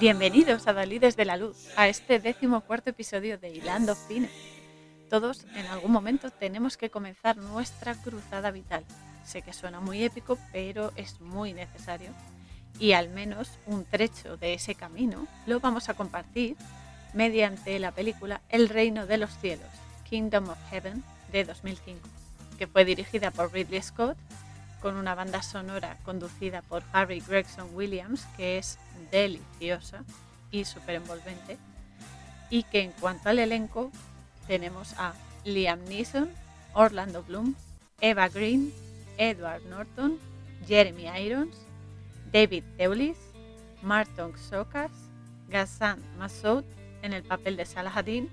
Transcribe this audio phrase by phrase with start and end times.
[0.00, 4.28] Bienvenidos a Dalides de la Luz, a este décimo cuarto episodio de Hilando Fino.
[5.10, 8.84] Todos en algún momento tenemos que comenzar nuestra cruzada vital.
[9.24, 12.10] Sé que suena muy épico, pero es muy necesario.
[12.78, 16.56] Y al menos un trecho de ese camino lo vamos a compartir
[17.12, 19.66] mediante la película El Reino de los Cielos,
[20.08, 22.08] Kingdom of Heaven, de 2005,
[22.56, 24.16] que fue dirigida por Ridley Scott
[24.80, 28.78] con una banda sonora conducida por Harry Gregson Williams, que es
[29.10, 30.04] deliciosa
[30.50, 31.58] y súper envolvente,
[32.50, 33.90] y que en cuanto al elenco
[34.46, 35.12] tenemos a
[35.44, 36.30] Liam Neeson,
[36.74, 37.54] Orlando Bloom,
[38.00, 38.72] Eva Green,
[39.16, 40.18] Edward Norton,
[40.66, 41.56] Jeremy Irons,
[42.32, 43.18] David Thewlis,
[43.82, 44.92] Martin Sokas,
[45.48, 46.64] Ghassan Massoud
[47.02, 48.28] en el papel de Saladin,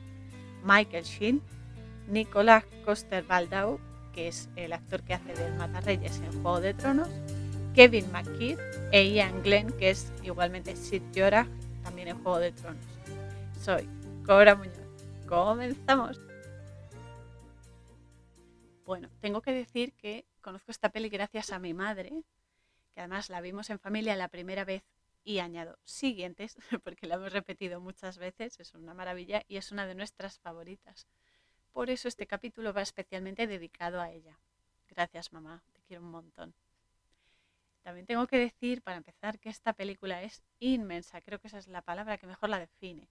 [0.63, 1.41] Michael Sheen,
[2.07, 3.79] Nicolás Coster-Waldau
[4.15, 7.09] que es el actor que hace del Matarreyes en Juego de Tronos,
[7.75, 8.57] Kevin McKidd
[8.93, 11.45] e Ian Glenn, que es igualmente Sid Jorah,
[11.83, 12.85] también en Juego de Tronos.
[13.61, 13.89] Soy
[14.25, 14.79] Cobra Muñoz.
[15.27, 16.21] ¡Comenzamos!
[18.85, 22.23] Bueno, tengo que decir que conozco esta peli gracias a mi madre,
[22.93, 24.83] que además la vimos en familia la primera vez
[25.25, 29.85] y añado siguientes, porque la hemos repetido muchas veces, es una maravilla y es una
[29.85, 31.05] de nuestras favoritas.
[31.75, 34.39] Por eso este capítulo va especialmente dedicado a ella.
[34.87, 36.53] Gracias mamá, te quiero un montón.
[37.81, 41.19] También tengo que decir, para empezar, que esta película es inmensa.
[41.19, 43.09] Creo que esa es la palabra que mejor la define.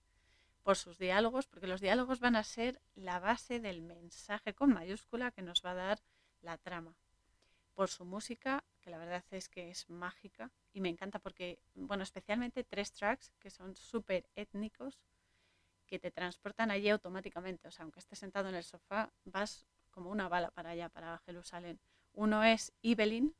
[0.63, 5.31] Por sus diálogos, porque los diálogos van a ser la base del mensaje con mayúscula
[5.31, 6.01] que nos va a dar
[6.41, 6.97] la trama.
[7.75, 12.03] Por su música, que la verdad es que es mágica y me encanta porque, bueno,
[12.03, 14.99] especialmente tres tracks que son súper étnicos
[15.87, 17.69] que te transportan allí automáticamente.
[17.69, 21.19] O sea, aunque estés sentado en el sofá, vas como una bala para allá, para
[21.19, 21.79] Jerusalén.
[22.13, 23.35] Uno es Evelyn,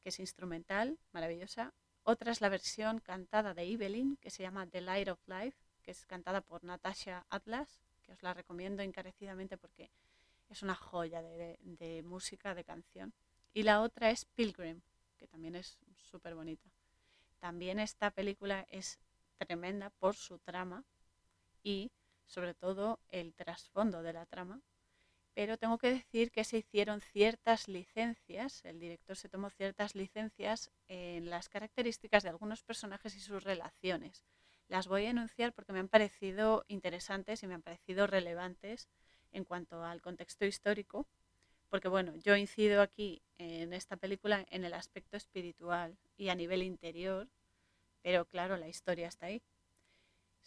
[0.00, 1.72] que es instrumental, maravillosa.
[2.02, 5.90] Otra es la versión cantada de Evelyn, que se llama The Light of Life, que
[5.90, 9.90] es cantada por Natasha Atlas, que os la recomiendo encarecidamente porque
[10.48, 13.12] es una joya de, de música, de canción.
[13.52, 14.80] Y la otra es Pilgrim,
[15.16, 16.68] que también es súper bonita.
[17.38, 18.98] También esta película es
[19.36, 20.84] tremenda por su trama,
[21.62, 21.90] y
[22.26, 24.60] sobre todo el trasfondo de la trama.
[25.34, 30.70] Pero tengo que decir que se hicieron ciertas licencias, el director se tomó ciertas licencias
[30.88, 34.24] en las características de algunos personajes y sus relaciones.
[34.66, 38.88] Las voy a enunciar porque me han parecido interesantes y me han parecido relevantes
[39.30, 41.06] en cuanto al contexto histórico,
[41.68, 46.62] porque bueno, yo incido aquí en esta película en el aspecto espiritual y a nivel
[46.62, 47.28] interior,
[48.02, 49.40] pero claro, la historia está ahí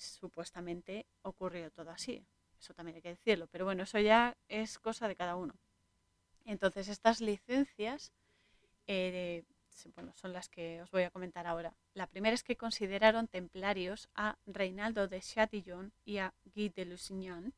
[0.02, 2.26] supuestamente ocurrió todo así.
[2.60, 3.48] Eso también hay que decirlo.
[3.48, 5.56] Pero bueno, eso ya es cosa de cada uno.
[6.46, 8.12] Entonces, estas licencias
[8.88, 9.44] eh,
[9.96, 11.76] bueno, son las que os voy a comentar ahora.
[11.94, 17.54] La primera es que consideraron templarios a Reinaldo de Chatillon y a Guy de Lusignan.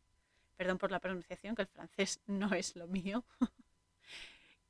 [0.56, 3.26] Perdón por la pronunciación, que el francés no es lo mío.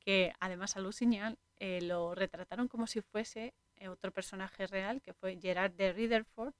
[0.00, 5.14] que además a Lusignan eh, lo retrataron como si fuese eh, otro personaje real, que
[5.14, 6.54] fue Gerard de Riderford,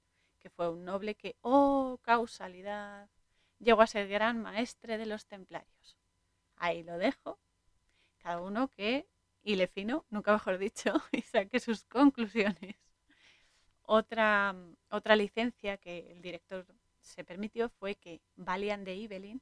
[0.45, 3.09] que fue un noble que, oh, causalidad,
[3.57, 5.97] llegó a ser gran maestre de los templarios.
[6.55, 7.39] Ahí lo dejo.
[8.19, 9.07] Cada uno que
[9.43, 12.75] le fino, nunca mejor dicho, y saque sus conclusiones.
[13.81, 14.55] Otra,
[14.91, 16.67] otra licencia que el director
[17.01, 19.41] se permitió fue que Valiant de Ibelin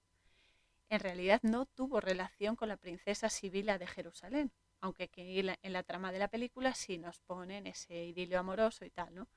[0.87, 6.13] en realidad no tuvo relación con la princesa Sibila de Jerusalén, aunque en la trama
[6.13, 9.27] de la película sí nos ponen ese idilio amoroso y tal, ¿no?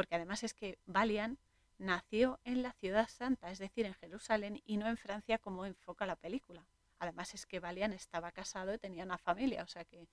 [0.00, 1.36] Porque además es que Valian
[1.76, 6.06] nació en la ciudad santa, es decir, en Jerusalén y no en Francia como enfoca
[6.06, 6.64] la película.
[6.98, 10.08] Además es que Valian estaba casado y tenía una familia, o sea que,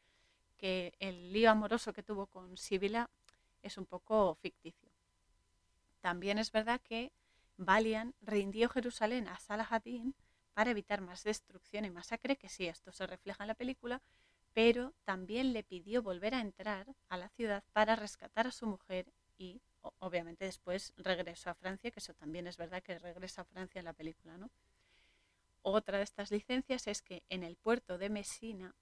[1.00, 3.10] el lío amoroso que tuvo con Sibila
[3.62, 4.90] es un poco ficticio.
[6.02, 7.14] También es verdad que
[7.56, 10.14] Valian rindió Jerusalén a Saladin
[10.54, 14.02] para evitar más destrucción y masacre, que sí, esto se refleja en la película,
[14.54, 19.14] pero también le pidió volver a entrar a la ciudad para rescatar a su mujer
[19.38, 19.62] y
[20.00, 23.86] obviamente después regresó a Francia, que eso también es verdad que regresa a Francia en
[23.86, 24.50] la película, ¿no?
[25.62, 28.76] Otra de estas licencias es que en el puerto de Messina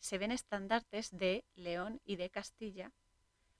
[0.00, 2.92] se ven estandartes de León y de Castilla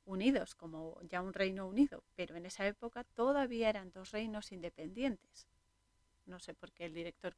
[0.05, 5.47] unidos como ya un reino unido, pero en esa época todavía eran dos reinos independientes.
[6.25, 7.37] No sé por qué el director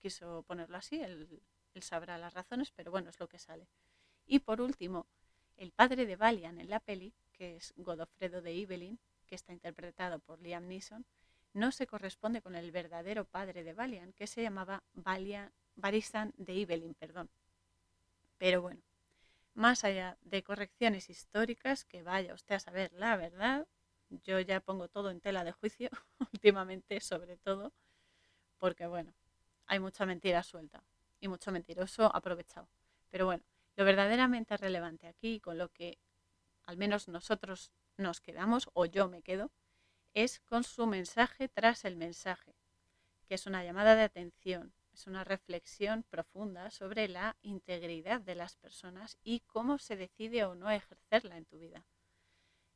[0.00, 1.42] quiso ponerlo así, él,
[1.74, 3.66] él sabrá las razones, pero bueno, es lo que sale.
[4.26, 5.06] Y por último,
[5.56, 10.18] el padre de Valian en la peli que es Godofredo de Ibelin, que está interpretado
[10.18, 11.06] por Liam Neeson,
[11.54, 16.52] no se corresponde con el verdadero padre de Valiant, que se llamaba Valiant, Barisan de
[16.52, 16.92] Ibelin.
[16.92, 17.30] Perdón.
[18.36, 18.82] Pero bueno,
[19.54, 23.66] más allá de correcciones históricas, que vaya usted a saber la verdad,
[24.10, 25.88] yo ya pongo todo en tela de juicio
[26.34, 27.72] últimamente, sobre todo,
[28.58, 29.14] porque bueno,
[29.66, 30.84] hay mucha mentira suelta
[31.20, 32.68] y mucho mentiroso aprovechado.
[33.08, 33.42] Pero bueno,
[33.76, 35.96] lo verdaderamente relevante aquí, con lo que
[36.70, 39.50] al menos nosotros nos quedamos, o yo me quedo,
[40.14, 42.54] es con su mensaje tras el mensaje,
[43.26, 48.54] que es una llamada de atención, es una reflexión profunda sobre la integridad de las
[48.54, 51.84] personas y cómo se decide o no ejercerla en tu vida.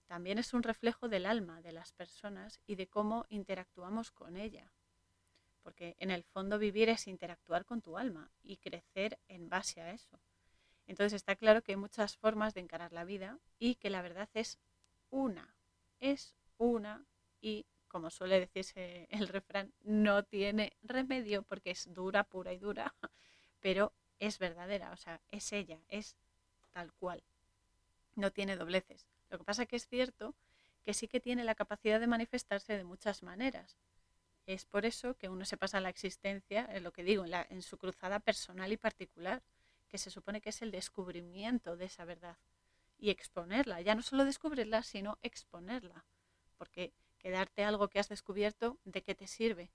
[0.07, 4.73] También es un reflejo del alma de las personas y de cómo interactuamos con ella.
[5.63, 9.93] Porque en el fondo vivir es interactuar con tu alma y crecer en base a
[9.93, 10.19] eso.
[10.87, 14.29] Entonces está claro que hay muchas formas de encarar la vida y que la verdad
[14.35, 14.59] es
[15.11, 15.55] una,
[16.01, 17.05] es una
[17.41, 22.95] y como suele decirse el refrán, no tiene remedio porque es dura, pura y dura,
[23.61, 26.17] pero es verdadera, o sea, es ella, es
[26.73, 27.23] tal cual,
[28.17, 29.07] no tiene dobleces.
[29.31, 30.35] Lo que pasa es que es cierto
[30.85, 33.79] que sí que tiene la capacidad de manifestarse de muchas maneras.
[34.47, 37.63] Es por eso que uno se pasa la existencia, en lo que digo, en, en
[37.63, 39.43] su cruzada personal y particular,
[39.95, 42.37] que se supone que es el descubrimiento de esa verdad
[42.99, 46.05] y exponerla, ya no solo descubrirla, sino exponerla,
[46.59, 49.71] porque quedarte algo que has descubierto, ¿de qué te sirve?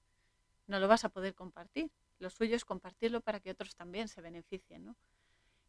[0.68, 1.90] No lo vas a poder compartir.
[2.20, 4.98] Lo suyo es compartirlo para que otros también se beneficien, ¿no?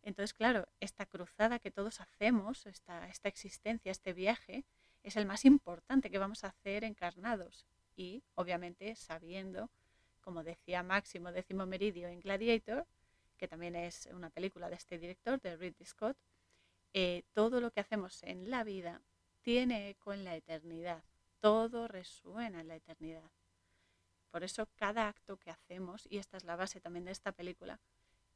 [0.02, 4.64] Entonces, claro, esta cruzada que todos hacemos, esta, esta existencia, este viaje,
[5.04, 7.66] es el más importante que vamos a hacer encarnados.
[7.94, 9.70] Y, obviamente, sabiendo,
[10.20, 12.84] como decía Máximo Décimo Meridio en Gladiator,
[13.40, 16.18] que también es una película de este director, de Ridley Scott,
[16.92, 19.00] eh, todo lo que hacemos en la vida
[19.40, 21.02] tiene eco en la eternidad.
[21.40, 23.30] Todo resuena en la eternidad.
[24.30, 27.80] Por eso cada acto que hacemos, y esta es la base también de esta película,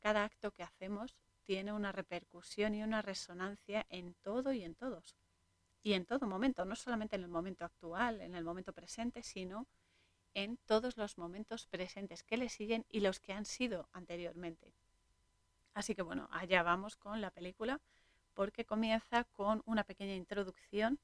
[0.01, 5.17] cada acto que hacemos tiene una repercusión y una resonancia en todo y en todos.
[5.83, 9.67] Y en todo momento, no solamente en el momento actual, en el momento presente, sino
[10.33, 14.73] en todos los momentos presentes que le siguen y los que han sido anteriormente.
[15.75, 17.81] Así que bueno, allá vamos con la película
[18.33, 20.99] porque comienza con una pequeña introducción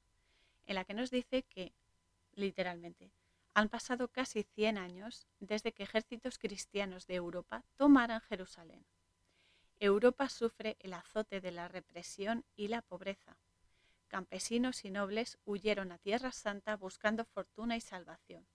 [0.65, 1.73] en la que nos dice que,
[2.33, 3.11] literalmente,
[3.53, 8.85] han pasado casi 100 años desde que ejércitos cristianos de Europa tomaran Jerusalén.
[9.79, 13.37] Europa sufre el azote de la represión y la pobreza.
[14.07, 18.45] Campesinos y nobles huyeron a Tierra Santa buscando fortuna y salvación.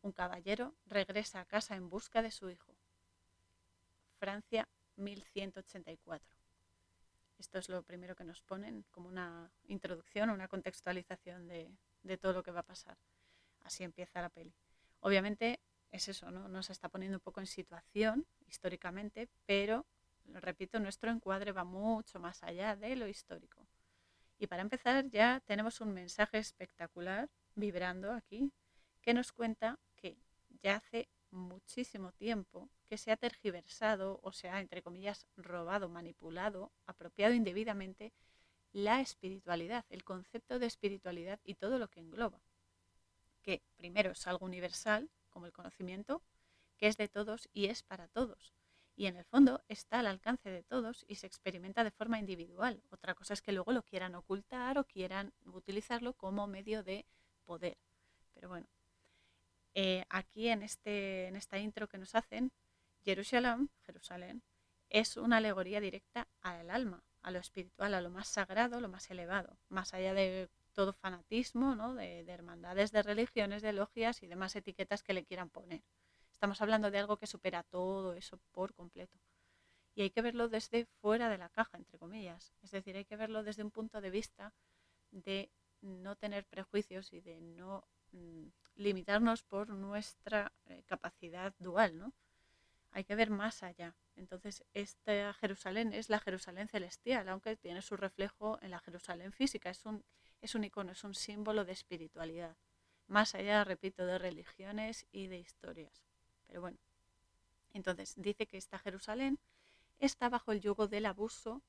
[0.00, 2.76] Un caballero regresa a casa en busca de su hijo.
[4.18, 6.36] Francia 1184.
[7.38, 11.70] Esto es lo primero que nos ponen como una introducción, una contextualización de,
[12.20, 12.98] todo lo que va a pasar.
[13.62, 14.52] Así empieza la peli.
[15.00, 15.60] Obviamente
[15.92, 16.48] es eso, ¿no?
[16.48, 19.86] Nos está poniendo un poco en situación históricamente, pero
[20.24, 23.66] repito, nuestro encuadre va mucho más allá de lo histórico.
[24.38, 28.52] Y para empezar ya tenemos un mensaje espectacular vibrando aquí
[29.00, 30.18] que nos cuenta que
[30.62, 36.72] ya hace muchísimo tiempo que se ha tergiversado o se ha, entre comillas, robado, manipulado,
[36.86, 38.12] apropiado indebidamente
[38.72, 42.40] la espiritualidad, el concepto de espiritualidad y todo lo que engloba.
[43.42, 46.22] Que primero es algo universal, como el conocimiento,
[46.76, 48.54] que es de todos y es para todos
[48.98, 52.82] y en el fondo está al alcance de todos y se experimenta de forma individual.
[52.90, 57.06] Otra cosa es que luego lo quieran ocultar o quieran utilizarlo como medio de
[57.44, 57.78] poder.
[58.34, 58.66] Pero bueno,
[59.74, 62.50] eh, aquí en, este, en esta intro que nos hacen,
[63.08, 64.42] Jerusalén, Jerusalén,
[64.90, 69.10] es una alegoría directa al alma, a lo espiritual, a lo más sagrado, lo más
[69.10, 71.94] elevado, más allá de todo fanatismo, ¿no?
[71.94, 75.82] de, de hermandades, de religiones, de logias y demás etiquetas que le quieran poner.
[76.30, 79.18] Estamos hablando de algo que supera todo eso por completo.
[79.94, 82.52] Y hay que verlo desde fuera de la caja, entre comillas.
[82.62, 84.52] Es decir, hay que verlo desde un punto de vista
[85.10, 85.50] de
[85.80, 92.12] no tener prejuicios y de no mm, limitarnos por nuestra eh, capacidad dual, ¿no?
[92.92, 93.94] Hay que ver más allá.
[94.16, 99.70] Entonces, esta Jerusalén es la Jerusalén celestial, aunque tiene su reflejo en la Jerusalén física.
[99.70, 100.04] Es un,
[100.40, 102.56] es un icono, es un símbolo de espiritualidad.
[103.06, 106.02] Más allá, repito, de religiones y de historias.
[106.46, 106.78] Pero bueno,
[107.72, 109.38] entonces dice que esta Jerusalén
[109.98, 111.62] está bajo el yugo del abuso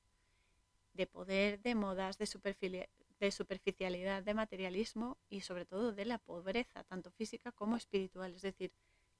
[0.94, 7.10] de poder, de modas, de, superficialidad, de materialismo y sobre todo de la pobreza, tanto
[7.10, 8.34] física como espiritual.
[8.34, 8.72] Es decir,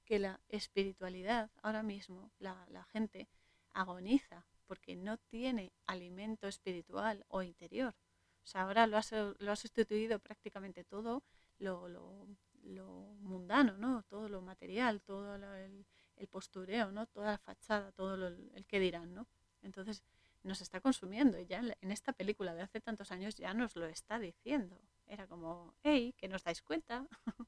[0.05, 3.27] que la espiritualidad ahora mismo, la, gente
[3.73, 7.93] agoniza porque no tiene alimento espiritual o interior.
[8.43, 11.23] O sea, ahora lo ha, sustituido prácticamente todo
[11.59, 14.03] lo, lo mundano, ¿no?
[14.03, 15.85] Todo lo material, todo el,
[16.29, 17.07] postureo, ¿no?
[17.07, 19.27] Toda la fachada, todo el que dirán, ¿no?
[19.63, 20.03] Entonces
[20.43, 23.85] nos está consumiendo y ya en esta película de hace tantos años ya nos lo
[23.85, 24.79] está diciendo.
[25.07, 27.07] era como, hey, que nos dais cuenta.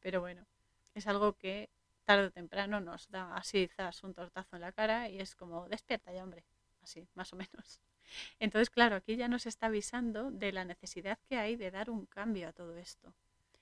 [0.00, 0.46] Pero bueno,
[0.94, 1.70] es algo que
[2.04, 5.68] tarde o temprano nos da así quizás un tortazo en la cara y es como,
[5.68, 6.44] despierta ya, hombre,
[6.82, 7.80] así, más o menos.
[8.38, 12.06] Entonces, claro, aquí ya nos está avisando de la necesidad que hay de dar un
[12.06, 13.14] cambio a todo esto.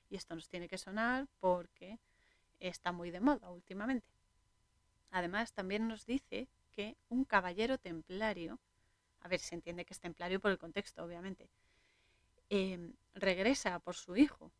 [0.08, 1.98] Y esto nos tiene que sonar porque
[2.58, 4.12] está muy de moda últimamente.
[5.10, 8.58] Además, también nos dice que un caballero templario,
[9.20, 11.48] a ver, se entiende que es templario por el contexto, obviamente,
[12.48, 14.50] em, regresa por su hijo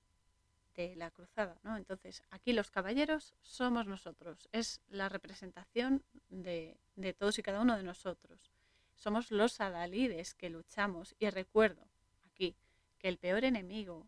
[0.76, 1.76] de la cruzada, ¿no?
[1.76, 7.76] Entonces, aquí los caballeros somos nosotros, es la representación de, de todos y cada uno
[7.76, 8.50] de nosotros.
[8.94, 11.82] Somos los adalides que luchamos y recuerdo
[12.26, 12.54] aquí
[12.98, 14.06] que el peor enemigo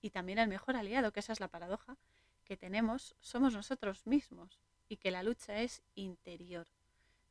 [0.00, 1.96] y también el mejor aliado, que esa es la paradoja,
[2.44, 6.66] que tenemos somos nosotros mismos y que la lucha es interior.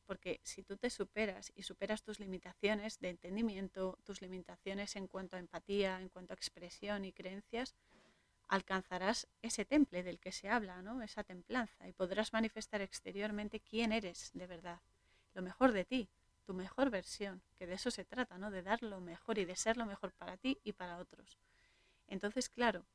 [0.05, 5.35] Porque si tú te superas y superas tus limitaciones de entendimiento, tus limitaciones en cuanto
[5.35, 7.75] a empatía, en cuanto a expresión y creencias,
[8.47, 11.01] alcanzarás ese temple del que se habla, ¿no?
[11.01, 14.79] esa templanza, y podrás manifestar exteriormente quién eres de verdad,
[15.33, 16.09] lo mejor de ti,
[16.45, 18.51] tu mejor versión, que de eso se trata, ¿no?
[18.51, 21.37] de dar lo mejor y de ser lo mejor para ti y para otros.
[22.07, 22.85] Entonces, claro,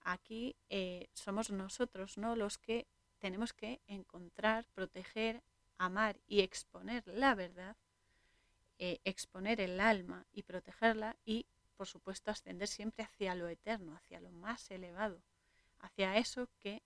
[0.00, 2.34] aquí eh, somos nosotros ¿no?
[2.34, 2.86] los que
[3.18, 5.42] tenemos que encontrar, proteger,
[5.76, 7.76] amar y exponer la verdad,
[8.78, 11.46] eh, exponer el alma y protegerla y,
[11.76, 15.22] por supuesto, ascender siempre hacia lo eterno, hacia lo más elevado,
[15.80, 16.82] hacia eso que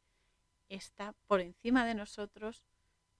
[0.68, 2.62] está por encima de nosotros,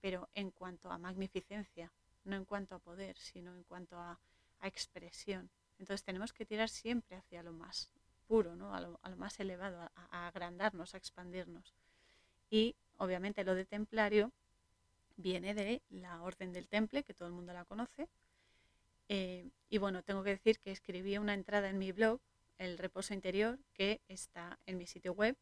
[0.01, 1.93] pero en cuanto a magnificencia,
[2.25, 4.19] no en cuanto a poder, sino en cuanto a,
[4.61, 5.51] a expresión.
[5.79, 7.91] Entonces tenemos que tirar siempre hacia lo más
[8.27, 8.75] puro, ¿no?
[8.75, 11.75] a, lo, más elevado, a, agrandarnos, a expandirnos.
[12.51, 14.33] Y obviamente lo de templario
[15.17, 18.09] viene de la Orden del Temple, que todo el mundo la conoce.
[19.09, 22.21] Eh, y bueno, tengo que decir que escribí una entrada en mi blog,
[22.59, 25.37] El Reposo Interior, que está en mi sitio web,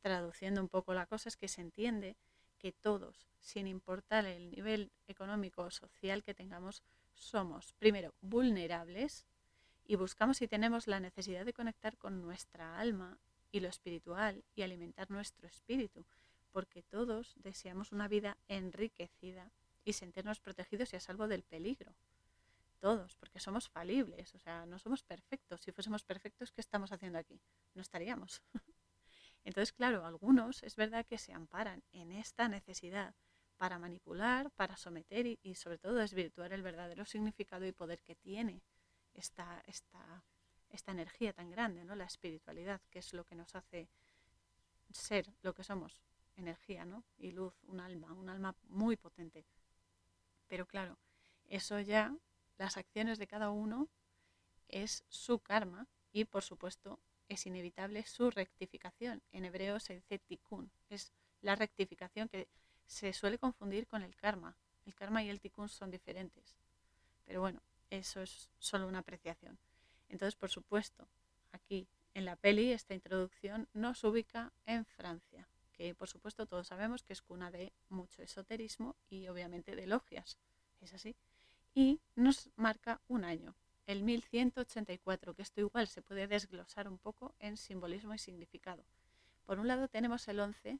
[0.00, 2.16] Traduciendo un poco la cosa, es que se entiende
[2.58, 6.82] que todos, sin importar el nivel económico o social que tengamos,
[7.14, 9.26] somos, primero, vulnerables
[9.84, 13.18] y buscamos y tenemos la necesidad de conectar con nuestra alma
[13.50, 16.06] y lo espiritual y alimentar nuestro espíritu,
[16.54, 19.50] porque todos deseamos una vida enriquecida
[19.84, 21.96] y sentirnos protegidos y a salvo del peligro.
[22.78, 25.62] Todos, porque somos falibles, o sea, no somos perfectos.
[25.62, 27.40] Si fuésemos perfectos, ¿qué estamos haciendo aquí?
[27.74, 28.40] No estaríamos.
[29.44, 33.16] Entonces, claro, algunos es verdad que se amparan en esta necesidad
[33.56, 38.62] para manipular, para someter y, sobre todo desvirtuar el verdadero significado y poder que tiene
[39.12, 40.22] esta, esta,
[40.70, 41.96] esta energía tan grande, ¿no?
[41.96, 43.88] la espiritualidad, que es lo que nos hace
[44.92, 46.04] ser lo que somos,
[46.36, 47.04] energía ¿no?
[47.18, 49.44] y luz, un alma, un alma muy potente.
[50.48, 50.98] Pero claro,
[51.48, 52.14] eso ya,
[52.58, 53.88] las acciones de cada uno
[54.68, 56.98] es su karma y por supuesto
[57.28, 59.22] es inevitable su rectificación.
[59.32, 62.48] En hebreo se dice tikkun, es la rectificación que
[62.86, 64.56] se suele confundir con el karma.
[64.86, 66.56] El karma y el tikkun son diferentes.
[67.24, 69.58] Pero bueno, eso es solo una apreciación.
[70.08, 71.08] Entonces, por supuesto,
[71.52, 77.02] aquí en la peli esta introducción nos ubica en Francia, que por supuesto todos sabemos
[77.02, 80.38] que es cuna de mucho esoterismo y obviamente de logias.
[80.80, 81.14] Es así.
[81.74, 83.54] Y nos marca un año,
[83.86, 88.84] el 1184, que esto igual se puede desglosar un poco en simbolismo y significado.
[89.44, 90.78] Por un lado tenemos el 11,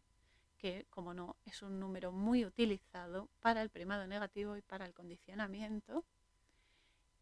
[0.56, 4.94] que como no es un número muy utilizado para el primado negativo y para el
[4.94, 6.04] condicionamiento,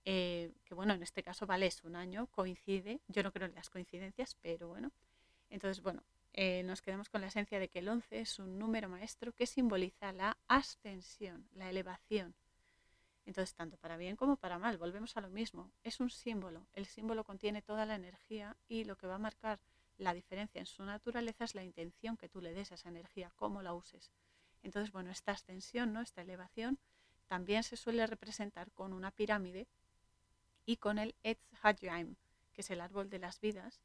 [0.05, 3.55] eh, que bueno, en este caso vale, es un año, coincide, yo no creo en
[3.55, 4.93] las coincidencias, pero bueno,
[5.51, 6.03] entonces bueno,
[6.35, 9.47] eh, nos quedamos con la esencia de que el 11 es un número maestro que
[9.47, 12.35] simboliza la ascensión, la elevación,
[13.25, 15.71] Entonces, tanto para bien como para mal, volvemos a lo mismo.
[15.85, 16.67] Es un símbolo.
[16.73, 19.61] El símbolo contiene toda la energía y lo que va a marcar
[19.99, 23.31] la diferencia en su naturaleza es la intención que tú le des a esa energía,
[23.37, 24.11] cómo la uses.
[24.63, 26.01] Entonces, bueno, esta ascensión, ¿no?
[26.01, 26.79] esta elevación,
[27.27, 29.69] también se suele representar con una pirámide
[30.67, 32.17] y con el Etz Hajaim,
[32.53, 33.81] que es el árbol de las vidas,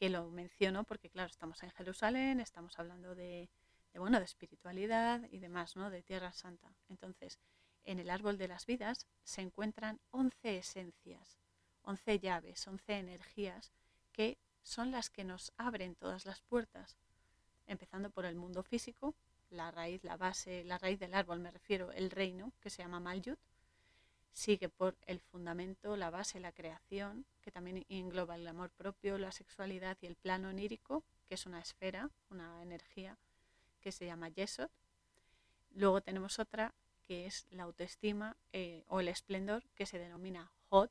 [0.00, 3.50] que lo menciono porque, claro, estamos en Jerusalén, estamos hablando de,
[3.94, 5.90] bueno, de espiritualidad y demás, ¿no?
[5.90, 6.74] de Tierra Santa.
[6.88, 7.38] Entonces,
[7.84, 11.38] en el árbol de las vidas se encuentran 11 esencias,
[11.82, 13.72] 11 llaves, 11 energías
[14.10, 16.96] que son las que nos abren todas las puertas,
[17.66, 19.14] empezando por el mundo físico,
[19.50, 23.00] la raíz, la base, la raíz del árbol, me refiero, el reino, que se llama
[23.00, 23.38] Malyut,
[24.32, 29.32] sigue por el fundamento, la base, la creación, que también engloba el amor propio, la
[29.32, 33.16] sexualidad y el plano onírico, que es una esfera, una energía
[33.80, 34.70] que se llama Yesod.
[35.74, 40.90] Luego tenemos otra que es la autoestima eh, o el esplendor, que se denomina Hod.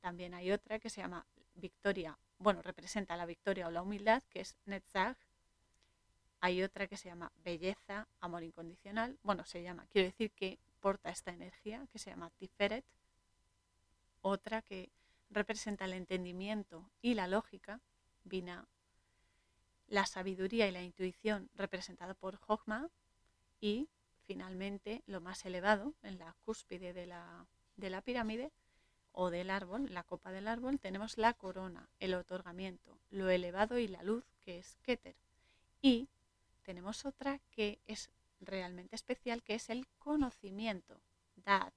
[0.00, 4.40] También hay otra que se llama victoria, bueno, representa la victoria o la humildad, que
[4.40, 5.16] es Netzach.
[6.40, 9.16] Hay otra que se llama belleza, amor incondicional.
[9.22, 12.84] Bueno, se llama, quiero decir que porta esta energía, que se llama Tiferet.
[14.20, 14.90] Otra que
[15.30, 17.80] representa el entendimiento y la lógica,
[18.24, 18.66] Bina.
[19.86, 22.90] La sabiduría y la intuición, representada por Hogma.
[23.60, 23.88] Y
[24.26, 27.46] finalmente, lo más elevado, en la cúspide de la,
[27.76, 28.50] de la pirámide
[29.12, 33.86] o del árbol, la copa del árbol, tenemos la corona, el otorgamiento, lo elevado y
[33.86, 35.14] la luz, que es Keter.
[35.80, 36.08] Y
[36.62, 38.10] tenemos otra que es
[38.42, 41.00] realmente especial, que es el conocimiento,
[41.36, 41.72] Dat,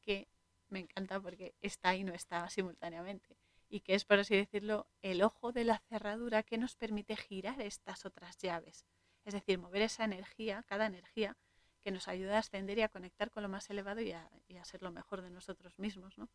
[0.00, 0.28] que
[0.68, 3.36] me encanta porque está y no está simultáneamente.
[3.68, 7.60] Y que es, por así decirlo, el ojo de la cerradura que nos permite girar
[7.60, 8.86] estas otras llaves.
[9.24, 11.36] Es decir, mover esa energía, cada energía,
[11.82, 14.30] que nos ayuda a ascender y a conectar con lo más elevado y a,
[14.64, 16.28] ser lo mejor de nosotros mismos, ¿no?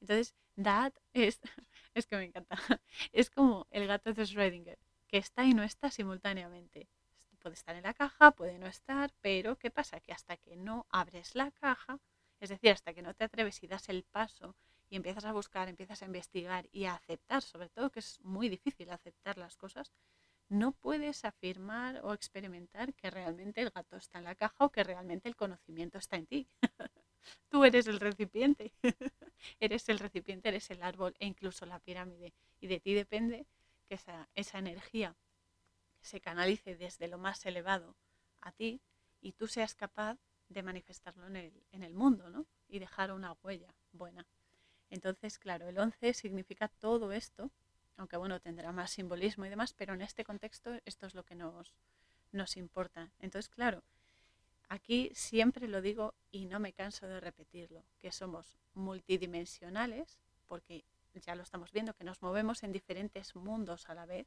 [0.00, 1.40] Entonces, that es,
[1.94, 2.56] es que me encanta,
[3.12, 4.78] es como el gato de Schrödinger,
[5.08, 6.88] que está y no está simultáneamente.
[7.44, 10.00] Puede estar en la caja, puede no estar, pero ¿qué pasa?
[10.00, 12.00] Que hasta que no abres la caja,
[12.40, 14.56] es decir, hasta que no te atreves y das el paso
[14.88, 18.48] y empiezas a buscar, empiezas a investigar y a aceptar, sobre todo que es muy
[18.48, 19.92] difícil aceptar las cosas,
[20.48, 24.82] no puedes afirmar o experimentar que realmente el gato está en la caja o que
[24.82, 26.48] realmente el conocimiento está en ti.
[27.50, 28.72] Tú eres el recipiente,
[29.60, 32.32] eres el recipiente, eres el árbol e incluso la pirámide.
[32.62, 33.44] Y de ti depende
[33.86, 35.14] que esa, esa energía
[36.04, 37.96] se canalice desde lo más elevado
[38.40, 38.80] a ti
[39.20, 42.46] y tú seas capaz de manifestarlo en el, en el mundo ¿no?
[42.68, 44.26] y dejar una huella buena.
[44.90, 47.50] Entonces, claro, el 11 significa todo esto
[47.96, 51.34] aunque bueno, tendrá más simbolismo y demás, pero en este contexto esto es lo que
[51.34, 51.74] nos,
[52.32, 53.12] nos importa.
[53.20, 53.82] Entonces, claro,
[54.68, 61.34] aquí siempre lo digo y no me canso de repetirlo, que somos multidimensionales, porque ya
[61.34, 64.26] lo estamos viendo, que nos movemos en diferentes mundos a la vez.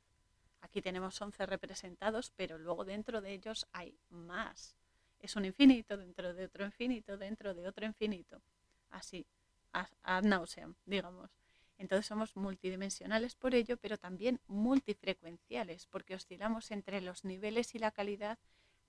[0.67, 4.75] Aquí tenemos 11 representados, pero luego dentro de ellos hay más.
[5.17, 8.41] Es un infinito dentro de otro infinito, dentro de otro infinito.
[8.89, 9.25] Así,
[9.71, 11.31] ad nauseam, digamos.
[11.77, 17.91] Entonces somos multidimensionales por ello, pero también multifrecuenciales, porque oscilamos entre los niveles y la
[17.91, 18.37] calidad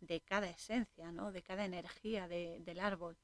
[0.00, 1.30] de cada esencia, ¿no?
[1.30, 3.16] de cada energía del árbol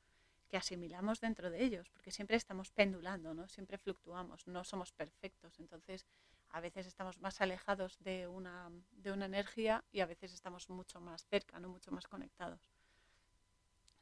[0.49, 3.49] que asimilamos dentro de ellos, porque siempre estamos pendulando, ¿no?
[3.49, 5.59] siempre fluctuamos, no somos perfectos.
[5.59, 6.07] Entonces,
[6.55, 11.01] a veces estamos más alejados de una, de una energía y a veces estamos mucho
[11.01, 11.69] más cerca, ¿no?
[11.69, 12.71] mucho más conectados.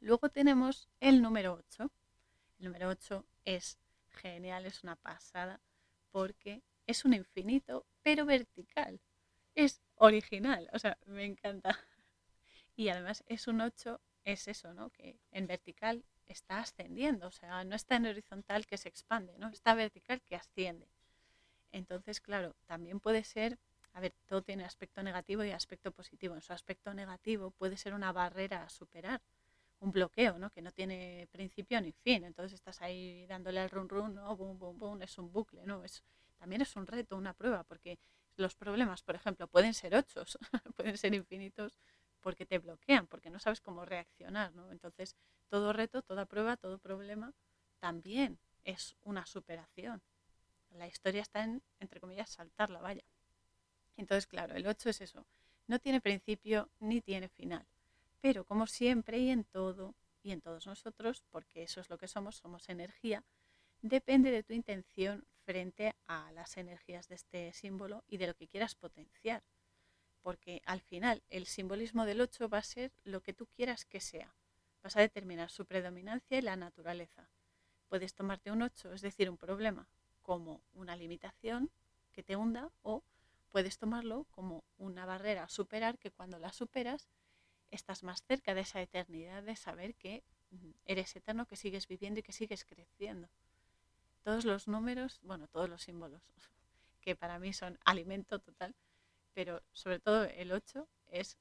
[0.00, 1.90] Luego tenemos el número 8.
[2.58, 3.78] El número 8 es
[4.10, 5.62] genial, es una pasada,
[6.10, 9.00] porque es un infinito, pero vertical.
[9.54, 11.80] Es original, o sea, me encanta.
[12.76, 14.90] Y además es un 8, es eso, ¿no?
[14.90, 19.48] Que en vertical está ascendiendo, o sea, no está en horizontal que se expande, ¿no?
[19.48, 20.86] Está vertical que asciende.
[21.72, 23.58] Entonces, claro, también puede ser,
[23.92, 26.34] a ver, todo tiene aspecto negativo y aspecto positivo.
[26.34, 29.20] En su aspecto negativo puede ser una barrera a superar,
[29.80, 30.50] un bloqueo, ¿no?
[30.50, 32.24] Que no tiene principio ni fin.
[32.24, 34.36] Entonces estás ahí dándole al run run, ¿no?
[34.36, 35.82] Boom, boom, boom, es un bucle, ¿no?
[35.84, 36.02] Es,
[36.38, 37.98] también es un reto, una prueba, porque
[38.36, 40.38] los problemas, por ejemplo, pueden ser ochos,
[40.76, 41.78] pueden ser infinitos,
[42.20, 44.70] porque te bloquean, porque no sabes cómo reaccionar, ¿no?
[44.70, 45.16] Entonces,
[45.48, 47.32] todo reto, toda prueba, todo problema
[47.80, 50.02] también es una superación.
[50.74, 53.04] La historia está en, entre comillas, saltar la valla.
[53.96, 55.26] Entonces, claro, el 8 es eso.
[55.66, 57.66] No tiene principio ni tiene final.
[58.20, 62.08] Pero como siempre y en todo y en todos nosotros, porque eso es lo que
[62.08, 63.24] somos, somos energía,
[63.80, 68.48] depende de tu intención frente a las energías de este símbolo y de lo que
[68.48, 69.42] quieras potenciar.
[70.20, 74.00] Porque al final el simbolismo del 8 va a ser lo que tú quieras que
[74.00, 74.34] sea.
[74.82, 77.30] vas a determinar su predominancia y la naturaleza.
[77.88, 79.88] Puedes tomarte un 8, es decir, un problema,
[80.22, 81.70] como una limitación
[82.12, 83.02] que te hunda o
[83.50, 87.08] puedes tomarlo como una barrera a superar que cuando la superas
[87.70, 92.20] estás más cerca de esa eternidad de saber que mm, eres eterno, que sigues viviendo
[92.20, 93.28] y que sigues creciendo.
[94.22, 96.22] Todos los números, bueno, todos los símbolos,
[97.00, 98.74] que para mí son alimento total,
[99.34, 101.36] pero sobre todo el 8 es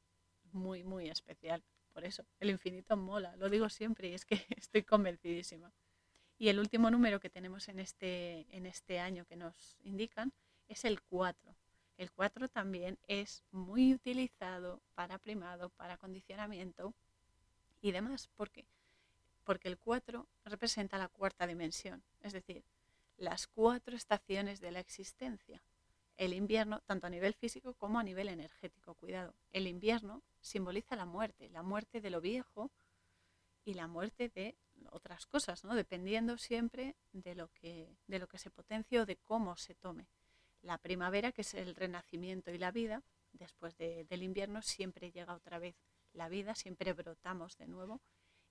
[0.52, 1.64] muy, muy especial.
[1.94, 5.72] Por eso, el infinito mola, lo digo siempre y es que estoy convencidísima.
[6.42, 10.34] Y el último número que tenemos en este, en este año que nos indican
[10.70, 11.56] es el 4.
[12.00, 16.96] El 4 también es muy utilizado para primado, para condicionamiento
[17.80, 18.28] y demás.
[18.36, 18.66] ¿Por qué?
[19.44, 22.64] Porque el 4 representa la cuarta dimensión, es decir,
[23.18, 25.62] las cuatro estaciones de la existencia.
[26.18, 29.36] El invierno, tanto a nivel físico como a nivel energético, cuidado.
[29.54, 32.72] El invierno simboliza la muerte, la muerte de lo viejo
[33.64, 34.56] y la muerte de
[34.92, 35.76] otras cosas, ¿no?
[35.76, 40.08] dependiendo siempre de lo que, de lo que se potencie o de cómo se tome.
[40.62, 45.60] La primavera, que es el renacimiento y la vida, después del invierno siempre llega otra
[45.60, 45.76] vez
[46.14, 48.02] la vida, siempre brotamos de nuevo.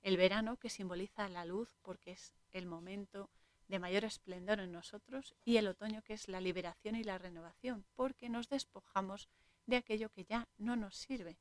[0.03, 3.31] El verano, que simboliza la luz porque es el momento
[3.69, 7.87] de mayor esplendor en nosotros, y el otoño, que es la liberación y la renovación,
[7.95, 9.29] porque nos despojamos
[9.67, 11.39] de aquello que ya no nos sirve,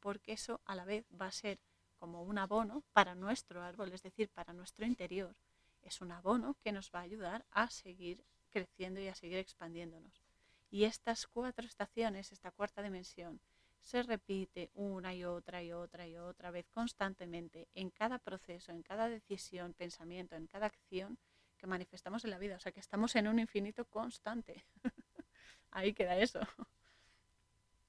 [0.00, 1.60] porque eso a la vez va a ser
[1.96, 5.34] como un abono para nuestro árbol, es decir, para nuestro interior.
[5.82, 10.22] Es un abono que nos va a ayudar a seguir creciendo y a seguir expandiéndonos.
[10.70, 13.40] Y estas cuatro estaciones, esta cuarta dimensión,
[13.80, 18.82] se repite una y otra y otra y otra vez constantemente en cada proceso, en
[18.82, 21.18] cada decisión, pensamiento, en cada acción
[21.56, 22.56] que manifestamos en la vida.
[22.56, 24.64] O sea que estamos en un infinito constante.
[25.70, 26.40] Ahí queda eso.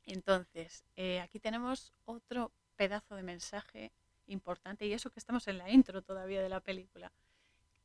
[0.05, 3.91] Entonces, eh, aquí tenemos otro pedazo de mensaje
[4.27, 7.11] importante y eso que estamos en la intro todavía de la película.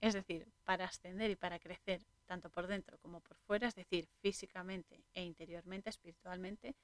[0.00, 4.09] Es decir, para ascender y para crecer, tanto por dentro como por fuera, es decir,
[4.20, 6.74] físicamente e interiormente, espiritualmente,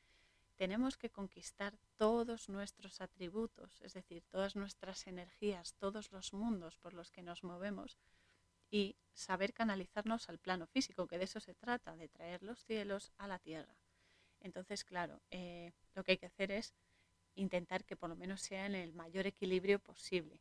[0.56, 6.94] tenemos que conquistar todos nuestros atributos, es decir, todas nuestras energías, todos los mundos por
[6.94, 7.98] los que nos movemos
[8.70, 13.12] y saber canalizarnos al plano físico, que de eso se trata, de traer los cielos
[13.18, 13.74] a la tierra.
[14.40, 16.74] Entonces, claro, eh, lo que hay que hacer es
[17.38, 20.40] intentar que por lo menos sea en el mayor equilibrio posible.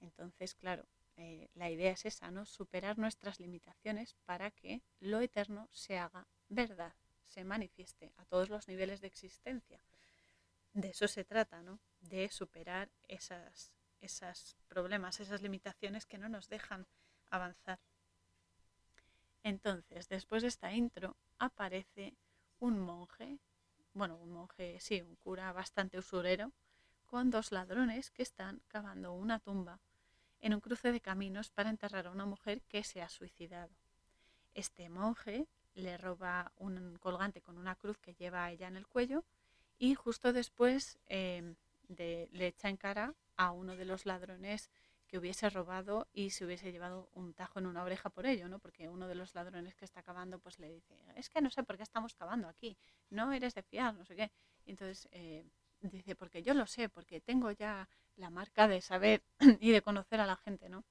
[0.00, 2.44] Entonces, claro, eh, la idea es esa, ¿no?
[2.46, 6.94] Superar nuestras limitaciones para que lo eterno se haga verdad,
[7.26, 9.80] se manifieste a todos los niveles de existencia.
[10.72, 11.80] De eso se trata, ¿no?
[12.00, 16.86] De superar esas, esos problemas, esas limitaciones que no nos dejan
[17.30, 17.80] avanzar.
[19.42, 22.16] Entonces, después de esta intro, aparece
[22.58, 23.38] un monje
[23.94, 26.52] bueno, un monje, sí, un cura bastante usurero,
[27.06, 29.80] con dos ladrones que están cavando una tumba
[30.40, 33.72] en un cruce de caminos para enterrar a una mujer que se ha suicidado.
[34.52, 38.86] Este monje le roba un colgante con una cruz que lleva a ella en el
[38.86, 39.24] cuello
[39.78, 44.70] y justo después de, le echa en cara a uno de los ladrones
[45.18, 48.58] hubiese robado y se hubiese llevado un tajo en una oreja por ello, ¿no?
[48.58, 51.62] Porque uno de los ladrones que está cavando pues le dice, es que no sé
[51.62, 52.76] por qué estamos cavando aquí,
[53.10, 54.30] no eres de fiar, no sé qué.
[54.66, 55.44] Entonces eh,
[55.80, 59.22] dice, porque yo lo sé, porque tengo ya la marca de saber
[59.60, 60.84] y de conocer a la gente, ¿no?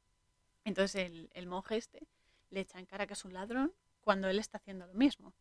[0.63, 2.07] Entonces el, el monje este
[2.49, 5.33] le echa en cara que es un ladrón cuando él está haciendo lo mismo.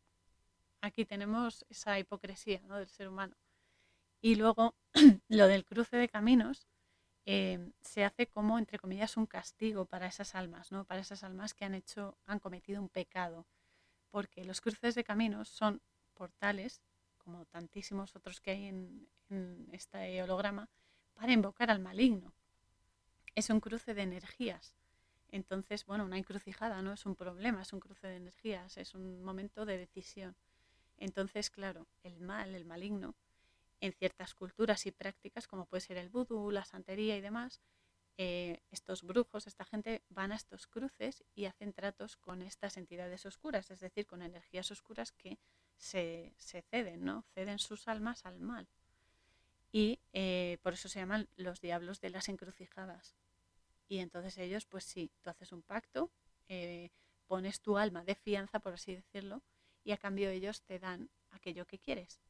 [0.80, 2.76] Aquí tenemos esa hipocresía ¿no?
[2.78, 3.36] del ser humano.
[4.20, 4.74] Y luego
[5.28, 6.66] lo del cruce de caminos,
[7.24, 10.84] eh, se hace como, entre comillas, un castigo para esas almas, ¿no?
[10.84, 13.46] para esas almas que han, hecho, han cometido un pecado,
[14.10, 15.80] porque los cruces de caminos son
[16.14, 16.82] portales,
[17.18, 19.08] como tantísimos otros que hay en,
[19.72, 20.68] este holograma,
[21.14, 22.34] para invocar al maligno.
[23.34, 24.74] Es un cruce de energías.
[25.30, 29.22] Entonces, bueno, una encrucijada no es un problema, es un cruce de energías, es un
[29.24, 30.36] momento de decisión.
[30.98, 33.14] Entonces, claro, el mal, el maligno,
[33.82, 37.60] en ciertas culturas y prácticas, como puede ser el vudú, la santería y demás,
[38.16, 43.26] eh, estos brujos, esta gente van a estos cruces y hacen tratos con estas entidades
[43.26, 45.40] oscuras, es decir, con energías oscuras que
[45.76, 46.32] se,
[46.70, 47.24] ceden, ¿no?
[47.34, 48.68] Ceden sus almas al mal.
[49.72, 53.16] Y eh, por eso se llaman los diablos de las encrucijadas.
[53.88, 56.08] Y entonces ellos, pues sí, tú haces un pacto,
[56.48, 56.90] eh,
[57.26, 59.42] pones tu alma de fianza, por así decirlo,
[59.82, 62.20] y a cambio ellos te dan aquello que quieres.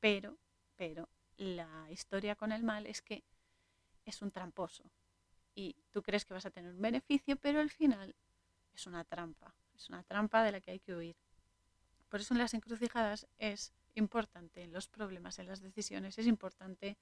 [0.00, 0.38] Pero
[0.78, 3.22] pero la historia con el mal es que
[4.06, 4.84] es un tramposo
[5.54, 8.14] y tú crees que vas a tener un beneficio, pero al final
[8.74, 11.16] es una trampa, es una trampa de la que hay que huir.
[12.08, 16.96] Por eso en las encrucijadas es importante, en los problemas, en las decisiones, es importante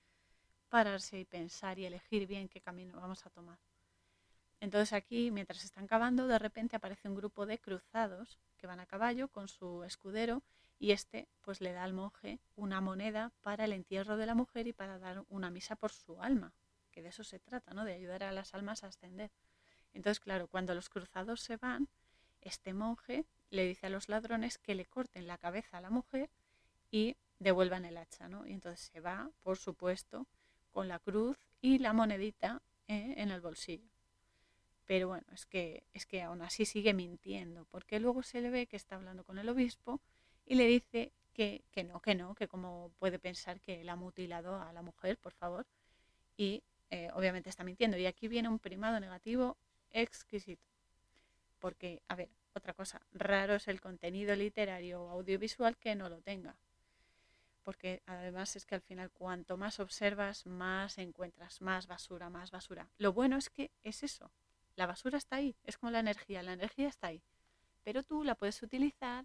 [0.70, 3.58] pararse y pensar y elegir bien qué camino vamos a tomar.
[4.58, 8.86] Entonces aquí, mientras están cavando, de repente aparece un grupo de cruzados que van a
[8.86, 10.42] caballo con su escudero
[10.78, 14.66] y este pues le da al monje una moneda para el entierro de la mujer
[14.66, 16.52] y para dar una misa por su alma,
[16.90, 17.84] que de eso se trata, ¿no?
[17.84, 19.30] De ayudar a las almas a ascender.
[19.94, 21.88] Entonces, claro, cuando los cruzados se van,
[22.40, 26.30] este monje le dice a los ladrones que le corten la cabeza a la mujer
[26.90, 28.46] y devuelvan el hacha, ¿no?
[28.46, 30.26] Y entonces se va, por supuesto,
[30.72, 33.14] con la cruz y la monedita ¿eh?
[33.16, 33.88] en el bolsillo.
[34.84, 38.66] Pero bueno, es que, es que aún así sigue mintiendo, porque luego se le ve
[38.66, 40.00] que está hablando con el obispo
[40.46, 43.96] y le dice que, que no, que no, que como puede pensar que él ha
[43.96, 45.66] mutilado a la mujer, por favor.
[46.36, 47.98] Y eh, obviamente está mintiendo.
[47.98, 49.56] Y aquí viene un primado negativo
[49.90, 50.62] exquisito.
[51.58, 56.20] Porque, a ver, otra cosa, raro es el contenido literario o audiovisual que no lo
[56.20, 56.54] tenga.
[57.64, 62.88] Porque además es que al final cuanto más observas, más encuentras, más basura, más basura.
[62.98, 64.30] Lo bueno es que es eso.
[64.76, 67.20] La basura está ahí, es como la energía, la energía está ahí.
[67.82, 69.24] Pero tú la puedes utilizar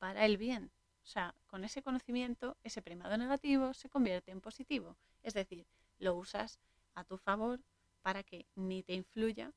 [0.00, 0.72] para el bien.
[1.04, 4.96] O sea, con ese conocimiento, ese primado negativo se convierte en positivo.
[5.22, 5.66] Es decir,
[5.98, 6.58] lo usas
[6.94, 7.60] a tu favor
[8.02, 9.52] para que ni te influya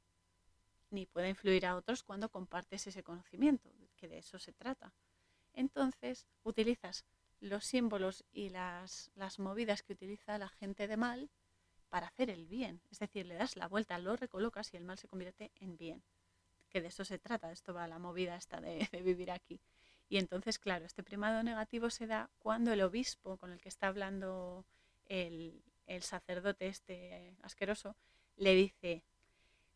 [0.92, 4.94] ni pueda influir a otros cuando compartes ese conocimiento, que de eso se trata.
[5.54, 7.06] Entonces, utilizas
[7.40, 11.30] los símbolos y las, las movidas que utiliza la gente de mal
[11.90, 12.82] para hacer el bien.
[12.92, 16.04] Es decir, le das la vuelta, lo recolocas y el mal se convierte en bien.
[16.70, 19.60] Que de eso se trata, esto va la movida esta de, de vivir aquí.
[20.10, 23.88] Y entonces, claro, este primado negativo se da cuando el obispo con el que está
[23.88, 24.66] hablando
[25.06, 27.96] el, el sacerdote este asqueroso
[28.36, 29.04] le dice,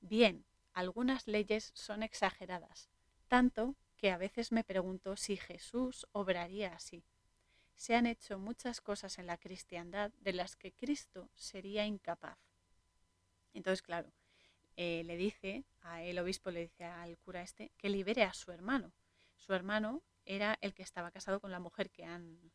[0.01, 2.89] bien, algunas leyes son exageradas,
[3.27, 7.03] tanto que a veces me pregunto si Jesús obraría así.
[7.75, 12.37] Se han hecho muchas cosas en la cristiandad de las que Cristo sería incapaz.
[13.53, 14.11] Entonces, claro,
[14.75, 18.51] eh, le dice, a el obispo le dice al cura este, que libere a su
[18.51, 18.91] hermano.
[19.35, 22.51] Su hermano era el que estaba casado con la mujer que han,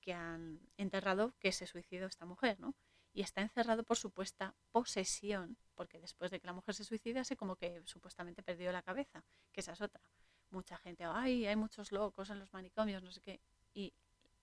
[0.00, 2.74] que han enterrado, que se suicidó esta mujer, ¿no?
[3.12, 7.56] Y está encerrado por supuesta posesión, porque después de que la mujer se suicidase, como
[7.56, 10.02] que supuestamente perdió la cabeza, que esa es otra.
[10.50, 13.40] Mucha gente, ay, hay muchos locos en los manicomios, no sé qué.
[13.72, 13.94] Y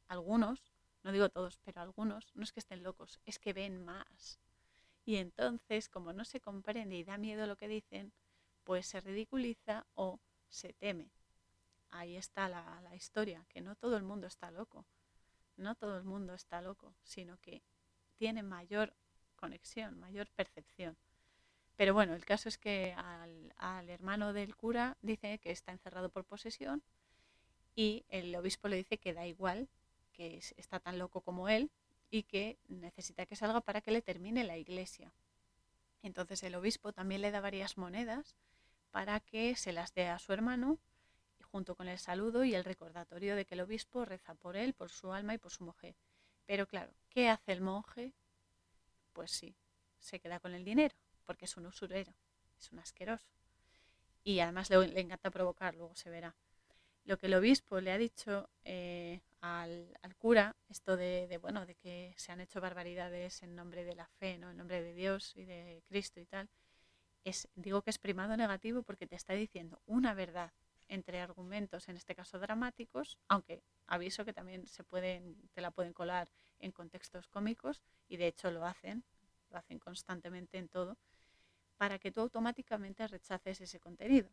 [0.08, 4.40] algunos, no digo todos, pero algunos, no es que estén locos, es que ven más.
[5.06, 8.12] Y entonces, como no se comprende y da miedo lo que dicen,
[8.64, 11.12] pues se ridiculiza o se teme
[11.94, 14.86] ahí está la, historia, que no todo el mundo está loco,
[15.58, 17.62] no todo el mundo está loco, sino que
[18.18, 18.94] tiene mayor
[19.36, 20.98] conexión, mayor percepción.
[21.76, 22.94] Pero bueno, el caso es que
[23.58, 26.84] al, hermano del cura dice que está encerrado por posesión
[27.76, 29.68] y el obispo le dice que da igual,
[30.12, 31.72] que está tan loco como él
[32.12, 35.12] y que necesita que salga para que le termine la iglesia.
[36.04, 38.36] Entonces el obispo también le da varias monedas
[38.92, 40.78] para que se las dé a su hermano
[41.54, 44.90] junto con el saludo y el recordatorio de que el obispo reza por él, por
[44.90, 45.96] su alma y por su mujer.
[46.48, 48.12] Pero claro, ¿qué hace el monje?
[49.14, 49.56] Pues sí,
[50.00, 52.12] se queda con el dinero, porque es un usurero,
[52.58, 53.28] es un asqueroso.
[54.24, 56.36] Y además le, encanta provocar, luego se verá.
[57.06, 62.16] Lo que el obispo le ha dicho eh, al, cura, esto de, bueno, de que
[62.18, 64.50] se han hecho barbaridades en nombre de la fe, ¿no?
[64.50, 66.50] en nombre de Dios y de Cristo y tal,
[67.24, 70.52] es, digo que es primado negativo porque te está diciendo una verdad
[70.94, 75.92] entre argumentos, en este caso dramáticos, aunque aviso que también se pueden, te la pueden
[75.92, 76.30] colar
[76.60, 79.04] en contextos cómicos y de hecho lo hacen,
[79.50, 80.98] lo hacen constantemente en todo,
[81.78, 84.30] para que tú automáticamente rechaces ese contenido.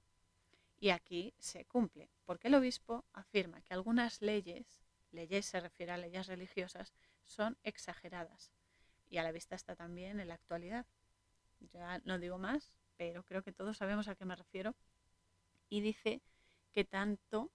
[0.79, 5.96] Y aquí se cumple, porque el obispo afirma que algunas leyes, leyes se refiere a
[5.96, 6.92] leyes religiosas,
[7.25, 8.53] son exageradas.
[9.09, 10.87] Y a la vista está también en la actualidad.
[11.73, 14.75] Ya no digo más, pero creo que todos sabemos a qué me refiero.
[15.68, 16.23] Y dice
[16.73, 17.51] que tanto,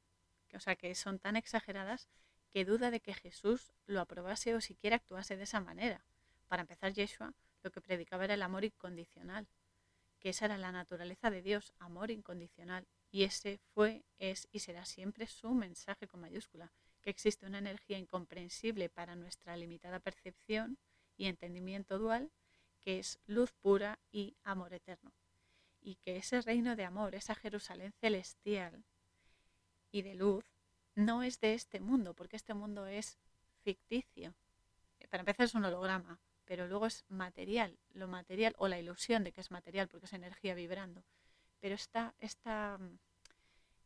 [0.48, 2.10] que, o sea, que son tan exageradas
[2.50, 6.06] que duda de que Jesús lo aprobase o siquiera actuase de esa manera.
[6.48, 9.48] Para empezar, Yeshua lo que predicaba era el amor incondicional,
[10.20, 12.88] que esa era la naturaleza de Dios, amor incondicional.
[13.12, 17.98] Y ese fue, es y será siempre su mensaje con mayúscula, que existe una energía
[17.98, 20.78] incomprensible para nuestra limitada percepción
[21.18, 22.32] y entendimiento dual,
[22.82, 25.12] que es luz pura y amor eterno.
[25.82, 28.84] Y que ese reino de amor, esa Jerusalén celestial,
[29.96, 30.44] y de luz
[30.96, 33.18] no es de este mundo, porque este mundo es
[33.64, 34.34] ficticio.
[35.10, 39.32] Para empezar es un holograma, pero luego es material, lo material o la ilusión de
[39.32, 41.04] que es material, porque es energía vibrando.
[41.62, 42.78] Pero esta, esta,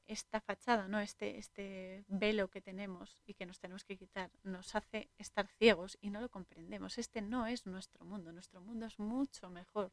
[0.07, 0.99] esta fachada, ¿no?
[0.99, 5.95] Este, este velo que tenemos y que nos tenemos que quitar, nos hace estar ciegos
[6.01, 6.97] y no lo comprendemos.
[6.97, 9.91] Este no es nuestro mundo, nuestro mundo es mucho mejor.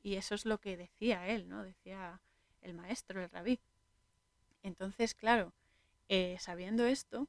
[0.00, 1.64] Y eso es lo que decía él, ¿no?
[1.64, 2.20] Decía
[2.60, 3.60] el maestro, el rabí.
[4.68, 5.54] Entonces, claro,
[6.08, 7.26] eh, sabiendo esto,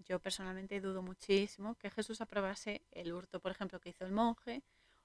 [0.00, 4.62] yo personalmente dudo muchísimo que Jesús aprobase el hurto, por ejemplo, que hizo el monje,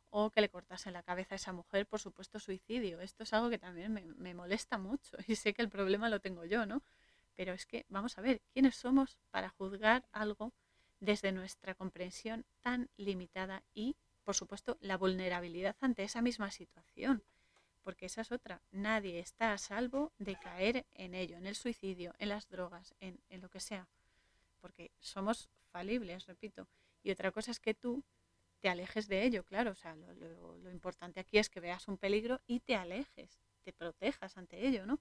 [0.10, 3.00] o que le cortase la cabeza a esa mujer, por supuesto, suicidio.
[3.00, 6.20] Esto es algo que también me, me, molesta mucho y sé que el problema lo
[6.20, 6.84] tengo yo, ¿no?
[7.36, 10.52] Pero es que, vamos a ver, ¿quiénes somos para juzgar algo
[11.00, 17.24] desde nuestra comprensión tan limitada y, por supuesto, la vulnerabilidad ante esa misma situación?
[17.84, 18.62] Porque esa es otra.
[18.72, 23.20] Nadie está a salvo de caer en ello, en el suicidio, en las drogas, en,
[23.30, 23.88] en lo que sea.
[24.60, 26.68] Porque somos falibles, repito.
[27.04, 28.04] Y otra cosa es que tú
[28.60, 29.72] te alejes de ello, claro.
[29.72, 33.74] O sea, lo, lo, importante aquí es que veas un peligro y te alejes, te
[33.74, 35.00] protejas ante ello, ¿no?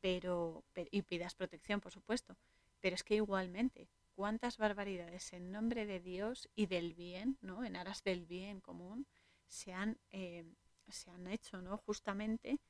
[0.00, 2.36] Pero, pero, y pidas protección, por supuesto.
[2.80, 7.64] Pero es que igualmente, cuántas barbaridades en nombre de Dios y del bien, ¿no?
[7.64, 9.06] En aras del bien común,
[9.48, 10.44] se han, eh,
[10.92, 11.76] se han hecho, ¿no?
[11.78, 12.60] Justamente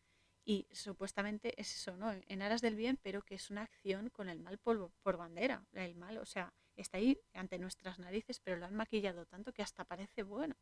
[0.48, 2.12] y supuestamente es eso, ¿no?
[2.12, 5.66] En aras del bien, pero que es una acción con el mal por, por bandera.
[5.72, 9.62] El mal, o sea, está ahí ante nuestras narices, pero lo han maquillado tanto que
[9.62, 10.54] hasta parece bueno.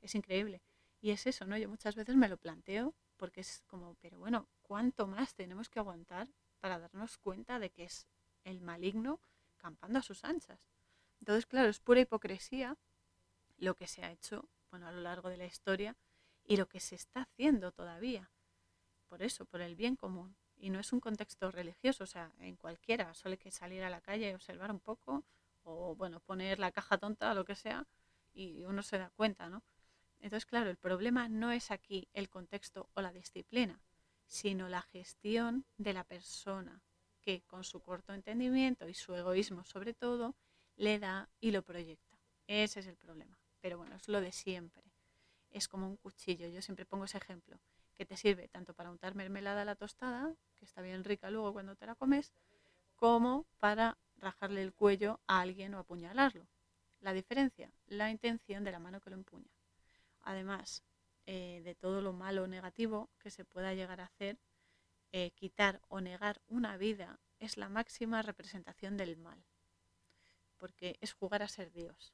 [0.00, 0.62] Es increíble.
[1.00, 1.56] Y es eso, ¿no?
[1.56, 5.78] Yo muchas veces me lo planteo porque es como, pero bueno, ¿cuánto más tenemos que
[5.78, 8.08] aguantar para darnos cuenta de que es
[8.42, 9.20] el maligno
[9.58, 10.66] campando a sus anchas?
[11.20, 12.76] Entonces, claro, es pura hipocresía
[13.58, 15.96] lo que se ha hecho, bueno, a lo largo de la historia
[16.50, 18.28] y lo que se está haciendo todavía.
[19.08, 20.36] Por eso, por el bien común.
[20.56, 23.88] Y no es un contexto religioso, o sea, en cualquiera, solo hay que salir a
[23.88, 25.24] la calle y observar un poco
[25.62, 27.86] o bueno, poner la caja tonta o lo que sea
[28.32, 29.62] y uno se da cuenta, ¿no?
[30.18, 33.80] Entonces, claro, el problema no es aquí el contexto o la disciplina,
[34.26, 36.82] sino la gestión de la persona
[37.20, 40.34] que con su corto entendimiento y su egoísmo sobre todo
[40.74, 42.18] le da y lo proyecta.
[42.48, 43.38] Ese es el problema.
[43.60, 44.89] Pero bueno, es lo de siempre.
[45.50, 46.48] Es como un cuchillo.
[46.48, 47.58] Yo siempre pongo ese ejemplo,
[47.96, 51.52] que te sirve tanto para untar mermelada a la tostada, que está bien rica luego
[51.52, 52.32] cuando te la comes,
[52.96, 56.46] como para rajarle el cuello a alguien o apuñalarlo.
[57.00, 59.50] La diferencia, la intención de la mano que lo empuña.
[60.22, 60.82] Además
[61.26, 64.38] eh, de todo lo malo o negativo que se pueda llegar a hacer,
[65.12, 69.42] eh, quitar o negar una vida es la máxima representación del mal,
[70.58, 72.12] porque es jugar a ser Dios.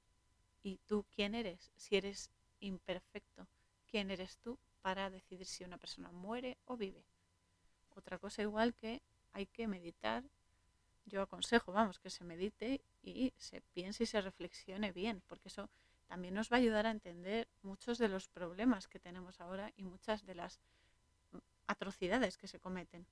[0.62, 1.72] ¿Y tú quién eres?
[1.77, 3.47] Si eres imperfecto,
[3.87, 7.05] ¿quién eres tú para decidir si una persona muere o vive?
[7.95, 10.25] Otra cosa igual que hay que meditar
[11.07, 15.71] yo aconsejo, vamos, que se medite y se piense y se reflexione bien, porque eso
[16.09, 19.85] también nos va a ayudar a entender muchos de los problemas que tenemos ahora y
[19.85, 20.61] muchas de las
[21.66, 23.07] atrocidades que se cometen.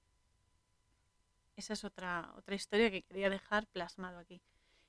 [1.57, 4.41] Esa es otra, otra historia que quería dejar plasmado aquí.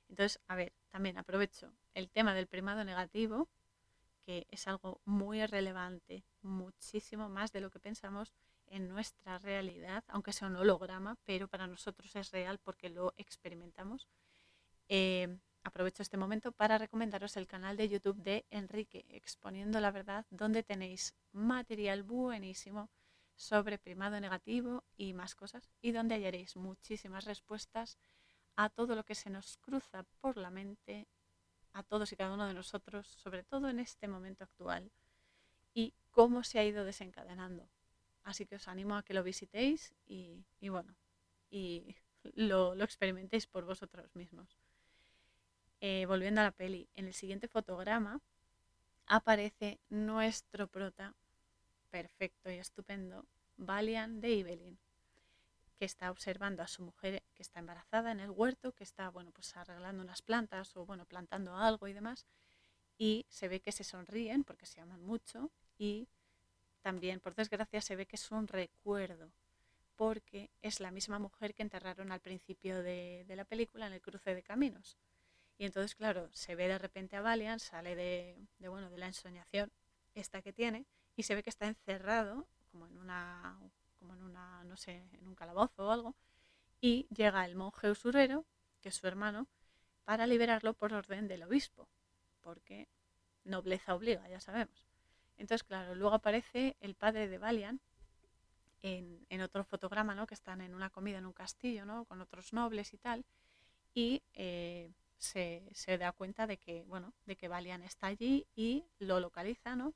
[0.08, 3.48] Entonces, a ver, también aprovecho el tema del primado negativo,
[4.26, 8.32] que es algo muy relevante, muchísimo más de lo que pensamos
[8.66, 14.08] en nuestra realidad, aunque sea un holograma, pero para nosotros es real porque lo experimentamos.
[14.88, 20.26] Eh, aprovecho este momento para recomendaros el canal de YouTube de Enrique, exponiendo la verdad,
[20.30, 22.90] donde tenéis material buenísimo
[23.36, 27.96] sobre primado negativo y más cosas, y donde hallaréis muchísimas respuestas
[28.56, 31.06] a todo lo que se nos cruza por la mente,
[31.76, 34.90] a todos y cada uno de nosotros, sobre todo en este momento actual,
[35.74, 37.68] y cómo se ha ido desencadenando
[38.26, 40.96] Así que os animo a que lo visitéis y, bueno,
[41.48, 41.94] y
[42.34, 44.58] lo, experimentéis por vosotros mismos.
[45.80, 48.20] Eh, volviendo a la peli, en el siguiente fotograma
[49.06, 51.14] aparece nuestro prota
[51.90, 53.24] perfecto y estupendo,
[53.58, 54.78] Valian de Ibelin,
[55.76, 59.30] que está observando a su mujer que está embarazada en el huerto, que está bueno,
[59.32, 62.26] pues arreglando unas plantas o bueno, plantando algo y demás,
[62.98, 66.08] y se ve que se sonríen porque se aman mucho y
[66.86, 69.32] también, por desgracia, se ve que es un recuerdo,
[69.96, 74.36] porque es la misma mujer que enterraron al principio de, la película en el cruce
[74.36, 74.96] de caminos.
[75.58, 78.36] Y entonces, claro, se ve de repente a Valiant, sale de,
[78.68, 79.72] bueno, de la ensoñación
[80.14, 83.58] esta que tiene, y se ve que está encerrado, como en una,
[83.98, 86.14] como en una, no sé, en un calabozo o algo,
[86.80, 88.44] y llega el monje usurero,
[88.80, 89.46] que es su hermano,
[90.04, 91.88] para liberarlo por orden del obispo,
[92.42, 92.88] porque
[93.44, 94.86] nobleza obliga, ya sabemos.
[95.36, 97.80] Entonces, claro, luego aparece el padre de Valian
[98.82, 100.26] en, otro fotograma, ¿no?
[100.26, 102.04] Que están en una comida en un castillo, ¿no?
[102.04, 103.24] Con otros nobles y tal.
[103.94, 109.20] Y eh, se, da cuenta de que, bueno, de que Valian está allí y lo
[109.20, 109.92] localiza, ¿no?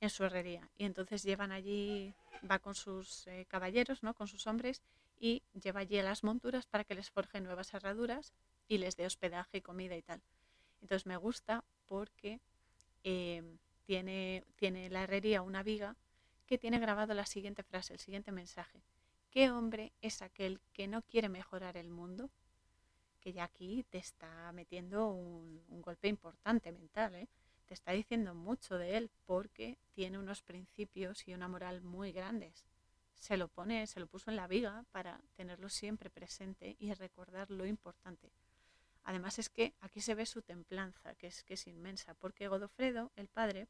[0.00, 0.68] En su herrería.
[0.78, 2.14] Y entonces llevan allí,
[2.50, 4.14] va con sus eh, caballeros, ¿no?
[4.14, 4.82] Con sus hombres
[5.18, 8.32] y lleva allí a las monturas para que les forje nuevas herraduras
[8.66, 10.22] y les dé hospedaje y comida y tal.
[10.80, 12.40] Entonces me gusta porque
[13.04, 15.96] em, tiene, tiene la herrería una viga
[16.46, 18.82] que tiene grabado la siguiente frase, el siguiente mensaje.
[19.30, 22.30] ¿Qué hombre es aquel que no quiere mejorar el mundo?
[23.20, 27.28] Que ya aquí te está metiendo un, golpe importante mental, ¿eh?
[27.70, 32.64] Te está diciendo mucho de él porque tiene unos principios y una moral muy grandes.
[33.20, 37.48] Se lo pone, se lo puso en la viga para tenerlo siempre presente y recordar
[37.48, 38.32] lo importante.
[39.04, 43.12] Además es que aquí se ve su templanza, que es, que es inmensa, porque Godofredo,
[43.14, 43.68] el padre,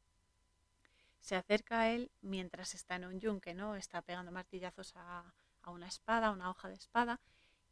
[1.19, 3.75] se acerca a él mientras está en un yunque, ¿no?
[3.75, 5.31] Está pegando martillazos a,
[5.61, 7.19] a una espada, a una hoja de espada,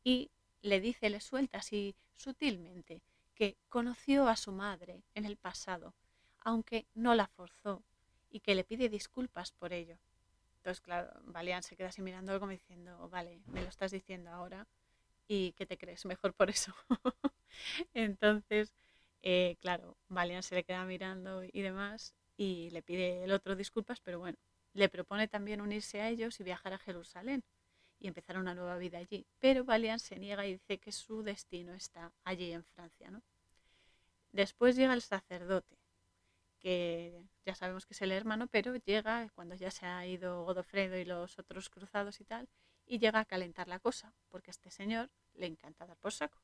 [0.04, 0.30] y
[0.62, 3.02] le dice, le suelta así sutilmente,
[3.34, 5.96] que conoció a su madre en el pasado,
[6.42, 7.84] aunque no la forzó,
[8.30, 9.98] y que le pide disculpas por ello.
[10.58, 14.68] Entonces, claro, Valian se queda así mirándolo como diciendo, vale, me lo estás diciendo ahora,
[15.28, 16.06] ¿y qué te crees?
[16.06, 16.76] Mejor por eso.
[17.94, 18.74] Entonces,
[19.22, 24.00] eh, claro, Valian se le queda mirando y demás, y le pide el otro disculpas,
[24.00, 24.38] pero bueno,
[24.74, 27.44] le propone también unirse a ellos y viajar a Jerusalén
[28.00, 29.26] y empezar una nueva vida allí.
[29.40, 33.12] Pero Valiant se niega y dice que su destino está allí en Francia.
[33.12, 33.22] ¿no?
[34.32, 35.78] Después llega el sacerdote,
[36.60, 40.98] que ya sabemos que es el hermano, pero llega cuando ya se ha ido Godofredo
[40.98, 42.50] y los otros cruzados y tal,
[42.86, 46.42] y llega a calentar la cosa, porque a este señor le encanta dar por saco.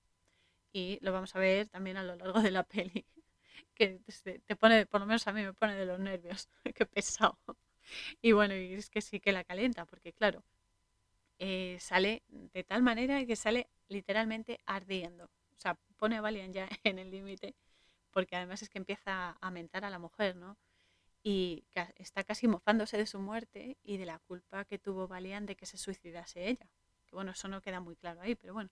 [0.72, 3.06] Y lo vamos a ver también a lo largo de la peli,
[3.76, 4.00] que
[4.46, 7.38] te pone, por lo menos a mí me pone de los nervios, qué pesado.
[8.22, 10.44] Y bueno, y es que sí que la calienta, porque claro,
[11.40, 15.26] eh, sale de tal manera que sale literalmente ardiendo.
[15.26, 17.56] O sea, pone a Valiant ya en el límite,
[18.16, 20.58] porque además es que empieza a mentar a la mujer, ¿no?
[21.22, 21.66] Y
[21.98, 25.66] está casi mofándose de su muerte y de la culpa que tuvo Valiant de que
[25.66, 26.70] se suicidase ella.
[27.08, 28.70] Que bueno, eso no queda muy claro ahí, pero bueno.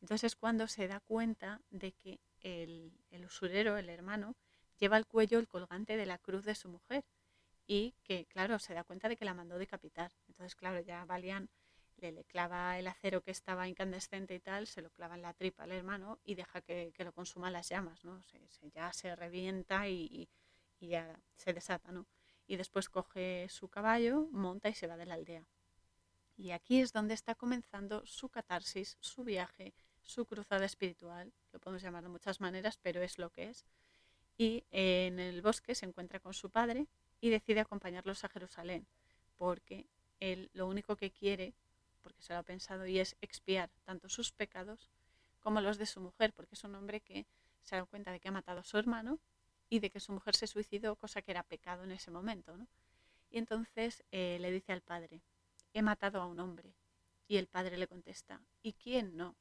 [0.00, 2.92] Entonces es cuando se da cuenta de que el,
[3.24, 4.36] usurero, el hermano,
[4.78, 7.04] lleva al cuello el colgante de la cruz de su mujer
[7.66, 10.12] y que, claro, se da cuenta de que la mandó decapitar.
[10.28, 11.50] Entonces, claro, ya Valiant
[11.98, 15.64] le, clava el acero que estaba incandescente y tal, se lo clava en la tripa
[15.64, 18.22] al hermano y deja que, lo consuma las llamas, ¿no?
[18.24, 18.40] Se,
[18.74, 20.28] ya se revienta y,
[20.80, 22.06] ya se desata, ¿no?
[22.46, 25.48] Y después coge su caballo, monta y se va de la aldea.
[26.36, 31.82] Y aquí es donde está comenzando su catarsis, su viaje, su cruzada espiritual, lo podemos
[31.82, 33.64] llamar de muchas maneras, pero es lo que es.
[34.38, 36.86] Y en el bosque se encuentra con su padre
[37.20, 38.86] y decide acompañarlos a Jerusalén,
[39.36, 39.86] porque
[40.20, 41.54] él lo único que quiere
[42.06, 44.88] porque se lo ha pensado, y es expiar tanto sus pecados
[45.40, 47.26] como los de su mujer, porque es un hombre que
[47.62, 49.18] se dado cuenta de que ha matado a su hermano
[49.68, 52.56] y de que su mujer se suicidó, cosa que era pecado en ese momento.
[52.56, 52.68] ¿no?
[53.28, 55.20] Y entonces eh, le dice al padre,
[55.74, 56.76] he matado a un hombre.
[57.26, 59.34] Y el padre le contesta, ¿y quién no?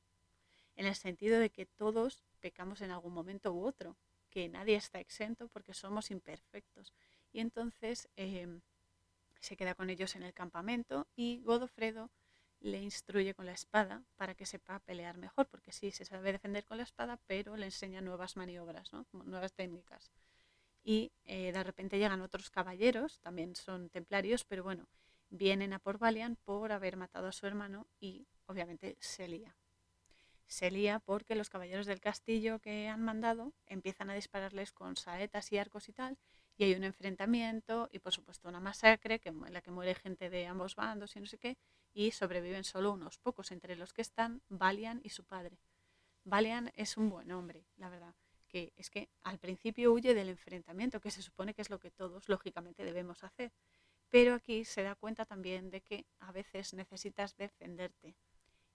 [0.75, 3.95] En el sentido de que todos pecamos en algún momento u otro,
[4.31, 6.93] que nadie está exento porque somos imperfectos.
[7.31, 8.61] Y entonces em,
[9.39, 12.09] se queda con ellos en el campamento y Godofredo
[12.59, 16.65] le instruye con la espada para que sepa pelear mejor, porque sí, se sabe defender
[16.65, 20.11] con la espada, pero le enseña nuevas maniobras, nuevas técnicas.
[20.83, 24.87] Y eh, de repente llegan otros caballeros, también son templarios, pero bueno,
[25.29, 29.55] vienen a por Valiant por haber matado a su hermano y obviamente se lía.
[30.47, 35.51] Se lía porque los caballeros del castillo que han mandado empiezan a dispararles con saetas
[35.51, 36.17] y arcos y tal,
[36.57, 40.29] y hay un enfrentamiento y por supuesto una masacre que, en la que muere gente
[40.29, 41.57] de ambos bandos y no sé qué,
[41.95, 45.57] y sobreviven solo unos pocos, entre los que están Valian y su padre.
[46.25, 48.13] Valian es un buen hombre, la verdad,
[48.49, 51.91] que es que al principio huye del enfrentamiento, que se supone que es lo que
[51.91, 53.53] todos lógicamente debemos hacer,
[54.09, 58.17] pero aquí se da cuenta también de que a veces necesitas defenderte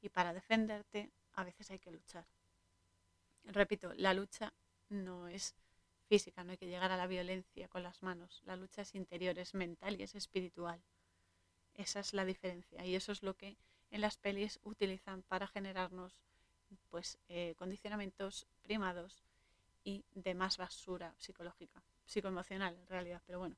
[0.01, 2.27] y para defenderte a veces hay que luchar.
[3.45, 4.55] Repito, la lucha
[4.89, 5.55] no es
[6.09, 9.39] física, no hay que llegar a la violencia con las manos, la lucha es interior,
[9.39, 10.83] es mental y es espiritual.
[11.81, 13.57] Esa es la diferencia y eso es lo que
[13.91, 16.13] en las pelis utilizan para generarnos
[16.91, 19.25] pues eh, condicionamientos primados
[19.83, 23.57] y de más basura psicológica, psicoemocional en realidad, pero bueno.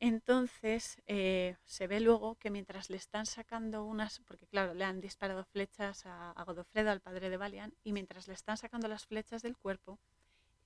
[0.00, 5.00] Entonces eh, se ve luego que mientras le están sacando unas, porque claro, le han
[5.00, 9.42] disparado flechas a, Godofredo, al padre de Valian, y mientras le están sacando las flechas
[9.42, 10.00] del cuerpo,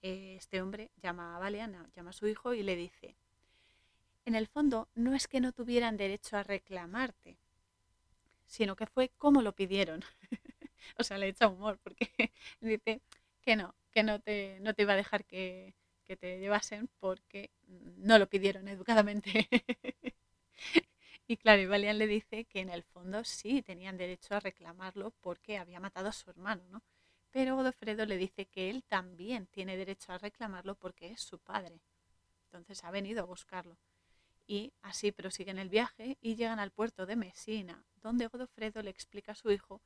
[0.00, 3.16] eh, este hombre llama a Valian, llama a su hijo y le dice,
[4.24, 7.38] en el fondo no es que no tuvieran derecho a reclamarte,
[8.46, 10.04] sino que fue como lo pidieron.
[10.98, 12.10] o sea, le echa humor porque
[12.60, 13.00] dice
[13.40, 15.74] que no, que no te, no te iba a dejar que,
[16.20, 17.50] te llevasen porque
[17.96, 19.48] no lo pidieron educadamente.
[21.28, 25.12] Y claro, y Valian le dice que en el fondo sí tenían derecho a reclamarlo
[25.22, 26.82] porque había matado a su hermano, ¿no?
[27.30, 31.80] Pero Godofredo le dice que él también tiene derecho a reclamarlo porque es su padre.
[32.44, 33.78] Entonces ha venido a buscarlo.
[34.46, 39.32] Y así prosiguen el viaje y llegan al puerto de Mesina, donde Godofredo le explica
[39.32, 39.80] a su hijo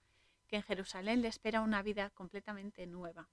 [0.48, 3.28] que en Jerusalén le espera una vida completamente nueva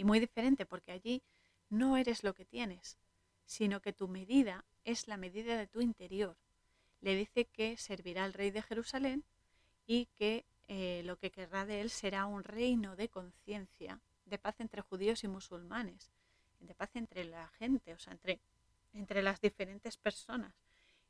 [0.00, 1.22] y muy diferente porque allí
[1.68, 2.96] no eres lo que tienes,
[3.44, 6.38] sino que tu medida es la medida de tu interior.
[7.02, 9.24] Le dice que servirá al rey de Jerusalén
[9.86, 14.58] y que eh, lo que querrá de él será un reino de conciencia, de paz
[14.60, 16.10] entre judíos y musulmanes,
[16.60, 18.40] de paz entre la gente, o sea, entre,
[18.92, 20.54] entre las diferentes personas.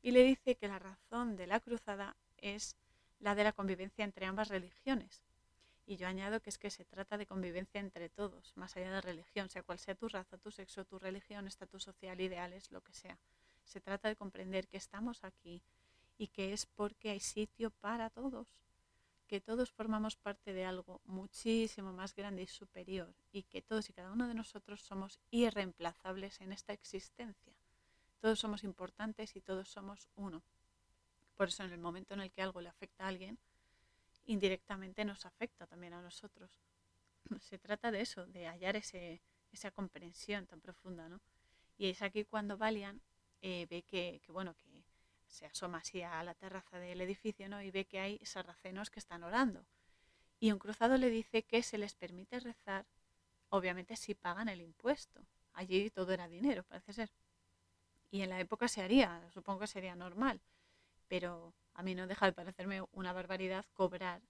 [0.01, 2.75] Y le dice que la razón de la cruzada es
[3.19, 5.23] la de la convivencia entre ambas religiones.
[5.85, 9.01] Y yo añado que es que se trata de convivencia entre todos, más allá de
[9.01, 12.93] religión, sea cual sea tu raza, tu sexo, tu religión, estatus social, ideales, lo que
[12.93, 13.17] sea.
[13.63, 15.61] Se trata de comprender que estamos aquí
[16.17, 18.47] y que es porque hay sitio para todos,
[19.27, 23.93] que todos formamos parte de algo muchísimo más grande y superior y que todos y
[23.93, 27.53] cada uno de nosotros somos irreemplazables en esta existencia.
[28.21, 30.43] Todos somos importantes y todos somos uno.
[31.35, 33.39] Por eso en el momento en el que algo le afecta a alguien,
[34.25, 36.51] indirectamente nos afecta también a nosotros.
[37.39, 41.19] Se trata de eso, de hallar ese, esa comprensión tan profunda, ¿no?
[41.79, 43.01] Y es aquí cuando Valian
[43.41, 44.83] eh, ve que, bueno, que
[45.25, 47.59] se asoma así a la terraza del edificio, ¿no?
[47.59, 49.65] Y ve que hay sarracenos que están orando.
[50.39, 52.85] Y un cruzado le dice que se les permite rezar,
[53.49, 55.25] obviamente si pagan el impuesto.
[55.53, 57.11] Allí todo era dinero, parece ser.
[58.11, 60.41] Y en la época se haría, supongo que sería normal.
[61.07, 64.21] Pero a mí no deja de parecerme una barbaridad cobrar,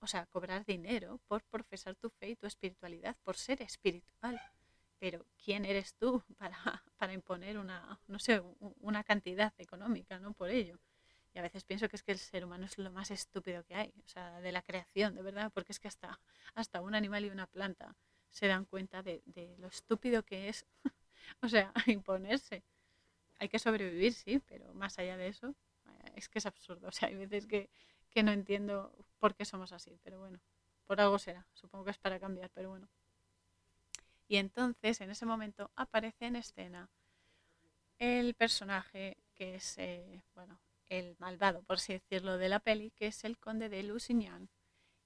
[0.00, 4.40] o sea, cobrar dinero por profesar tu fe y tu espiritualidad, por ser espiritual.
[4.98, 8.42] Pero ¿quién eres tú para, para imponer una, no sé,
[8.80, 10.32] una cantidad económica, ¿no?
[10.34, 10.78] Por ello.
[11.32, 13.74] Y a veces pienso que es que el ser humano es lo más estúpido que
[13.74, 16.18] hay, o sea, de la creación, de verdad, porque es que hasta,
[16.54, 17.94] hasta un animal y una planta
[18.30, 20.66] se dan cuenta de, de lo estúpido que es,
[21.42, 22.62] o sea, imponerse.
[23.38, 25.54] Hay que sobrevivir, sí, pero más allá de eso,
[26.14, 26.88] es que es absurdo.
[26.88, 27.68] O sea, hay veces que,
[28.22, 30.40] no entiendo por qué somos así, pero bueno,
[30.86, 31.46] por algo será.
[31.52, 32.88] Supongo que es para cambiar, pero bueno.
[34.26, 36.88] Y entonces, en ese momento, aparece en escena
[37.98, 40.58] el personaje que es, eh, bueno,
[40.88, 44.48] el malvado, por así decirlo, de la peli, que es el conde de Lusignan,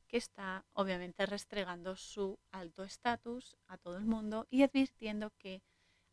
[0.07, 5.63] que está obviamente restregando su alto estatus a todo el mundo y advirtiendo que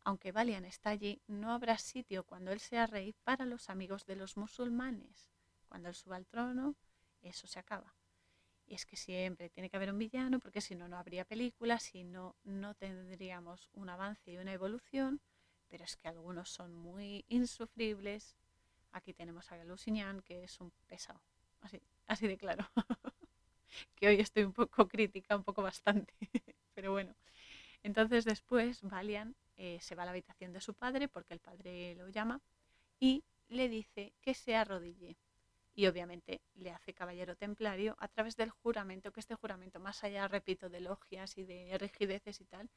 [0.08, 4.16] aunque Valian está allí, no habrá sitio cuando él sea rey para los amigos de
[4.16, 5.30] los musulmanes.
[5.68, 6.76] Cuando él suba al trono,
[7.20, 7.94] eso se acaba.
[8.64, 11.82] Y es que siempre tiene que haber un villano, porque si no, no habría películas,
[11.82, 15.20] si no, no tendríamos un avance y una evolución.
[15.68, 18.34] Pero es que algunos son muy insufribles.
[18.92, 21.20] Aquí tenemos a Lusignan, que es un pesado.
[21.60, 22.66] Así, así de claro.
[23.94, 26.14] que hoy estoy un poco crítica, un poco bastante.
[26.74, 27.14] Pero bueno.
[27.82, 31.96] Entonces después Valian eh, se va a la habitación de su padre porque el padre
[31.96, 32.40] lo llama
[33.00, 35.16] y le dice que se arrodille.
[35.74, 40.28] Y obviamente le hace caballero templario a través del juramento, que este juramento, más allá,
[40.28, 42.70] repito, de logias y de rigideces y tal,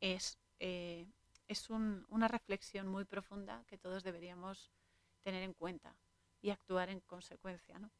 [0.00, 1.06] es, eh,
[1.46, 4.72] es una reflexión muy profunda que todos deberíamos
[5.22, 5.96] tener en cuenta
[6.42, 7.78] y actuar en consecuencia.
[7.78, 7.92] ¿no?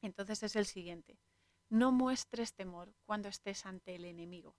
[0.00, 1.18] Entonces es el siguiente.
[1.70, 4.54] No muestres temor cuando estés ante el enemigo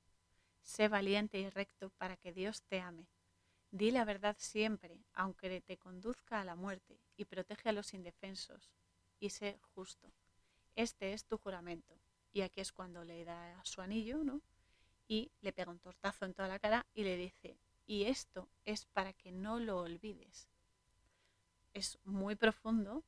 [0.64, 3.08] Sé valiente y recto para que Dios te ame.
[3.72, 8.72] Di la verdad siempre, aunque te conduzca a la muerte, y protege a los indefensos,
[9.20, 10.12] y sé justo.
[10.76, 11.96] Este es tu juramento.
[12.32, 14.42] Y aquí es cuando le da su anillo, ¿no?
[15.08, 18.86] Y le pega un tortazo en toda la cara y le dice, y esto es
[18.86, 20.48] para que no lo olvides.
[21.74, 23.04] Es muy profundo,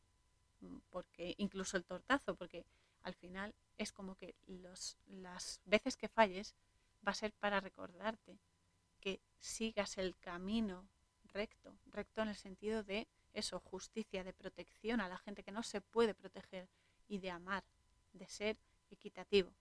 [0.62, 2.66] mm, porque incluso el tortazo, porque
[3.04, 6.54] al final es como que los, las veces que falles
[7.06, 8.38] va a ser para recordarte
[9.00, 10.88] que sigas el camino
[11.34, 15.64] recto, recto en el sentido de eso, justicia, de protección a la gente que no
[15.64, 16.68] se puede proteger
[17.08, 17.64] y de amar,
[18.14, 18.58] de ser
[18.90, 19.52] equitativo.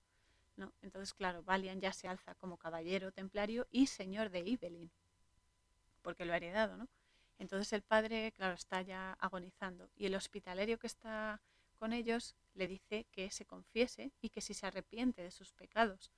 [0.57, 0.72] ¿no?
[0.82, 4.90] Entonces, claro, Valian ya se alza como caballero templario y señor de Ibelin,
[6.03, 6.88] porque lo ha heredado, ¿no?
[7.38, 11.40] Entonces el padre, claro, está ya agonizando y el hospitalario que está
[11.76, 16.12] con ellos le dice que se confiese y que si se arrepiente de sus pecados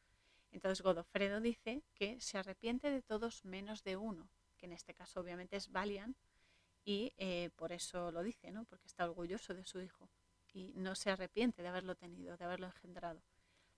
[0.57, 4.26] entonces Godofredo dice que se arrepiente de todos menos de uno,
[4.57, 6.16] que en este caso obviamente es Valian,
[6.82, 8.64] y eh, por eso lo dice, ¿no?
[8.64, 10.09] porque está orgulloso de su hijo
[10.54, 13.20] y no se arrepiente de haberlo tenido, de haberlo engendrado.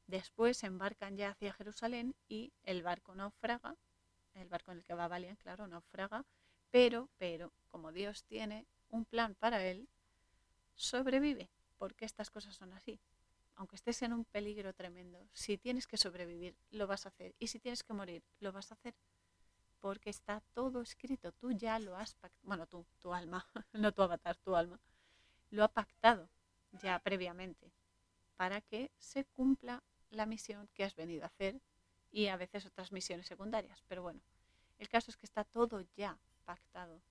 [0.07, 3.75] Después embarcan ya hacia Jerusalén y el barco naufraga,
[4.35, 6.25] el barco en el que va Valian, claro, naufraga,
[6.71, 9.89] pero, pero, como Dios tiene un plan para él,
[10.77, 13.01] sobrevive, porque estas cosas son así.
[13.59, 17.35] Aunque estés en un peligro tremendo, si tienes que sobrevivir, lo vas a hacer.
[17.41, 18.95] Y si tienes que morir, lo vas a hacer.
[19.81, 24.03] Porque está todo escrito, tú ya lo has pactado, bueno, tú, tu alma, no tu
[24.03, 24.81] avatar, tu alma,
[25.51, 26.29] lo ha pactado
[26.83, 27.73] ya previamente
[28.37, 31.61] para que se cumpla la misión que has venido a hacer
[32.13, 33.83] y a veces otras misiones secundarias.
[33.89, 34.21] Pero bueno,
[34.79, 37.03] el caso es que está todo ya pactado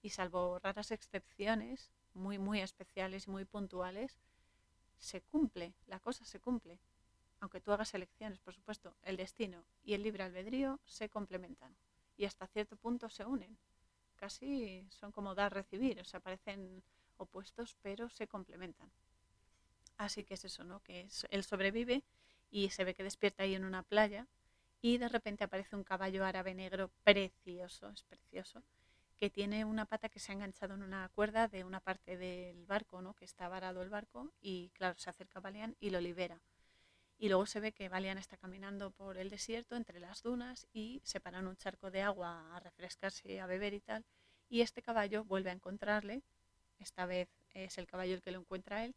[0.00, 4.18] y salvo raras excepciones muy, muy especiales y muy puntuales,
[5.00, 6.78] se cumple, la cosa se cumple.
[7.40, 11.74] Aunque tú hagas elecciones, por supuesto, el destino y el libre albedrío se complementan
[12.16, 13.58] y hasta cierto punto se unen.
[14.16, 16.82] Casi son como dar-recibir, o sea, parecen
[17.16, 18.90] opuestos, pero se complementan.
[19.96, 20.80] Así que es eso, ¿no?
[20.82, 22.04] Que él sobrevive
[22.50, 24.26] y se ve que despierta ahí en una playa
[24.82, 28.62] y de repente aparece un caballo árabe negro precioso, es precioso,
[29.20, 32.64] que tiene una pata que se ha enganchado en una cuerda de una parte del
[32.64, 33.12] barco, ¿no?
[33.12, 36.40] que está varado el barco, y claro, se acerca a Balian y lo libera.
[37.18, 41.02] Y luego se ve que Balian está caminando por el desierto entre las dunas y
[41.04, 44.06] se para en un charco de agua a refrescarse, a beber y tal.
[44.48, 46.22] Y este caballo vuelve a encontrarle,
[46.78, 48.94] esta vez es el caballo el que lo encuentra él,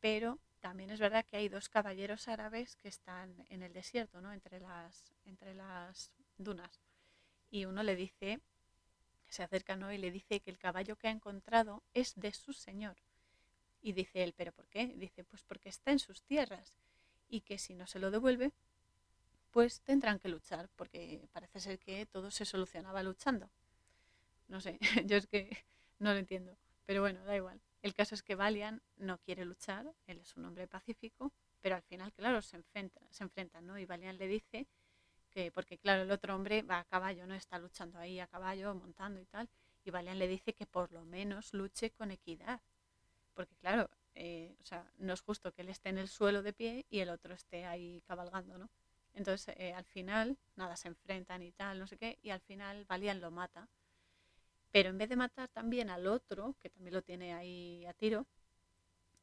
[0.00, 4.32] pero también es verdad que hay dos caballeros árabes que están en el desierto, ¿no?
[4.32, 6.80] entre, las, entre las dunas.
[7.50, 8.40] Y uno le dice
[9.28, 9.92] se acerca ¿no?
[9.92, 12.96] y le dice que el caballo que ha encontrado es de su señor.
[13.82, 14.86] Y dice él, ¿pero por qué?
[14.96, 16.74] Dice, pues porque está en sus tierras
[17.28, 18.52] y que si no se lo devuelve,
[19.50, 23.50] pues tendrán que luchar, porque parece ser que todo se solucionaba luchando.
[24.48, 25.64] No sé, yo es que
[25.98, 27.60] no lo entiendo, pero bueno, da igual.
[27.82, 31.82] El caso es que Valian no quiere luchar, él es un hombre pacífico, pero al
[31.82, 33.78] final, claro, se, enfrenta, se enfrentan, ¿no?
[33.78, 34.66] Y Valian le dice
[35.52, 37.34] porque claro, el otro hombre va a caballo, ¿no?
[37.34, 39.48] Está luchando ahí a caballo, montando y tal,
[39.84, 42.60] y Valian le dice que por lo menos luche con equidad,
[43.34, 46.52] porque claro, eh, o sea, no es justo que él esté en el suelo de
[46.54, 48.70] pie y el otro esté ahí cabalgando, ¿no?
[49.14, 52.84] Entonces, eh, al final, nada, se enfrentan y tal, no sé qué, y al final
[52.86, 53.68] Valian lo mata.
[54.72, 58.26] Pero en vez de matar también al otro, que también lo tiene ahí a tiro,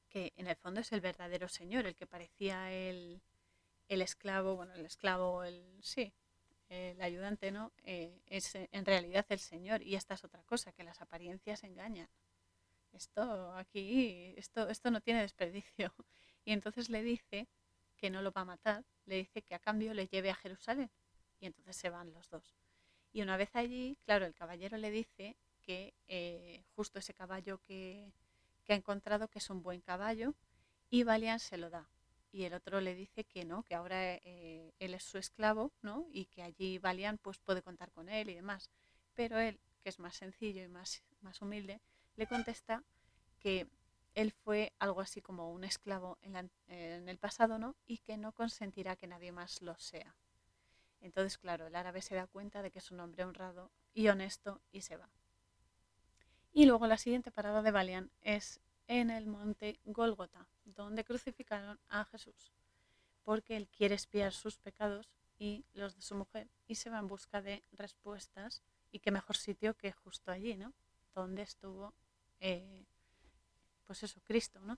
[0.09, 3.21] que en el fondo es el verdadero señor, el que parecía el,
[3.87, 6.13] el esclavo, bueno, el esclavo, el sí,
[6.69, 7.71] el ayudante, ¿no?
[7.83, 9.81] Eh, es en realidad el Señor.
[9.83, 12.09] Y esta es otra cosa, que las apariencias engañan.
[12.91, 15.93] Esto aquí, esto, esto no tiene desperdicio.
[16.45, 17.47] Y entonces le dice
[17.95, 20.91] que no lo va a matar, le dice que a cambio le lleve a Jerusalén.
[21.39, 22.57] Y entonces se van los dos.
[23.13, 28.11] Y una vez allí, claro, el caballero le dice que eh, justo ese caballo que,
[28.65, 30.35] que ha encontrado, que es un buen caballo,
[30.89, 31.92] y Valian se lo da
[32.33, 36.07] y el otro le dice que no, que ahora eh, él es su esclavo, ¿no?
[36.11, 38.71] Y que allí Valian pues puede contar con él y demás.
[39.13, 41.79] Pero él, que es más sencillo y más, más humilde,
[42.15, 42.83] le contesta
[43.39, 43.67] que
[44.15, 47.75] él fue algo así como un esclavo en, el pasado, ¿no?
[47.85, 50.15] Y que no consentirá que nadie más lo sea.
[51.01, 54.59] Entonces, claro, el árabe se da cuenta de que es un hombre honrado y honesto
[54.71, 55.09] y se va.
[56.51, 58.59] Y luego la siguiente parada de Valian es
[58.99, 62.53] en el monte Gólgota, donde crucificaron a Jesús,
[63.23, 67.07] porque él quiere espiar sus pecados y los de su mujer y se va en
[67.07, 70.73] busca de respuestas y qué mejor sitio que justo allí, ¿no?
[71.15, 71.91] Donde estuvo,
[72.39, 72.85] eh,
[73.87, 74.77] pues eso, Cristo, ¿no?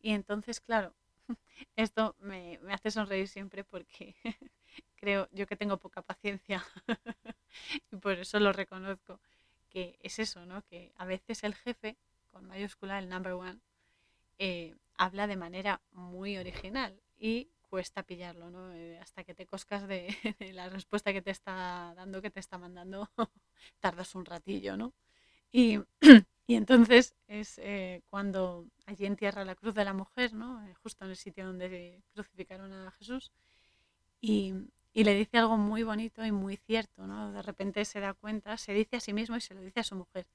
[0.00, 0.94] Y entonces, claro,
[1.76, 4.16] esto me, me hace sonreír siempre porque
[4.96, 6.64] creo, yo que tengo poca paciencia
[7.92, 9.20] y por eso lo reconozco,
[9.68, 10.62] que es eso, ¿no?
[10.62, 11.98] Que a veces el jefe
[12.30, 13.60] con mayúscula, el number one,
[14.38, 18.72] eh, habla de manera muy original y cuesta pillarlo, ¿no?
[18.72, 20.08] Eh, hasta que te coscas de,
[20.54, 23.08] la respuesta que te está dando, que te está mandando,
[23.80, 24.92] tardas un ratillo, ¿no?
[25.52, 25.78] Y,
[26.46, 30.62] y entonces es eh, cuando allí entierra la cruz de la mujer, ¿no?
[30.82, 33.30] justo en el sitio donde crucificaron a Jesús,
[34.20, 34.54] y,
[34.92, 37.32] y le dice algo muy bonito y muy cierto, ¿no?
[37.32, 39.84] De repente se da cuenta, se dice a sí mismo y se lo dice a
[39.84, 40.26] su mujer.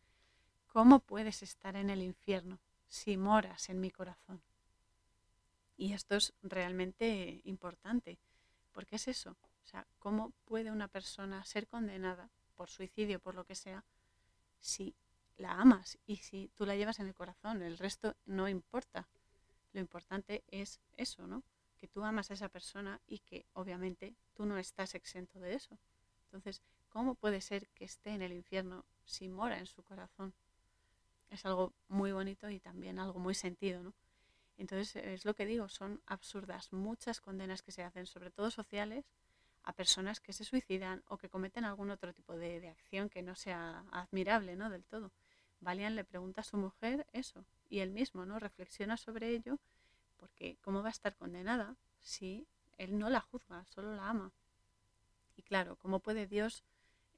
[0.75, 2.59] ¿Cómo puedes estar en el infierno
[2.89, 4.43] si moras en mi corazón?
[5.77, 8.19] Y esto es realmente importante,
[8.73, 9.37] porque es eso.
[9.63, 13.85] O sea, ¿cómo puede una persona ser condenada por suicidio, por lo que sea,
[14.59, 14.93] si
[15.37, 17.61] la amas y si tú la llevas en el corazón?
[17.61, 19.07] El resto no importa.
[19.71, 21.41] Lo importante es eso, ¿no?
[21.79, 25.79] Que tú amas a esa persona y que obviamente tú no estás exento de eso.
[26.25, 30.33] Entonces, ¿cómo puede ser que esté en el infierno si mora en su corazón?
[31.29, 33.93] Es algo muy bonito y también algo muy sentido, ¿no?
[34.57, 39.05] Entonces, es lo que digo, son absurdas muchas condenas que se hacen, sobre todo sociales,
[39.63, 43.35] a personas que se suicidan o que cometen algún otro tipo de, acción que no
[43.35, 44.69] sea admirable, ¿no?
[44.69, 45.11] Del todo.
[45.59, 49.57] Valian le pregunta a su mujer eso y él mismo no reflexiona sobre ello
[50.17, 52.45] porque ¿cómo va a estar condenada si
[52.77, 54.31] él no la juzga, solo la ama?
[55.35, 56.63] Y claro, ¿cómo puede Dios,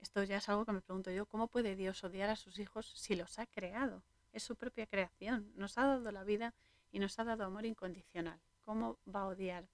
[0.02, 2.91] esto ya es algo que me pregunto yo, ¿cómo puede Dios odiar a sus hijos
[2.95, 4.04] si los ha creado?
[4.32, 6.54] Es su propia creación, nos ha dado la vida
[6.91, 8.39] y nos ha dado amor incondicional.
[8.66, 9.68] ¿Cómo va a odiar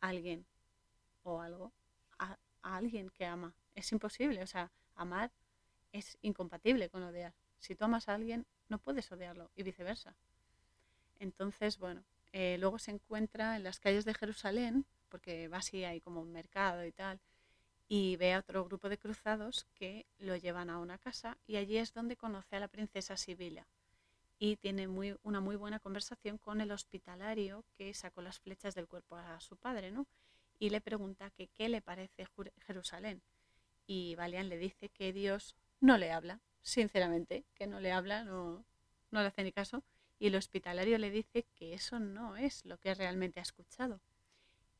[0.00, 0.46] a alguien
[1.22, 1.72] o algo
[2.18, 3.54] a, alguien que ama?
[3.74, 5.30] Es imposible, o sea, amar
[5.92, 7.34] es incompatible con odiar.
[7.58, 10.14] Si tú amas a alguien, no puedes odiarlo y viceversa.
[11.18, 16.00] Entonces, bueno, eh, luego se encuentra en las calles de Jerusalén, porque va así, hay
[16.00, 17.20] como un mercado y tal,
[17.92, 21.76] y ve a otro grupo de cruzados que lo llevan a una casa y allí
[21.76, 23.66] es donde conoce a la princesa Sibila
[24.38, 28.86] y tiene muy, una muy buena conversación con el hospitalario que sacó las flechas del
[28.86, 30.06] cuerpo a su padre, ¿no?
[30.60, 32.28] Y le pregunta que qué le parece
[32.64, 33.22] Jerusalén.
[33.88, 38.64] Y Valian le dice que Dios no le habla, sinceramente, que no le habla, no,
[39.10, 39.82] no le hace ni caso,
[40.20, 44.00] y el hospitalario le dice que eso no es lo que realmente ha escuchado.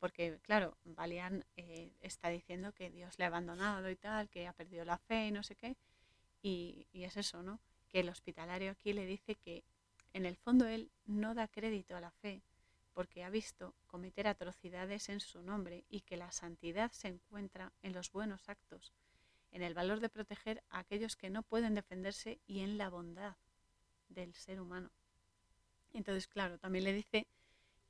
[0.01, 4.53] Porque, claro, Balian eh, está diciendo que Dios le ha abandonado y tal, que ha
[4.53, 5.77] perdido la fe y no sé qué.
[6.43, 7.61] Y, y es eso, ¿no?
[7.89, 9.63] Que el hospitalario aquí le dice que
[10.13, 12.43] en el fondo él no da crédito a la fe
[12.95, 17.93] porque ha visto cometer atrocidades en su nombre y que la santidad se encuentra en
[17.93, 18.93] los buenos actos
[19.53, 23.37] en el valor de proteger a aquellos que no pueden defenderse y en la bondad
[24.09, 24.91] del ser humano.
[25.93, 27.27] Entonces, claro, también le dice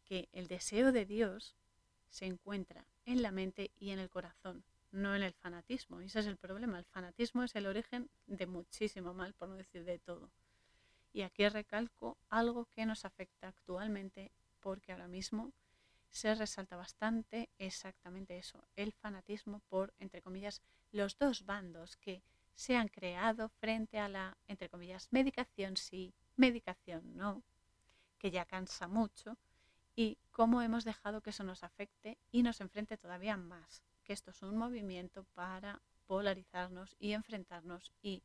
[0.05, 1.55] que el deseo de Dios
[2.11, 6.03] se encuentra en la mente y en el corazón, no en el fanatismo.
[6.03, 6.79] Y ese es el problema.
[6.79, 10.31] El fanatismo es el origen de muchísimo mal, por no decir de todo.
[11.13, 14.31] Y aquí recalco algo que nos afecta actualmente
[14.61, 15.53] porque ahora mismo
[16.11, 20.61] se resalta bastante exactamente eso, el fanatismo por, entre comillas,
[20.93, 22.23] los dos bandos que
[22.55, 27.43] se han creado frente a la, entre comillas, medicación sí, medicación no,
[28.19, 29.39] que ya cansa mucho,
[30.01, 34.31] y cómo hemos dejado que eso nos afecte y nos enfrente todavía más, que esto
[34.31, 38.23] es un movimiento para polarizarnos y enfrentarnos y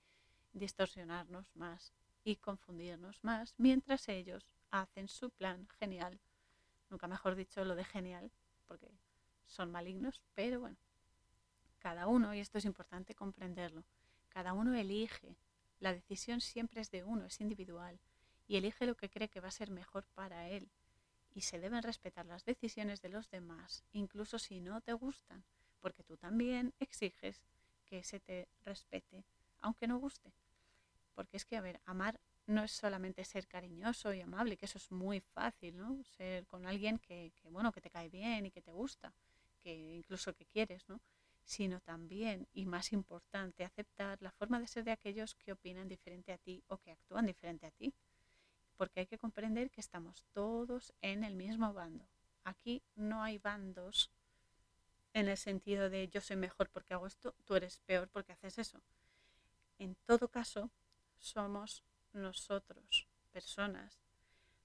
[0.53, 1.91] distorsionarnos más
[2.23, 6.17] y confundirnos más, mientras ellos hacen su plan genial,
[6.89, 8.32] nunca mejor dicho lo de genial,
[8.69, 8.89] porque
[9.45, 10.78] son malignos, pero bueno,
[11.80, 13.84] cada uno, y esto es importante comprenderlo,
[14.30, 15.36] cada uno elige.
[15.82, 17.99] La decisión siempre es de uno, es individual,
[18.47, 20.69] y elige lo que cree que va a ser mejor para él.
[21.36, 25.45] Y se deben respetar las decisiones de los demás, incluso si no te gustan,
[25.79, 27.43] porque tú también exiges
[27.86, 29.23] que se te respete,
[29.59, 30.33] aunque no guste.
[31.13, 34.79] Porque es que, a ver, amar no es solamente ser cariñoso y amable, que eso
[34.79, 36.03] es muy fácil, ¿no?
[36.03, 39.13] Ser con alguien que, que, bueno, que te cae bien y que te gusta,
[39.59, 40.99] que incluso que quieres, ¿no?
[41.45, 46.33] sino también, y más importante, aceptar la forma de ser de aquellos que opinan diferente
[46.33, 47.93] a ti o que actúan diferente a ti.
[48.78, 52.07] Porque hay que comprender que estamos todos en el mismo bando.
[52.43, 54.11] Aquí no hay bandos
[55.13, 58.57] en el sentido de yo soy mejor porque hago esto, tú eres peor porque haces
[58.57, 58.82] eso.
[59.80, 60.71] En todo caso,
[61.17, 64.01] somos nosotros, personas,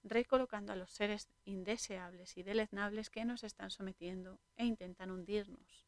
[0.02, 5.86] recolocando a los seres indeseables y deleznables que nos están sometiendo e intentan hundirnos.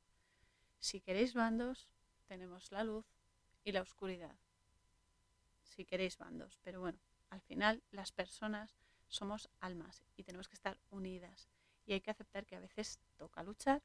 [0.79, 1.89] Si queréis bandos,
[2.27, 3.07] tenemos la luz
[3.65, 4.37] y la oscuridad.
[5.63, 6.59] Si queréis bandos.
[6.63, 6.99] Pero bueno,
[7.33, 8.77] al final las personas
[9.09, 11.49] somos almas y tenemos que estar unidas.
[11.87, 13.83] Y hay que aceptar que a veces toca luchar.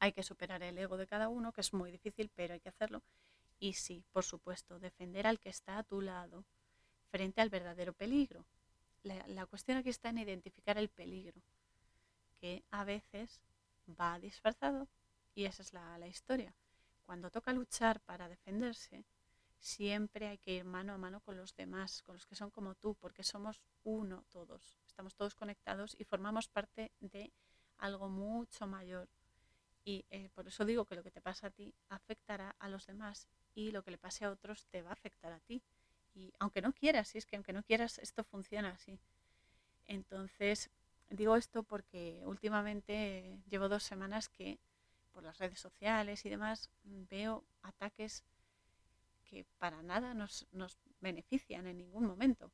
[0.00, 2.68] Hay que superar el ego de cada uno, que es muy difícil, pero hay que
[2.68, 3.00] hacerlo.
[3.60, 6.44] Y sí, por supuesto, defender al que está a tu lado
[7.12, 8.44] frente al verdadero peligro.
[9.04, 11.40] La, la cuestión aquí está en identificar el peligro,
[12.40, 13.40] que a veces
[13.88, 14.88] va disfrazado
[15.34, 16.52] y esa es la, historia.
[17.06, 19.04] Cuando toca luchar para defenderse,
[19.62, 22.74] siempre hay que ir mano a mano con los demás, con los que son como
[22.74, 24.76] tú, porque somos uno todos.
[24.86, 27.32] Estamos todos conectados y formamos parte de
[27.78, 29.08] algo mucho mayor.
[29.84, 32.86] Y eh, por eso digo que lo que te pasa a ti afectará a los
[32.86, 35.62] demás y lo que le pase a otros te va a afectar a ti.
[36.14, 38.98] Y aunque no quieras, si es que aunque no quieras, esto funciona así.
[39.86, 40.70] Entonces,
[41.08, 44.58] digo esto porque últimamente llevo dos semanas que
[45.12, 48.24] por las redes sociales y demás, veo ataques
[49.32, 52.52] que para nada nos, nos benefician en ningún momento.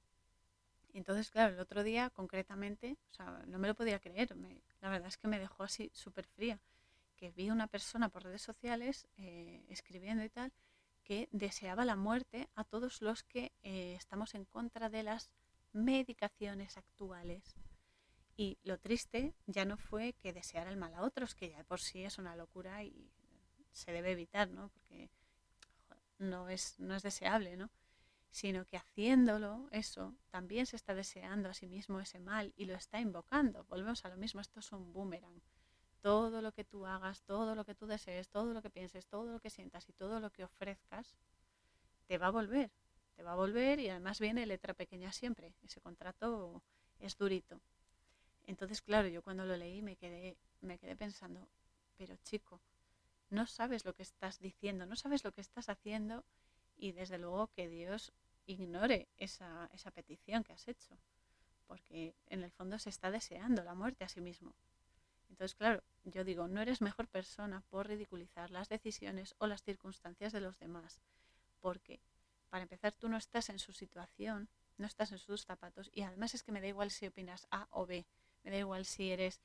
[0.92, 4.36] Entonces, claro, el otro día concretamente, o sea, no me lo podía creer,
[4.80, 6.60] la verdad es que me dejó así súper fría,
[7.16, 10.52] que vi una persona por redes sociales eh, escribiendo y tal,
[11.02, 15.32] que deseaba la muerte a todos los que eh, estamos en contra de las
[15.72, 17.56] medicaciones actuales.
[18.36, 21.80] Y lo triste ya no fue que deseara el mal a otros, que ya por
[21.80, 23.10] sí es una locura y
[23.72, 24.68] se debe evitar, ¿no?
[24.68, 25.10] Porque
[26.18, 27.70] no es, no es deseable, ¿no?
[28.30, 32.74] sino que haciéndolo, eso, también se está deseando a sí mismo ese mal y lo
[32.74, 33.64] está invocando.
[33.64, 35.40] Volvemos a lo mismo, esto es un boomerang.
[36.00, 39.32] Todo lo que tú hagas, todo lo que tú desees, todo lo que pienses, todo
[39.32, 41.16] lo que sientas y todo lo que ofrezcas,
[42.06, 42.70] te va a volver.
[43.16, 45.52] Te va a volver y además viene letra pequeña siempre.
[45.64, 46.62] Ese contrato
[47.00, 47.60] es durito.
[48.46, 51.48] Entonces, claro, yo cuando lo leí me quedé, me quedé pensando,
[51.96, 52.60] pero chico,
[53.30, 56.24] no sabes lo que estás diciendo, no sabes lo que estás haciendo
[56.76, 58.12] y desde luego que Dios
[58.46, 60.96] ignore esa, esa petición que has hecho,
[61.66, 64.54] porque en el fondo se está deseando la muerte a sí mismo.
[65.28, 70.32] Entonces, claro, yo digo, no eres mejor persona por ridiculizar las decisiones o las circunstancias
[70.32, 71.00] de los demás,
[71.60, 72.00] porque
[72.48, 74.48] para empezar tú no estás en su situación,
[74.78, 77.68] no estás en sus zapatos y además es que me da igual si opinas A
[77.70, 78.06] o B,
[78.42, 79.40] me da igual si eres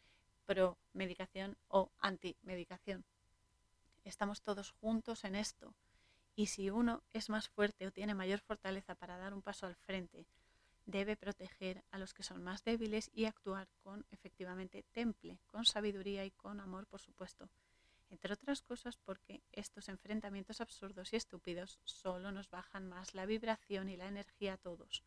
[0.46, 3.04] pro medicación o anti medicación.
[4.04, 5.74] Estamos todos juntos en esto
[6.36, 9.76] y si uno es más fuerte o tiene mayor fortaleza para dar un paso al
[9.76, 10.26] frente,
[10.86, 16.26] debe proteger a los que son más débiles y actuar con efectivamente temple, con sabiduría
[16.26, 17.50] y con amor, por supuesto.
[18.10, 23.90] Entre otras cosas porque estos enfrentamientos absurdos y estúpidos solo nos bajan más la vibración
[23.90, 25.04] y la energía a todos.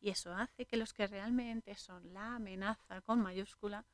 [0.00, 3.86] Y eso hace que los que realmente son la amenaza con mayúscula,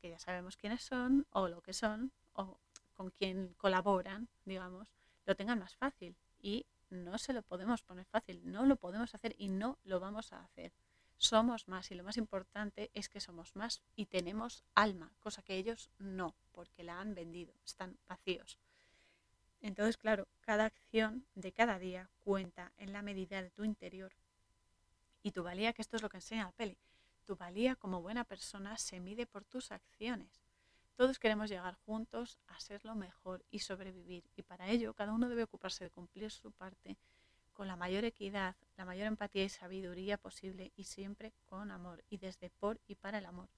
[0.00, 2.60] que ya sabemos quiénes son o lo que son o
[2.96, 4.92] con quién colaboran, digamos,
[5.26, 9.34] lo tengan más fácil y no se lo podemos poner fácil, no lo podemos hacer
[9.38, 10.72] y no lo vamos a hacer.
[11.18, 15.56] Somos más y lo más importante es que somos más y tenemos alma, cosa que
[15.56, 18.58] ellos no, porque la han vendido, están vacíos.
[19.62, 24.12] Entonces, claro, cada acción de cada día cuenta en la medida de tu interior.
[25.22, 26.76] Y tu valía, que esto es lo que enseña la peli,
[27.24, 30.45] tu valía como buena persona se mide por tus acciones.
[30.96, 35.28] Todos queremos llegar juntos a ser lo mejor y sobrevivir y para ello cada uno
[35.28, 36.96] debe ocuparse de cumplir su parte
[37.52, 42.16] con la mayor equidad, la mayor empatía y sabiduría posible y siempre con amor y
[42.16, 43.48] desde por y para el amor.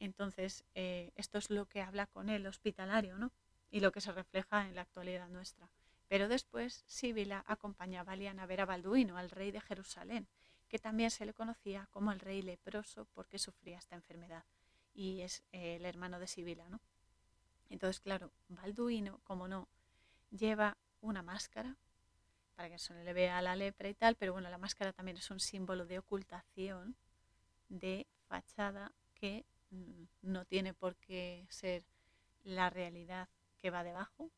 [0.00, 3.32] Entonces, eh, esto es lo que habla con el hospitalario, ¿no?
[3.70, 5.70] Y lo que se refleja en la actualidad nuestra.
[6.08, 10.28] Pero después, Sibila acompaña a Valian a ver a Balduino, al rey de Jerusalén,
[10.68, 14.44] que también se le conocía como el rey leproso porque sufría esta enfermedad
[14.94, 16.80] y es eh, el hermano de Sibila, ¿no?
[17.70, 19.68] Entonces, claro, Balduino, como no,
[20.30, 21.76] lleva una máscara
[22.56, 25.30] para que se le vea la lepra y tal, pero bueno, la máscara también es
[25.30, 26.96] un símbolo de ocultación,
[27.68, 31.84] de fachada que mm, no tiene por qué ser
[32.42, 33.28] la realidad
[33.58, 34.30] que va debajo,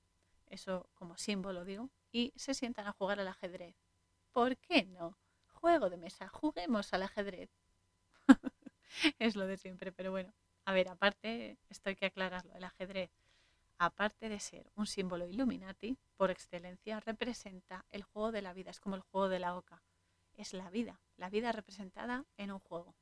[0.48, 3.76] eso como símbolo digo, y se sientan a jugar al ajedrez.
[4.32, 5.16] ¿Por qué no?
[5.48, 7.50] Juego de mesa, juguemos al ajedrez.
[9.18, 10.32] es lo de siempre, pero bueno,
[10.64, 13.10] a ver, aparte, esto hay que aclararlo, el ajedrez,
[13.78, 18.80] aparte de ser un símbolo Illuminati, por excelencia, representa el juego de la vida, es
[18.80, 19.82] como el juego de la oca,
[20.36, 22.94] es la vida, la vida representada en un juego.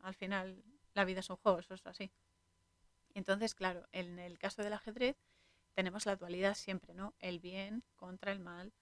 [0.00, 0.62] Al final,
[0.94, 2.10] la vida es un juego, eso es así.
[3.14, 5.16] Entonces, claro, en el caso del ajedrez
[5.74, 7.14] tenemos la dualidad siempre, ¿no?
[7.18, 8.72] El bien contra el mal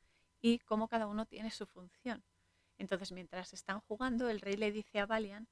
[0.40, 2.22] y cómo cada uno tiene su función.
[2.76, 5.48] Entonces, mientras están jugando, el rey le dice a Valiant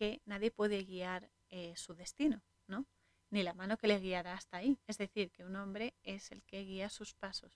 [0.00, 2.86] que nadie puede guiar eh, su destino, ¿no?
[3.28, 4.78] Ni la mano que le guiará hasta ahí.
[4.86, 7.52] Es decir, que un hombre es el que guía sus pasos.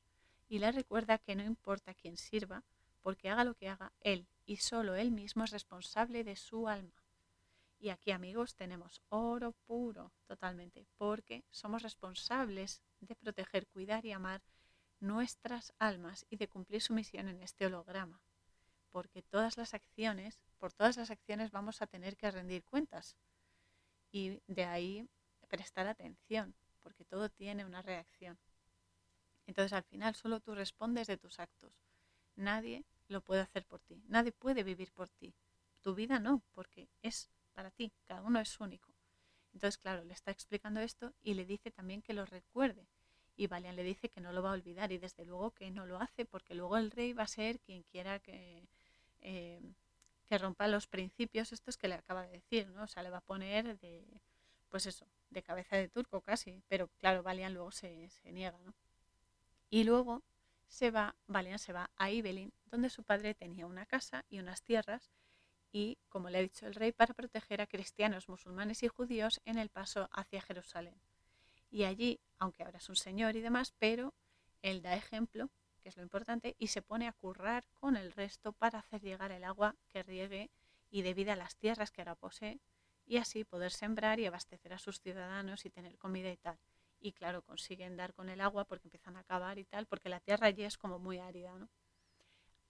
[0.47, 2.63] Y le recuerda que no importa quién sirva,
[3.01, 7.03] porque haga lo que haga, él y solo él mismo es responsable de su alma.
[7.79, 14.43] Y aquí, amigos, tenemos oro puro totalmente, porque somos responsables de proteger, cuidar y amar
[15.01, 18.21] nuestras almas y de cumplir su misión en este holograma.
[18.95, 23.17] Porque todas las acciones, por todas las acciones vamos a tener que rendir cuentas
[24.13, 25.09] y de ahí
[25.49, 28.39] prestar atención, porque todo tiene una reacción.
[29.49, 31.73] Entonces al final solo tú respondes de tus actos.
[32.37, 35.35] Nadie lo puede hacer por ti, nadie puede vivir por ti.
[35.83, 38.95] Tu vida no, porque es para ti, cada uno es único.
[39.55, 42.87] Entonces, claro, le está explicando esto y le dice también que lo recuerde.
[43.37, 45.85] Y Valian le dice que no lo va a olvidar y desde luego que no
[45.85, 48.69] lo hace porque luego el rey va a ser quien quiera que,
[49.25, 49.61] eh,
[50.27, 52.85] que rompa los principios estos que le acaba de decir, ¿no?
[52.85, 54.05] O sea, le va a poner de,
[54.71, 58.75] pues eso, de cabeza de turco casi, pero claro, Valian luego se, niega, ¿no?
[59.71, 60.23] Y luego
[60.69, 64.63] se va, Valian se va a Ibelin, donde su padre tenía una casa y unas
[64.63, 65.11] tierras,
[65.73, 69.59] y, como le ha dicho el rey, para proteger a cristianos, musulmanes y judíos en
[69.59, 70.95] el paso hacia Jerusalén.
[71.71, 74.15] Y allí, aunque ahora es un señor y demás, pero
[74.63, 75.51] él da ejemplo
[75.85, 79.31] que es lo importante, y se pone a currar con el resto para hacer llegar
[79.31, 80.51] el agua que riegue
[80.91, 82.59] y dé vida a las tierras que ahora posee,
[83.07, 86.59] y así poder sembrar y abastecer a sus ciudadanos y tener comida y tal.
[86.99, 90.21] Y claro, consiguen dar con el agua porque empiezan a acabar y tal, porque la
[90.21, 91.57] tierra allí es como muy árida.
[91.59, 91.69] ¿no?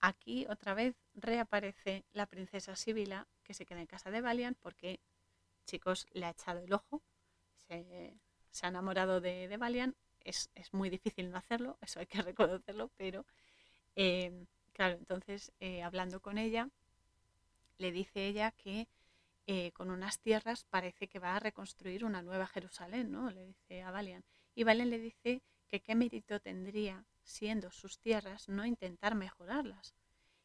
[0.04, 5.00] aquí otra vez reaparece la princesa Sibila que se queda en casa de Valiant porque,
[5.64, 7.02] chicos, le ha echado el ojo,
[7.68, 8.14] se,
[8.62, 9.96] ha enamorado de, de Valiant.
[10.24, 13.24] Es, muy difícil no hacerlo, eso hay que reconocerlo, pero
[13.96, 16.68] eh, claro, entonces eh, hablando con ella,
[17.78, 18.88] le dice ella que
[19.46, 23.30] eh, con unas tierras parece que va a reconstruir una nueva Jerusalén, ¿no?
[23.30, 24.24] Le dice a Valiant.
[24.54, 29.94] Y Valiant le dice que qué mérito tendría, siendo sus tierras, no intentar mejorarlas.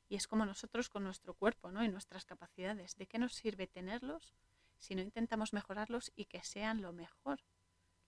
[0.09, 1.83] Y es como nosotros con nuestro cuerpo ¿no?
[1.83, 2.95] y nuestras capacidades.
[2.97, 4.33] ¿De qué nos sirve tenerlos
[4.79, 7.39] si no intentamos mejorarlos y que sean lo mejor?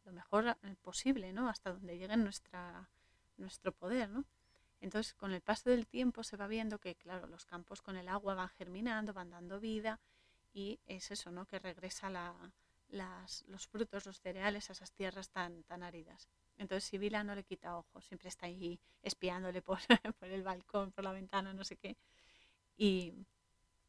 [0.06, 1.50] Lo mejor eh, posible, ¿no?
[1.50, 2.90] Hasta donde llegue nuestra,
[3.38, 4.26] nuestro poder, ¿no?
[4.82, 8.08] Entonces, con el paso del tiempo se va viendo que, claro, los campos con el
[8.10, 10.00] agua van germinando, van dando vida
[10.54, 11.46] y es eso, ¿no?
[11.46, 12.10] Que regresa
[12.90, 16.28] los frutos, los cereales a esas tierras tan, tan áridas.
[16.58, 19.80] Entonces Sibila no le quita ojos, siempre está ahí espiándole por,
[20.22, 21.96] el balcón, por la ventana, no sé qué.
[22.76, 23.14] Y,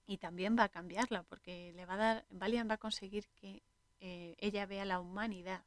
[0.07, 3.63] y, también va a cambiarla, porque le va a dar, Valiant va a conseguir que
[4.01, 5.65] eh, ella vea la humanidad,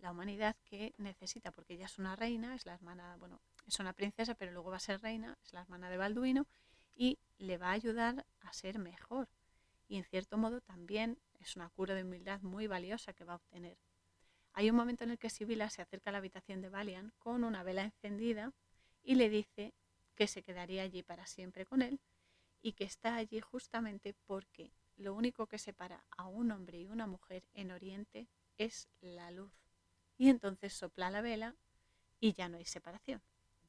[0.00, 3.92] la humanidad que necesita, porque ella es una reina, es la hermana, bueno, es una
[3.92, 6.46] princesa, pero luego va a ser reina, es la hermana de Balduino,
[6.94, 9.28] y le va a ayudar a ser mejor.
[9.88, 13.36] Y en cierto modo también es una cura de humildad muy valiosa que va a
[13.36, 13.78] obtener.
[14.52, 17.44] Hay un momento en el que Sibila se acerca a la habitación de Valian con
[17.44, 18.52] una vela encendida
[19.02, 19.72] y le dice
[20.14, 22.00] que se quedaría allí para siempre con él
[22.60, 27.06] y que está allí justamente porque lo único que separa a un hombre y una
[27.06, 28.28] mujer en Oriente
[28.58, 29.52] es la luz.
[30.20, 31.54] Y entonces sopla la vela
[32.20, 33.22] y ya no hay separación.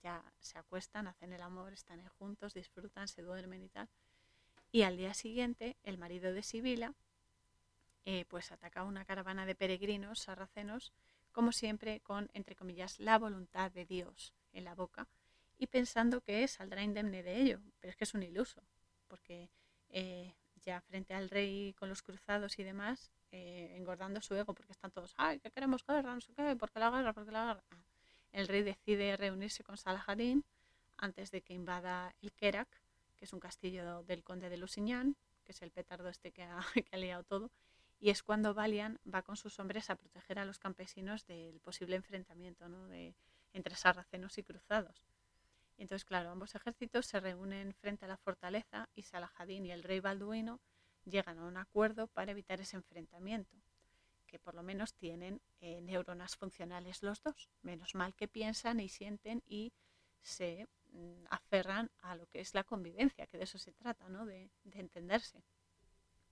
[0.03, 3.87] Ya se acuestan, hacen el amor, están juntos, disfrutan, se duermen y tal.
[4.69, 6.93] Y al día siguiente, el marido de Sibila
[8.03, 10.91] eh, pues ataca una caravana de peregrinos sarracenos,
[11.31, 15.07] como siempre con, entre comillas, la voluntad de Dios en la boca
[15.57, 18.61] y pensando que saldrá indemne de ello, pero es que es un iluso,
[19.07, 19.49] porque
[19.87, 20.35] eh,
[20.65, 24.91] ya frente al rey con los cruzados y demás, eh, engordando su ego, porque están
[24.91, 27.63] todos, ay, que queremos guerra, no sé qué, porque la guerra, porque la guerra.
[27.71, 27.83] Ah,
[28.33, 30.43] el rey decide reunirse con Salahadin
[30.97, 32.67] antes de que invada el Kerak,
[33.17, 36.59] que es un castillo del conde de Lusignan, que es el petardo este que ha,
[36.91, 37.51] que liado todo,
[37.99, 41.95] y es cuando Valian va con sus hombres a proteger a los campesinos del posible
[41.95, 42.65] enfrentamiento
[43.53, 45.03] entre sarracenos y cruzados.
[45.77, 49.99] Entonces, claro, ambos ejércitos se reúnen frente a la fortaleza y Salahadín y el rey
[49.99, 50.59] Balduino
[51.05, 53.55] llegan a un acuerdo para evitar ese enfrentamiento,
[54.27, 57.49] que por lo menos tienen eh, neuronas funcionales los dos.
[57.61, 59.73] Menos mal que piensan y sienten y
[60.21, 64.25] se mm, aferran a lo que es la convivencia, que de eso se trata, ¿no?
[64.25, 65.43] de, de entenderse.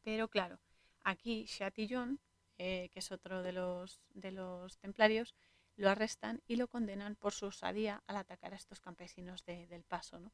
[0.02, 0.60] Pero claro,
[1.04, 2.20] Aquí Chatillon,
[2.58, 5.34] eh, que es otro de los, de los templarios,
[5.76, 10.20] lo arrestan y lo condenan por su osadía al atacar a estos campesinos del paso.
[10.20, 10.32] ¿no?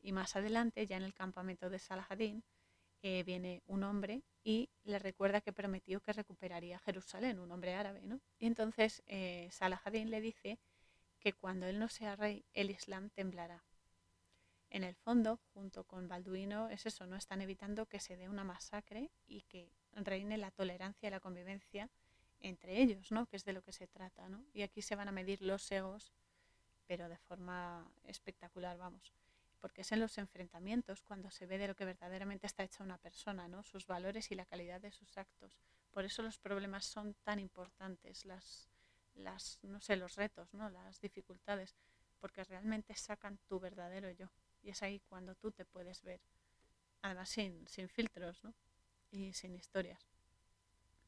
[0.00, 2.42] Y más adelante, ya en el campamento de Salahadín,
[3.02, 8.02] viene un hombre y le recuerda que prometió que recuperaría Jerusalén, un hombre árabe.
[8.02, 8.20] ¿no?
[8.38, 10.58] Y entonces eh, Salahadín le dice
[11.18, 13.64] que cuando él no sea rey, el Islam temblará.
[14.70, 18.44] En el fondo, junto con Balduino, es eso, no están evitando que se dé una
[18.44, 21.90] masacre y que reine la tolerancia y la convivencia
[22.38, 23.26] entre ellos, ¿no?
[23.26, 24.28] que es de lo que se trata.
[24.28, 24.44] ¿no?
[24.54, 26.12] Y aquí se van a medir los egos,
[26.86, 29.12] pero de forma espectacular, vamos.
[29.60, 32.98] Porque es en los enfrentamientos cuando se ve de lo que verdaderamente está hecha una
[32.98, 33.62] persona, ¿no?
[33.62, 35.58] sus valores y la calidad de sus actos.
[35.90, 38.70] Por eso los problemas son tan importantes, las,
[39.14, 40.70] las no sé, los retos, ¿no?
[40.70, 41.76] las dificultades,
[42.20, 44.30] porque realmente sacan tu verdadero yo.
[44.62, 46.20] Y es ahí cuando tú te puedes ver,
[47.02, 48.54] además sin, sin filtros, ¿no?
[49.10, 50.06] y sin historias.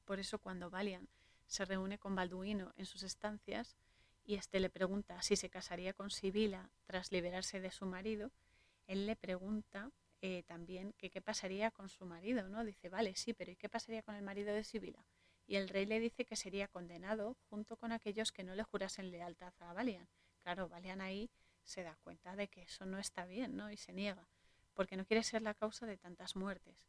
[0.05, 1.09] Por eso cuando Valian
[1.47, 3.77] se reúne con Balduino en sus estancias
[4.25, 8.31] y éste le pregunta si se casaría con Sibila tras liberarse de su marido,
[8.87, 12.65] él le pregunta eh, también que qué pasaría con su marido, ¿no?
[12.65, 15.05] Dice, vale, sí, pero ¿y qué pasaría con el marido de Sibila?
[15.47, 19.11] Y el rey le dice que sería condenado junto con aquellos que no le jurasen
[19.11, 20.09] lealtad a Valian.
[20.43, 21.31] Claro, Valian ahí
[21.65, 23.71] se da cuenta de que eso no está bien, ¿no?
[23.71, 24.29] Y se niega,
[24.75, 26.89] porque no quiere ser la causa de tantas muertes.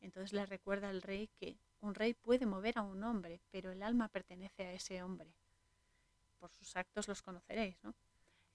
[0.00, 3.82] Entonces le recuerda al rey que un rey puede mover a un hombre, pero el
[3.82, 5.34] alma pertenece a ese hombre.
[6.38, 7.94] Por sus actos los conoceréis, ¿no?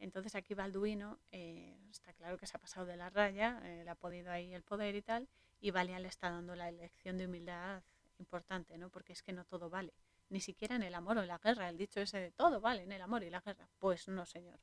[0.02, 3.90] Entonces aquí Balduino eh, está claro que se ha pasado de la raya, eh, le
[3.90, 5.30] ha podido ahí el poder y tal,
[5.62, 7.84] y Valian le está dando la elección de humildad
[8.18, 8.90] importante, ¿no?
[8.90, 9.94] Porque es que no todo vale,
[10.30, 12.84] ni siquiera en el amor o en la guerra, el dicho ese de todo vale
[12.84, 13.70] en el amor y la guerra.
[13.78, 14.60] Pues no, señor,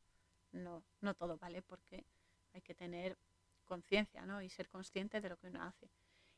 [0.52, 2.04] no, no todo vale porque
[2.52, 3.16] hay que tener
[3.64, 4.42] conciencia, ¿no?
[4.42, 5.88] Y ser consciente de lo que uno hace.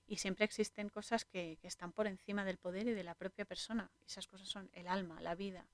[0.07, 3.91] Y siempre existen cosas que, están por encima del poder y de la propia persona.
[4.07, 5.65] Esas cosas son el alma, la vida.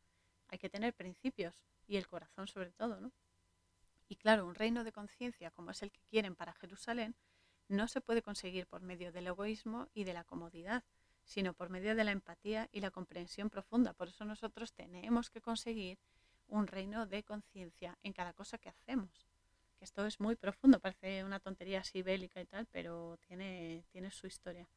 [0.49, 1.55] Hay que tener principios
[1.87, 3.13] y el corazón sobre todo, ¿no?
[4.09, 7.17] Y claro, un reino de conciencia como es el que quieren para Jerusalén
[7.69, 10.85] no se puede conseguir por medio del egoísmo y de la comodidad,
[11.25, 13.93] sino por medio de la empatía y la comprensión profunda.
[13.93, 15.99] Por eso nosotros tenemos que conseguir
[16.47, 19.27] un reino de conciencia en cada cosa que hacemos.
[19.79, 24.13] Que esto es muy profundo, parece una tontería así bélica y tal, pero tiene, tiene
[24.13, 24.69] su historia.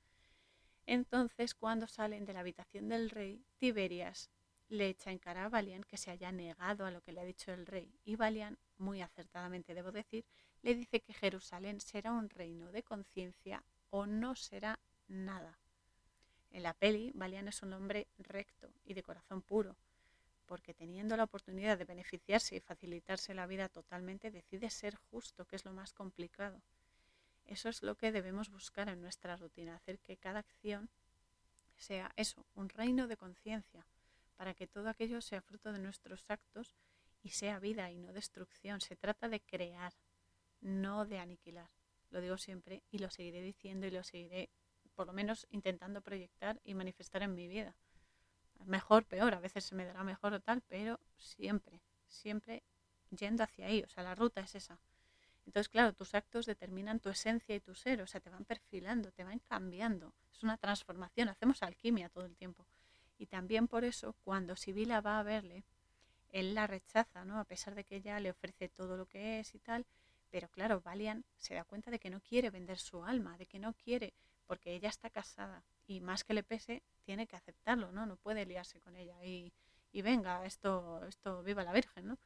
[0.87, 4.31] Entonces, cuando salen de la habitación del rey, Tiberias
[4.69, 7.25] le echa en cara a Valian que se haya negado a lo que le ha
[7.25, 7.91] dicho el rey.
[8.05, 10.25] Y Valian, muy acertadamente debo decir,
[10.61, 15.57] le dice que Jerusalén será un reino de conciencia o no será nada.
[16.51, 19.75] En la peli, Valian es un hombre recto y de corazón puro,
[20.45, 25.55] porque teniendo la oportunidad de beneficiarse y facilitarse la vida totalmente, decide ser justo, que
[25.55, 26.61] es lo más complicado.
[27.45, 30.89] Eso es lo que debemos buscar en nuestra rutina, hacer que cada acción
[31.77, 33.85] sea eso, un reino de conciencia,
[34.39, 36.73] para que todo aquello sea fruto de nuestros actos
[37.21, 38.79] y sea vida y no destrucción.
[38.79, 39.91] Se trata de crear,
[40.61, 41.69] no de aniquilar.
[42.09, 44.49] Lo digo siempre y lo seguiré diciendo y lo seguiré
[44.95, 47.75] por lo menos intentando proyectar y manifestar en mi vida.
[48.63, 52.63] Mejor, peor, a veces se me dará mejor o tal, pero siempre, siempre
[53.09, 53.83] yendo hacia ahí.
[53.83, 54.79] O sea, la ruta es esa.
[55.45, 59.11] Entonces, claro, tus actos determinan tu esencia y tu ser, o sea, te van perfilando,
[59.11, 60.13] te van cambiando.
[60.31, 62.65] Es una transformación, hacemos alquimia todo el tiempo.
[63.19, 65.63] Y también por eso, cuando Sibila va a verle,
[66.31, 67.39] él la rechaza, ¿no?
[67.39, 69.85] A pesar de que ella le ofrece todo lo que es y tal.
[70.31, 73.59] Pero claro, Valian se da cuenta de que no quiere vender su alma, de que
[73.59, 74.13] no quiere
[74.49, 78.07] porque ella está casada y más que le pese, tiene que aceptarlo, ¿no?
[78.07, 79.53] No puede liarse con ella y,
[79.91, 82.17] y venga, esto, esto, viva la Virgen, ¿no?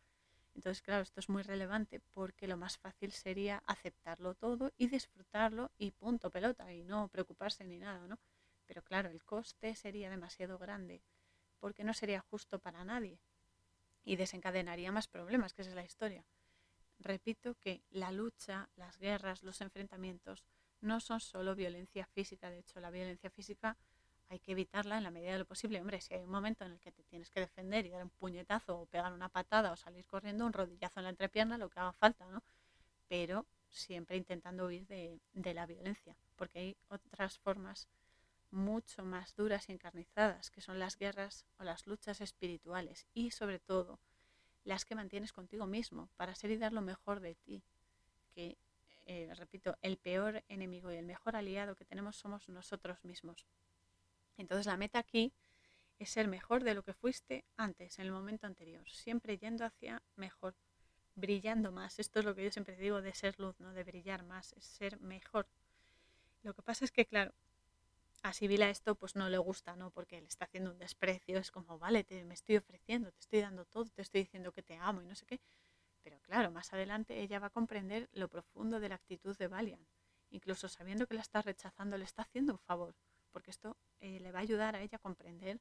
[0.55, 5.71] Entonces, claro, esto es muy relevante porque lo más fácil sería aceptarlo todo y disfrutarlo
[5.77, 8.17] y punto, pelota, y no preocuparse ni nada, ¿no?
[8.65, 11.01] Pero claro, el coste sería demasiado grande
[11.59, 13.19] porque no sería justo para nadie
[14.03, 16.25] y desencadenaría más problemas, que esa es la historia.
[16.99, 20.43] Repito que la lucha, las guerras, los enfrentamientos
[20.81, 22.49] no son solo violencia física.
[22.49, 23.77] De hecho, la violencia física
[24.29, 25.79] hay que evitarla en la medida de lo posible.
[25.79, 28.09] Hombre, si hay un momento en el que te tienes que defender y dar un
[28.09, 31.79] puñetazo o pegar una patada o salir corriendo, un rodillazo en la entrepierna, lo que
[31.79, 32.43] haga falta, ¿no?
[33.07, 37.87] Pero siempre intentando huir de, de la violencia, porque hay otras formas
[38.53, 43.59] mucho más duras y encarnizadas, que son las guerras o las luchas espirituales y sobre
[43.59, 43.99] todo
[44.63, 47.63] las que mantienes contigo mismo para ser y dar lo mejor de ti,
[48.33, 48.57] que
[49.05, 53.45] eh, repito, el peor enemigo y el mejor aliado que tenemos somos nosotros mismos.
[54.37, 55.33] Entonces la meta aquí
[55.99, 60.01] es ser mejor de lo que fuiste antes, en el momento anterior, siempre yendo hacia
[60.15, 60.55] mejor,
[61.15, 61.99] brillando más.
[61.99, 63.73] Esto es lo que yo siempre digo de ser luz, ¿no?
[63.73, 65.47] de brillar más, es ser mejor.
[66.41, 67.33] Lo que pasa es que, claro,
[68.23, 69.91] a Sibila esto pues no le gusta, ¿no?
[69.91, 73.41] Porque le está haciendo un desprecio, es como, vale, te, me estoy ofreciendo, te estoy
[73.41, 75.41] dando todo, te estoy diciendo que te amo y no sé qué,
[76.03, 79.85] pero claro, más adelante ella va a comprender lo profundo de la actitud de Valiant.
[80.31, 82.95] Incluso sabiendo que la está rechazando, le está haciendo un favor,
[83.31, 85.59] porque esto eh, le va a ayudar a ella a comprender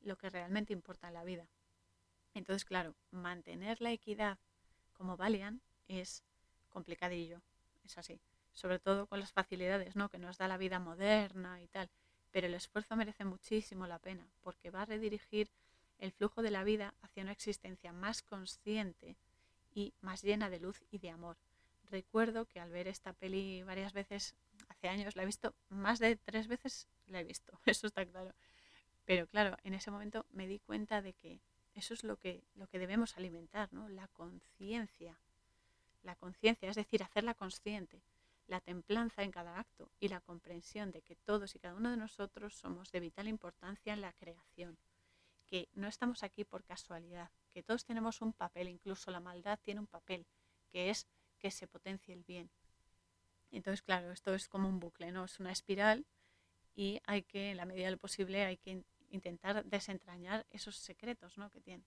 [0.00, 1.46] lo que realmente importa en la vida.
[2.32, 4.38] Entonces, claro, mantener la equidad
[4.94, 6.24] como Valiant es
[6.70, 7.42] complicadillo,
[7.84, 8.18] es así.
[8.58, 10.08] Sobre todo con las facilidades ¿no?
[10.08, 11.88] que nos da la vida moderna y tal.
[12.32, 15.48] Pero el esfuerzo merece muchísimo la pena, porque va a redirigir
[16.00, 19.14] el flujo de la vida hacia una existencia más consciente
[19.72, 21.36] y más llena de luz y de amor.
[21.88, 24.34] Recuerdo que al ver esta peli varias veces,
[24.68, 28.34] hace años, la he visto, más de tres veces la he visto, eso está claro.
[29.04, 31.38] Pero claro, en ese momento me di cuenta de que
[31.76, 33.88] eso es lo que, lo que debemos alimentar, ¿no?
[33.88, 35.16] La conciencia.
[36.02, 38.02] La conciencia, es decir, hacerla consciente,
[38.48, 41.96] la templanza en cada acto y la comprensión de que todos y cada uno de
[41.96, 44.78] nosotros somos de vital importancia en la creación,
[45.46, 49.80] que no estamos aquí por casualidad, que todos tenemos un papel, incluso la maldad tiene
[49.80, 50.26] un papel,
[50.70, 51.06] que es
[51.38, 52.50] que se potencie el bien.
[53.50, 55.24] Entonces, claro, esto es como un bucle, ¿no?
[55.24, 56.06] Es una espiral
[56.74, 61.38] y hay que, en la medida de lo posible, hay que intentar desentrañar esos secretos,
[61.38, 61.50] ¿no?
[61.50, 61.84] Que tiene.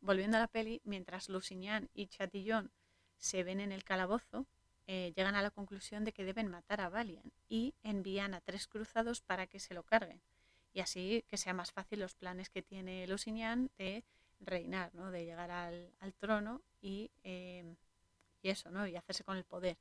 [0.00, 2.70] Volviendo a la peli, mientras Lusignan y Chatillon
[3.16, 4.46] se ven en el calabozo,
[4.90, 8.66] eh, llegan a la conclusión de que deben matar a Valiant y envían a tres
[8.66, 10.22] cruzados para que se lo carguen.
[10.72, 14.02] Y así que sea más fácil los planes que tiene Lusignan de
[14.40, 15.10] reinar, ¿no?
[15.10, 17.76] de llegar al, trono y, eh,
[18.40, 18.86] y, eso, ¿no?
[18.86, 19.76] y hacerse con el poder.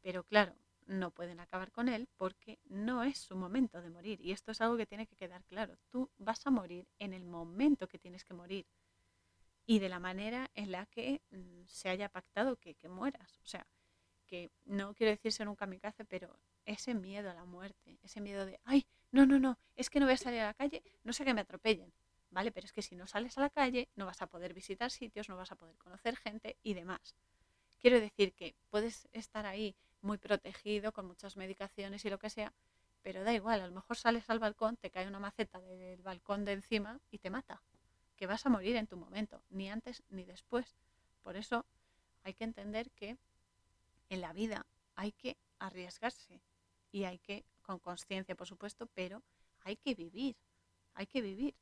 [0.00, 0.54] Pero claro,
[0.86, 4.20] no pueden acabar con él porque no es su momento de morir.
[4.20, 5.76] Y esto es algo que tiene que quedar claro.
[5.90, 8.64] Tú vas a morir en el momento que tienes que morir
[9.66, 13.40] y de la manera en la que mm, se haya pactado que, que mueras.
[13.42, 13.66] O sea,
[14.26, 18.44] que no quiero decir ser un kamikaze, pero ese miedo a la muerte, ese miedo
[18.44, 21.12] de, ay, no, no, no, es que no voy a salir a la calle, no
[21.12, 21.92] sé que me atropellen.
[22.30, 22.52] ¿vale?
[22.52, 25.28] Pero es que si no sales a la calle no vas a poder visitar sitios,
[25.28, 27.14] no vas a poder conocer gente y demás.
[27.80, 32.52] Quiero decir que puedes estar ahí muy protegido con muchas medicaciones y lo que sea,
[33.02, 36.44] pero da igual, a lo mejor sales al balcón, te cae una maceta del balcón
[36.44, 37.62] de encima y te mata,
[38.16, 40.76] que vas a morir en tu momento, ni antes ni después.
[41.22, 41.64] Por eso
[42.22, 43.16] hay que entender que
[44.08, 46.40] en la vida hay que arriesgarse
[46.92, 49.22] y hay que, con conciencia por supuesto, pero
[49.60, 50.36] hay que vivir,
[50.94, 51.54] hay que vivir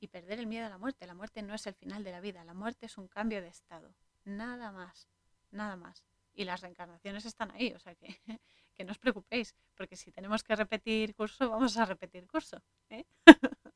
[0.00, 1.06] y perder el miedo a la muerte.
[1.06, 3.48] La muerte no es el final de la vida, la muerte es un cambio de
[3.48, 3.94] estado,
[4.24, 5.08] nada más,
[5.50, 6.04] nada más.
[6.34, 8.18] Y las reencarnaciones están ahí, o sea que,
[8.74, 12.62] que no os preocupéis, porque si tenemos que repetir curso, vamos a repetir curso.
[12.88, 13.04] ¿eh?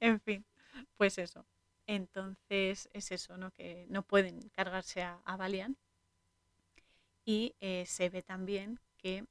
[0.00, 0.46] en fin,
[0.96, 1.44] pues eso.
[1.86, 3.50] Entonces es eso, ¿no?
[3.50, 5.76] Que no pueden cargarse a, a Valiant.
[7.24, 9.24] Y eh, se ve también que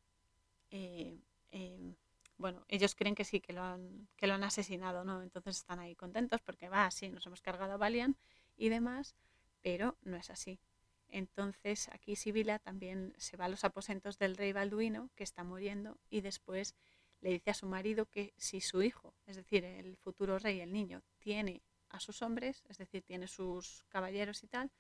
[0.72, 1.20] eh,
[1.52, 1.96] em,
[2.42, 5.22] bueno, ellos creen que sí, que lo han, que lo han asesinado, ¿no?
[5.22, 8.18] Entonces están ahí contentos porque va, sí, nos hemos cargado a Valiant
[8.58, 9.16] y demás,
[9.62, 10.60] pero no es así.
[11.08, 16.00] Entonces aquí Sibila también se va a los aposentos del rey Balduino, que está muriendo,
[16.10, 16.76] y después
[17.20, 20.72] le dice a su marido que si su hijo, es decir, el futuro rey, el
[20.72, 24.72] niño, tiene a sus hombres, es decir, tiene sus caballeros y tal,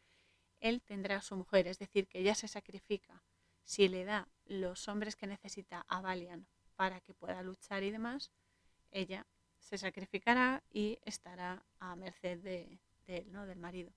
[0.61, 3.21] él tendrá a su mujer, es decir, que ella se sacrifica
[3.63, 8.31] si le da los hombres que necesita a Valiant para que pueda luchar y demás,
[8.91, 9.25] ella
[9.59, 13.45] se sacrificará y estará a merced de, él, ¿no?
[13.45, 13.91] del marido.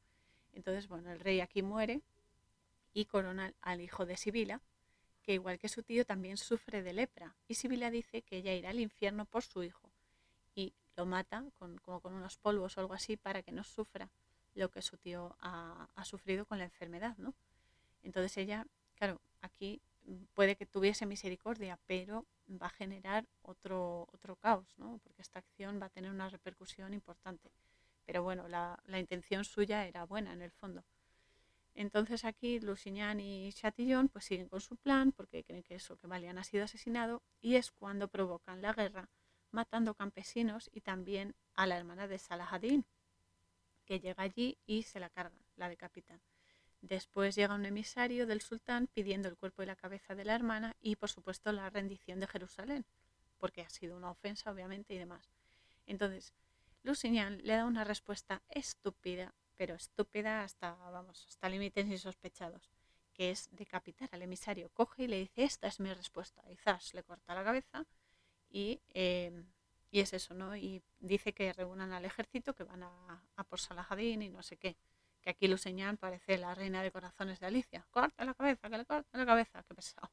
[0.53, 2.03] Entonces, bueno, el rey aquí muere
[2.93, 4.61] y corona al hijo de Sibila,
[5.23, 7.35] que igual que su tío también sufre de lepra.
[7.49, 9.91] Y Sibila dice que ella irá al infierno por su hijo
[10.55, 14.11] y lo mata con, como con unos polvos o algo así para que no sufra
[14.55, 17.35] lo que su tío ha, sufrido con la enfermedad, ¿no?
[18.03, 19.81] Entonces ella, claro, aquí
[20.35, 24.99] puede que tuviese misericordia, pero va a generar otro, otro caos, ¿no?
[25.03, 27.51] porque esta acción va a tener una repercusión importante.
[28.05, 30.85] Pero bueno, la, la intención suya era buena en el fondo.
[31.75, 36.07] Entonces aquí Lusignan y Chatillon pues siguen con su plan porque creen que eso, que
[36.07, 39.09] Valian ha sido asesinado y es cuando provocan la guerra
[39.51, 42.85] matando campesinos y también a la hermana de Salahadin
[43.85, 46.21] que llega allí y se la carga, la decapitan.
[46.81, 50.77] Después llega un emisario del sultán pidiendo el cuerpo y la cabeza de la hermana
[50.83, 52.85] y, por supuesto, la rendición de Jerusalén,
[53.39, 55.31] porque ha sido una ofensa, obviamente, y demás.
[55.87, 56.35] Entonces,
[56.83, 62.69] Lusignan le da una respuesta estúpida, pero estúpida hasta, vamos, hasta límites insospechados,
[63.15, 64.69] que es decapitar al emisario.
[64.75, 66.43] Coge y le dice, esta es mi respuesta.
[66.51, 66.59] Y
[66.95, 67.87] le corta la cabeza
[68.51, 69.43] y, eh,
[69.95, 70.57] y es eso, ¿no?
[70.57, 74.77] Y dice que reúnan al ejército, que van a, por Salahadin y no sé qué
[75.23, 77.87] que aquí Luseñán parece la reina de corazones de Alicia.
[77.93, 80.11] Corta la cabeza, que le corta la cabeza, qué pesado.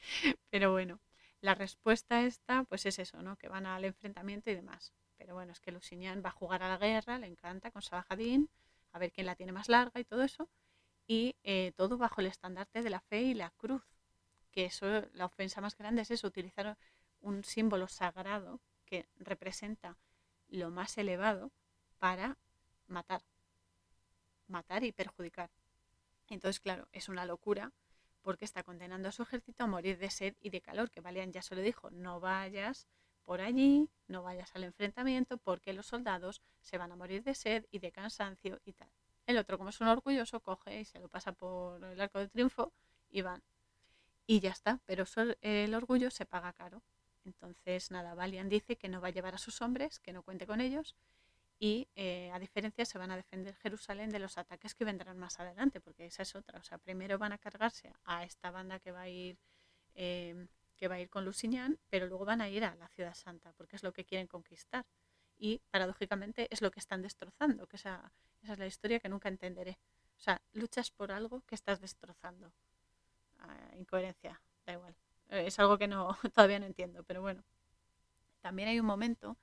[0.50, 1.00] Pero bueno,
[1.40, 3.34] la respuesta esta, pues es eso, ¿no?
[3.36, 4.94] Que van al enfrentamiento y demás.
[5.16, 8.48] Pero bueno, es que Lusignan va a jugar a la guerra, le encanta con Salahadin,
[8.92, 10.48] a ver quién la tiene más larga y todo eso.
[11.08, 13.82] Y eh, todo bajo el estandarte de la fe y la cruz.
[14.52, 16.78] Que eso, la ofensa más grande es eso, utilizar
[17.20, 19.96] un símbolo sagrado que representa
[20.48, 21.52] lo más elevado
[21.98, 22.38] para
[22.86, 23.22] matar
[24.48, 25.50] matar y perjudicar.
[26.28, 27.72] Entonces, claro, es una locura
[28.22, 31.32] porque está condenando a su ejército a morir de sed y de calor, que Valian
[31.32, 32.86] ya se lo dijo, no vayas
[33.24, 37.66] por allí, no vayas al enfrentamiento porque los soldados se van a morir de sed
[37.70, 38.90] y de cansancio y tal.
[39.26, 42.28] El otro, como es un orgulloso, coge y se lo pasa por el arco de
[42.28, 42.72] triunfo
[43.10, 43.42] y van.
[44.26, 45.04] Y ya está, pero
[45.40, 46.82] el orgullo se paga caro.
[47.28, 50.46] Entonces, nada, Valian dice que no va a llevar a sus hombres, que no cuente
[50.46, 50.96] con ellos
[51.60, 55.40] y eh, a diferencia se van a defender Jerusalén de los ataques que vendrán más
[55.40, 56.60] adelante, porque esa es otra.
[56.60, 59.36] O sea, primero van a cargarse a esta banda que va a ir
[59.94, 60.46] eh,
[60.76, 63.52] que va a ir con Lusignan, pero luego van a ir a la ciudad santa,
[63.54, 64.86] porque es lo que quieren conquistar.
[65.36, 69.28] Y paradójicamente es lo que están destrozando, que esa, esa es la historia que nunca
[69.28, 69.78] entenderé.
[70.16, 72.52] O sea, luchas por algo que estás destrozando.
[73.40, 74.94] Ah, incoherencia, da igual.
[75.28, 77.42] Eh, es algo que no todavía no entiendo, pero bueno.
[78.40, 79.36] También hay un momento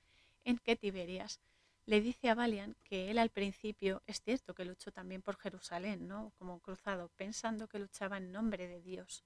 [0.43, 1.39] en que Tiberias
[1.85, 6.07] le dice a Valiant que él al principio es cierto que luchó también por Jerusalén,
[6.07, 6.31] ¿no?
[6.37, 9.23] Como cruzado, pensando que luchaba en nombre de Dios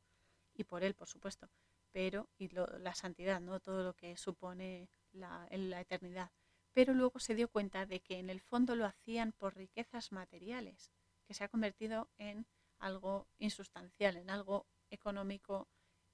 [0.54, 1.50] y por él, por supuesto,
[1.92, 3.60] pero y la santidad, ¿no?
[3.60, 6.32] Todo lo que supone la, la eternidad.
[6.74, 10.92] Pero luego se dio cuenta de que en el fondo lo hacían por riquezas materiales,
[11.26, 12.46] que se ha convertido en
[12.80, 15.68] algo insustancial, en algo económico,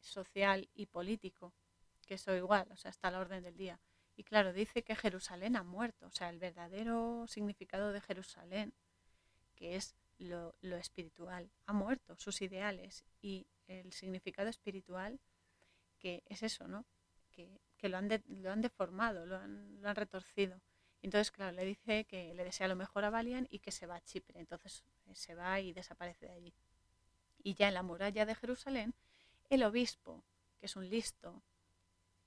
[0.06, 1.54] social y político,
[2.06, 3.80] que eso igual, o sea, está la orden del día.
[4.16, 8.74] Y claro, dice que Jerusalén ha muerto, o sea, el verdadero significado de Jerusalén,
[9.56, 15.20] que es lo, espiritual, ha muerto, sus ideales y el significado espiritual,
[15.98, 16.86] que es eso, ¿no?
[17.32, 20.62] Que, lo, han lo han deformado, lo han, lo han retorcido.
[21.02, 23.98] Entonces, claro, le dice que le desea lo mejor a Valian y que se va
[23.98, 24.40] a Chipre.
[24.40, 24.84] Entonces
[25.14, 26.54] se va y desaparece de allí.
[27.44, 28.96] Y ya en la muralla de Jerusalén,
[29.50, 30.24] el obispo,
[30.58, 31.44] que es un listo,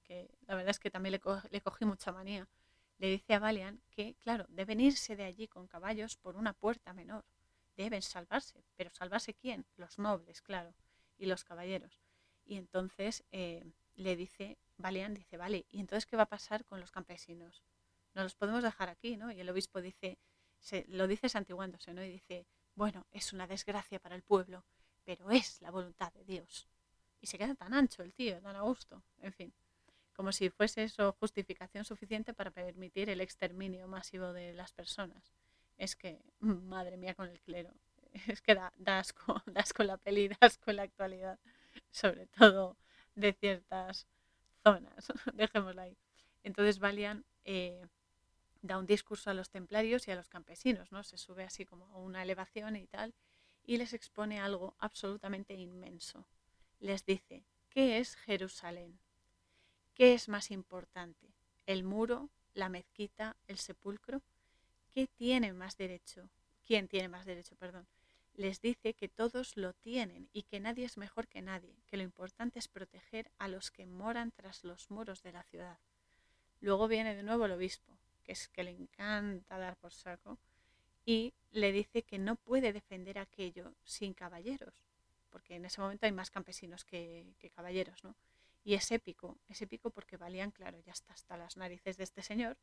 [0.02, 1.20] que la verdad es que también le,
[1.50, 2.48] le cogí mucha manía,
[2.98, 6.92] le dice a Valian que, claro, deben irse de allí con caballos por una puerta
[6.92, 7.24] menor.
[7.76, 8.64] Deben salvarse.
[8.74, 9.66] ¿Pero salvarse quién?
[9.76, 10.74] Los nobles, claro,
[11.16, 12.00] y los caballeros.
[12.44, 13.64] Y entonces eh,
[13.94, 17.62] le dice, Valian dice, vale, ¿y entonces qué va a pasar con los campesinos?
[18.14, 19.30] No los podemos dejar aquí, ¿no?
[19.30, 20.18] Y el obispo dice,
[20.58, 22.02] se, lo dice santiguándose, ¿no?
[22.02, 24.64] Y dice, bueno, es una desgracia para el pueblo,
[25.04, 26.68] pero es la voluntad de Dios.
[27.20, 29.52] Y se queda tan ancho el tío, tan a gusto, en fin
[30.18, 35.32] como si fuese eso justificación suficiente para permitir el exterminio masivo de las personas.
[35.76, 37.72] Es que, madre mía, con el clero,
[38.26, 41.38] es que da, asco, da asco la peli, da asco la actualidad,
[41.92, 42.76] sobre todo
[43.14, 44.08] de ciertas
[44.64, 45.96] zonas, dejémosla ahí.
[46.42, 47.86] Entonces Valian eh,
[48.60, 51.04] da un discurso a los templarios y a los campesinos, ¿no?
[51.04, 53.14] Se sube así como a una elevación y tal,
[53.64, 56.26] y les expone algo absolutamente inmenso.
[56.80, 58.98] Les dice, ¿qué es Jerusalén?
[59.94, 61.34] ¿Qué es más importante?
[61.66, 64.22] ¿El muro, la mezquita, el sepulcro?
[64.94, 66.30] ¿Qué tiene más derecho?
[66.64, 67.56] ¿Quién tiene más derecho?
[67.56, 67.86] Perdón.
[68.34, 72.04] Les dice que todos lo tienen y que nadie es mejor que nadie, que lo
[72.04, 75.78] importante es proteger a los que moran tras los muros de la ciudad.
[76.60, 80.38] Luego viene de nuevo el obispo, que es que le encanta dar por saco,
[81.04, 84.87] y le dice que no puede defender aquello sin caballeros,
[85.28, 88.16] porque en ese momento hay más campesinos que, caballeros, ¿no?
[88.64, 92.22] Y es épico, es épico porque Valían, claro, ya está hasta las narices de este
[92.22, 92.58] señor.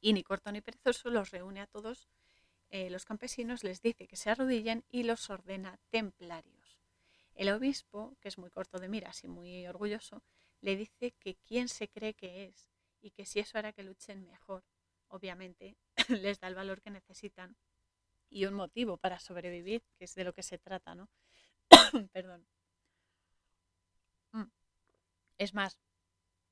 [0.00, 2.08] Y ni corto ni perezoso los reúne a todos
[2.70, 6.78] eh, los campesinos, les dice que se arrodillen y los ordena templarios.
[7.34, 10.22] El obispo, que es muy corto de miras y muy orgulloso,
[10.60, 12.68] le dice que quién se cree que es
[13.00, 14.62] y que si eso hará que luchen mejor,
[15.08, 15.76] obviamente
[16.08, 17.56] les da el valor que necesitan
[18.28, 21.08] y un motivo para sobrevivir, que es de lo que se trata, ¿no?
[22.12, 22.46] Perdón.
[25.40, 25.80] Es más,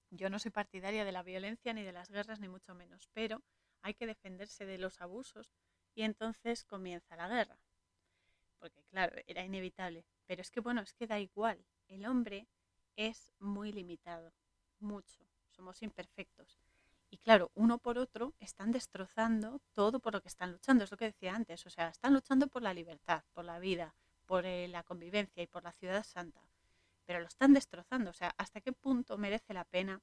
[0.09, 3.43] yo no soy partidaria de la violencia ni de las guerras, ni mucho menos, pero
[3.83, 5.53] hay que defenderse de los abusos
[5.95, 7.61] y entonces comienza la guerra.
[8.59, 10.07] Porque claro, era inevitable.
[10.27, 11.63] Pero es que bueno, es que da igual.
[11.87, 12.49] El hombre
[12.97, 14.33] es muy limitado,
[14.79, 15.23] mucho.
[15.51, 16.59] Somos imperfectos.
[17.11, 20.85] Y claro, uno por otro están destrozando todo por lo que están luchando.
[20.85, 21.67] Es lo que decía antes.
[21.67, 23.95] O sea, están luchando por la libertad, por la vida,
[24.29, 26.41] por eh, la convivencia y por la ciudad santa
[27.09, 28.11] pero lo están destrozando.
[28.11, 30.03] O sea, ¿hasta qué punto merece la pena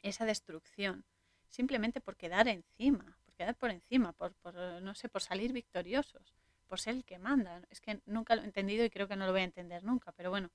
[0.00, 1.04] esa destrucción?
[1.50, 4.34] Simplemente por quedar encima, por quedar por encima, por,
[4.80, 6.34] no sé, por salir victoriosos,
[6.66, 7.60] por ser el que manda.
[7.68, 10.12] Es que nunca lo he entendido y creo que no lo voy a entender nunca,
[10.12, 10.50] pero bueno.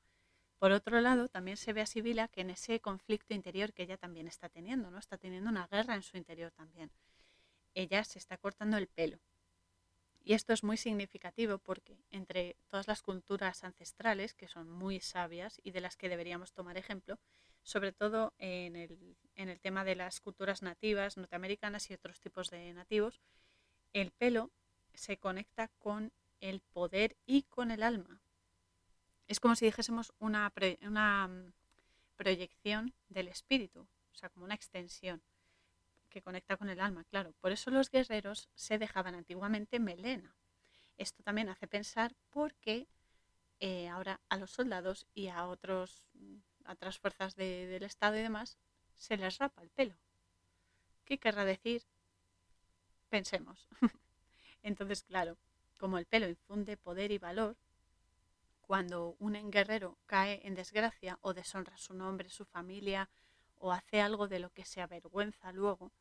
[0.58, 3.98] Por otro lado, también se ve a Sibila que en ese conflicto interior que ella
[3.98, 4.98] también está teniendo, ¿no?
[4.98, 6.90] Está teniendo una guerra en su interior también.
[7.76, 9.20] Ella se está cortando el pelo
[10.30, 15.60] y esto es muy significativo porque entre todas las culturas ancestrales, que son muy sabias
[15.64, 17.18] y de las que deberíamos tomar ejemplo,
[17.64, 22.52] sobre todo en el, en el tema de las culturas nativas, norteamericanas y otros tipos
[22.52, 23.20] de nativos,
[23.92, 24.52] el pelo
[24.94, 26.12] se conecta con
[26.42, 28.22] el poder y con el alma.
[29.28, 30.54] Es como si dijésemos una,
[30.84, 31.54] una mm,
[32.18, 35.24] proyección del espíritu, o sea, como una extensión
[36.10, 37.34] que conecta con el alma, claro.
[37.40, 40.36] Por eso los guerreros se dejaban antiguamente melena.
[40.98, 42.88] Esto también hace pensar por qué
[43.60, 46.04] eh, ahora a los soldados y a, otros,
[46.66, 48.58] a otras fuerzas del Estado y demás
[48.96, 49.96] se les rapa el pelo.
[51.06, 51.84] ¿Qué querrá decir?
[53.10, 53.68] Pensemos.
[54.62, 55.38] Entonces, claro,
[55.78, 57.58] como el pelo infunde poder y valor,
[58.62, 63.10] cuando un guerrero cae en desgracia o deshonra su nombre, su familia,
[63.60, 65.92] o hace algo de lo que se avergüenza luego,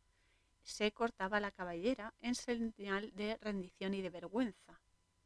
[0.62, 4.80] se cortaba la cabellera en señal de rendición y de vergüenza.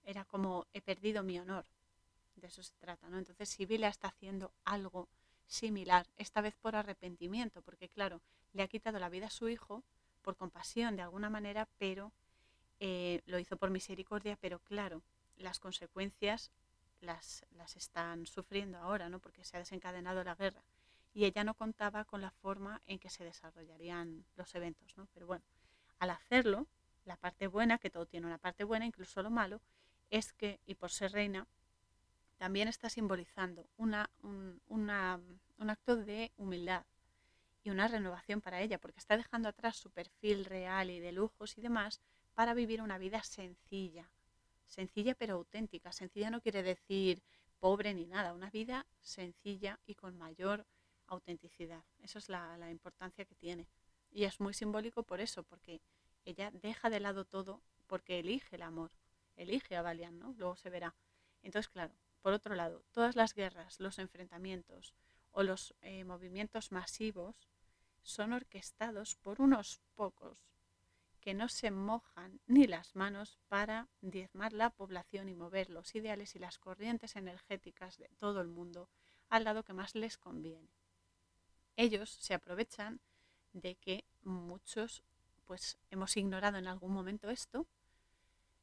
[0.04, 1.64] Era como he perdido mi honor.
[2.36, 3.18] De eso se trata, ¿no?
[3.18, 5.08] Entonces Sibila está haciendo algo
[5.46, 8.22] similar, esta vez por arrepentimiento, porque claro,
[8.52, 9.82] le ha quitado la vida a su hijo
[10.22, 12.12] por compasión de alguna manera, pero
[12.80, 15.02] eh, lo hizo por misericordia, pero claro,
[15.36, 16.50] las consecuencias
[17.00, 19.18] las, las están sufriendo ahora, ¿no?
[19.18, 20.62] Porque se ha desencadenado la guerra
[21.14, 25.06] y ella no contaba con la forma en que se desarrollarían los eventos, ¿no?
[25.12, 25.44] Pero bueno,
[25.98, 26.66] al hacerlo,
[27.04, 29.60] la parte buena, que todo tiene una parte buena, incluso lo malo,
[30.10, 31.46] es que, y por ser reina,
[32.38, 34.90] también está simbolizando una, un, un
[35.70, 36.84] acto de humildad
[37.62, 41.56] y una renovación para ella, porque está dejando atrás su perfil real y de lujos
[41.56, 42.00] y demás
[42.34, 44.10] para vivir una vida sencilla,
[44.66, 45.92] sencilla pero auténtica.
[45.92, 47.22] Sencilla no quiere decir
[47.60, 50.66] pobre ni nada, una vida sencilla y con mayor
[51.12, 51.84] autenticidad.
[52.00, 53.68] Esa es la, importancia que tiene.
[54.10, 55.80] Y es muy simbólico por eso, porque
[56.24, 58.90] ella deja de lado todo porque elige el amor,
[59.36, 60.34] elige a Valiant, ¿no?
[60.38, 60.94] Luego se verá.
[61.42, 64.94] Entonces, claro, por otro lado, todas las guerras, los enfrentamientos
[65.32, 67.48] o los eh, movimientos masivos
[68.02, 70.46] son orquestados por unos pocos
[71.20, 76.34] que no se mojan ni las manos para diezmar la población y mover los ideales
[76.34, 78.88] y las corrientes energéticas de todo el mundo
[79.28, 80.68] al lado que más les conviene.
[81.76, 83.00] Ellos se aprovechan
[83.52, 85.02] de que muchos
[85.46, 87.66] pues hemos ignorado en algún momento esto.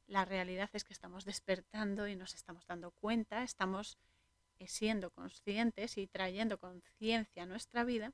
[0.06, 3.96] La realidad es que estamos despertando y nos estamos dando cuenta, estamos
[4.58, 8.12] eh, siendo conscientes y trayendo conciencia a nuestra vida.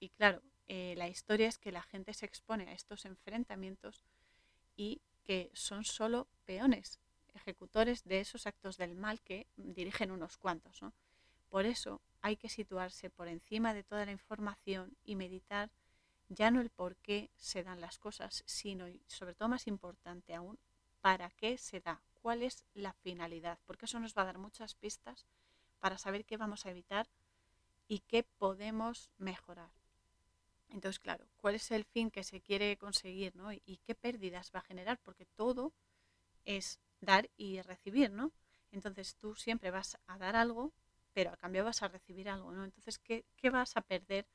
[0.00, 4.02] Y claro, eh, la historia es que la gente se expone a estos enfrentamientos
[4.76, 6.98] y que son solo peones,
[7.34, 10.80] ejecutores de esos actos del mal que dirigen unos cuantos.
[11.50, 15.70] Por eso hay que situarse por encima de toda la información y meditar
[16.30, 20.34] ya no el por qué se dan las cosas, sino, y sobre todo más importante
[20.34, 20.58] aún,
[21.02, 24.74] para qué se da, cuál es la finalidad, porque eso nos va a dar muchas
[24.74, 25.26] pistas
[25.80, 27.10] para saber qué vamos a evitar
[27.88, 29.70] y qué podemos mejorar.
[30.70, 33.52] Entonces, claro, ¿cuál es el fin que se quiere conseguir ¿no?
[33.52, 34.98] y qué pérdidas va a generar?
[35.02, 35.74] Porque todo
[36.46, 38.32] es dar y recibir, ¿no?
[38.72, 40.72] Entonces tú siempre vas a dar algo,
[41.14, 42.64] pero a cambio vas a recibir algo, ¿no?
[42.64, 44.26] Entonces, ¿qué, qué vas a perder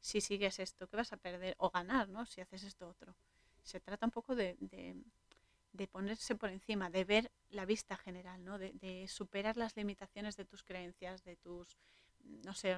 [0.00, 0.88] si sigues esto?
[0.88, 2.24] ¿Qué vas a perder o ganar, ¿no?
[2.24, 3.14] Si haces esto otro.
[3.62, 8.58] Se trata un poco de, de, ponerse por encima, de ver la vista general, ¿no?
[8.58, 11.76] De, de superar las limitaciones de tus creencias, de tus,
[12.24, 12.76] no sé,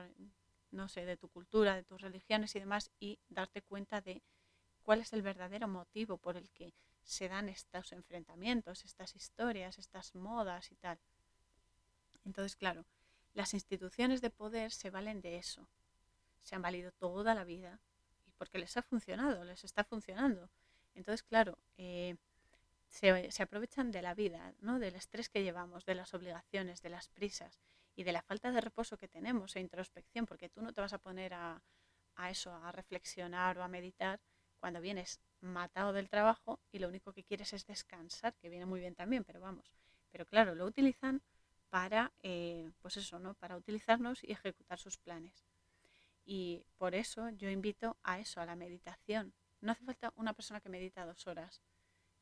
[0.70, 4.22] no sé, de tu cultura, de tus religiones y demás, y darte cuenta de
[4.82, 10.14] cuál es el verdadero motivo por el que se dan estos enfrentamientos, estas historias, estas
[10.14, 10.98] modas y tal.
[12.24, 12.84] Entonces, claro,
[13.34, 15.68] las instituciones de poder se valen de eso.
[16.42, 17.80] Se han valido toda la vida
[18.26, 20.50] y porque les ha funcionado, les está funcionando.
[20.94, 22.16] Entonces, claro, eh,
[22.88, 24.78] se, se, aprovechan de la vida, ¿no?
[24.78, 27.60] del estrés que llevamos, de las obligaciones, de las prisas
[27.94, 30.92] y de la falta de reposo que tenemos e introspección, porque tú no te vas
[30.92, 31.62] a poner a,
[32.16, 34.20] a eso, a reflexionar o a meditar
[34.58, 38.80] cuando vienes matado del trabajo y lo único que quieres es descansar, que viene muy
[38.80, 39.72] bien también, pero vamos.
[40.10, 41.22] Pero claro, lo utilizan
[41.70, 43.34] para, eh, pues eso, ¿no?
[43.34, 45.46] Para utilizarnos y ejecutar sus planes.
[46.24, 49.32] Y por eso yo invito a eso, a la meditación.
[49.60, 51.62] No hace falta una persona que medita dos horas.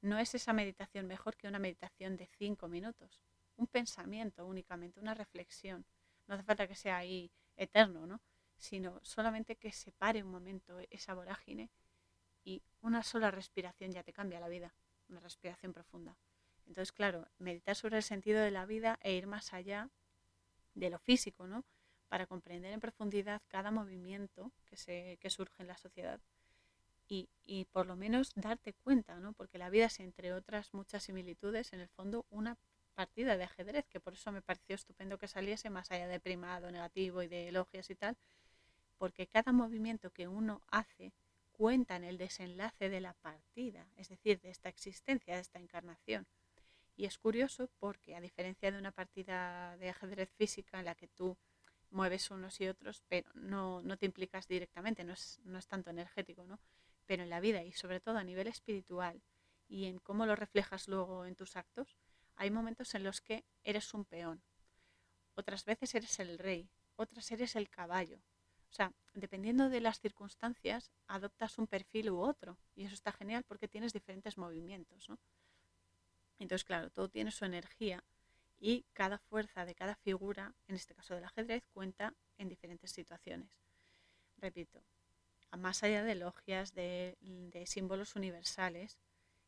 [0.00, 3.20] No es esa meditación mejor que una meditación de cinco minutos
[3.58, 5.84] un pensamiento únicamente, una reflexión.
[6.26, 8.20] No hace falta que sea ahí eterno, ¿no?
[8.56, 11.70] Sino solamente que se pare un momento esa vorágine
[12.44, 14.74] y una sola respiración ya te cambia la vida,
[15.08, 16.16] una respiración profunda.
[16.68, 19.88] Entonces, claro, meditar sobre el sentido de la vida e ir más allá
[20.74, 21.64] de lo físico, ¿no?
[22.08, 26.20] Para comprender en profundidad cada movimiento que, se, que surge en la sociedad
[27.08, 29.32] y, y, por lo menos darte cuenta, ¿no?
[29.32, 32.58] Porque la vida es, entre otras muchas similitudes, en el fondo una
[32.94, 36.70] partida de ajedrez, que por eso me pareció estupendo que saliese más allá de primado,
[36.70, 38.16] negativo y de elogios y tal,
[38.98, 41.12] porque cada movimiento que uno hace
[41.52, 46.26] cuenta en el desenlace de la partida, es decir, de esta existencia, de esta encarnación.
[46.98, 51.06] Y es curioso porque a diferencia de una partida de ajedrez física en la que
[51.06, 51.38] tú
[51.90, 55.90] mueves unos y otros, pero no, no te implicas directamente, no es, no es tanto
[55.90, 56.58] energético, ¿no?
[57.06, 59.22] Pero en la vida y sobre todo a nivel espiritual
[59.68, 61.96] y en cómo lo reflejas luego en tus actos,
[62.34, 64.42] hay momentos en los que eres un peón,
[65.36, 68.18] otras veces eres el rey, otras eres el caballo.
[68.70, 72.58] O sea, dependiendo de las circunstancias, adoptas un perfil u otro.
[72.74, 75.08] Y eso está genial porque tienes diferentes movimientos.
[75.08, 75.20] ¿no?
[76.38, 78.02] Entonces, claro, todo tiene su energía
[78.60, 83.60] y cada fuerza de cada figura, en este caso del ajedrez, cuenta en diferentes situaciones.
[84.38, 84.82] Repito,
[85.56, 88.98] más allá de logias, de, de símbolos universales,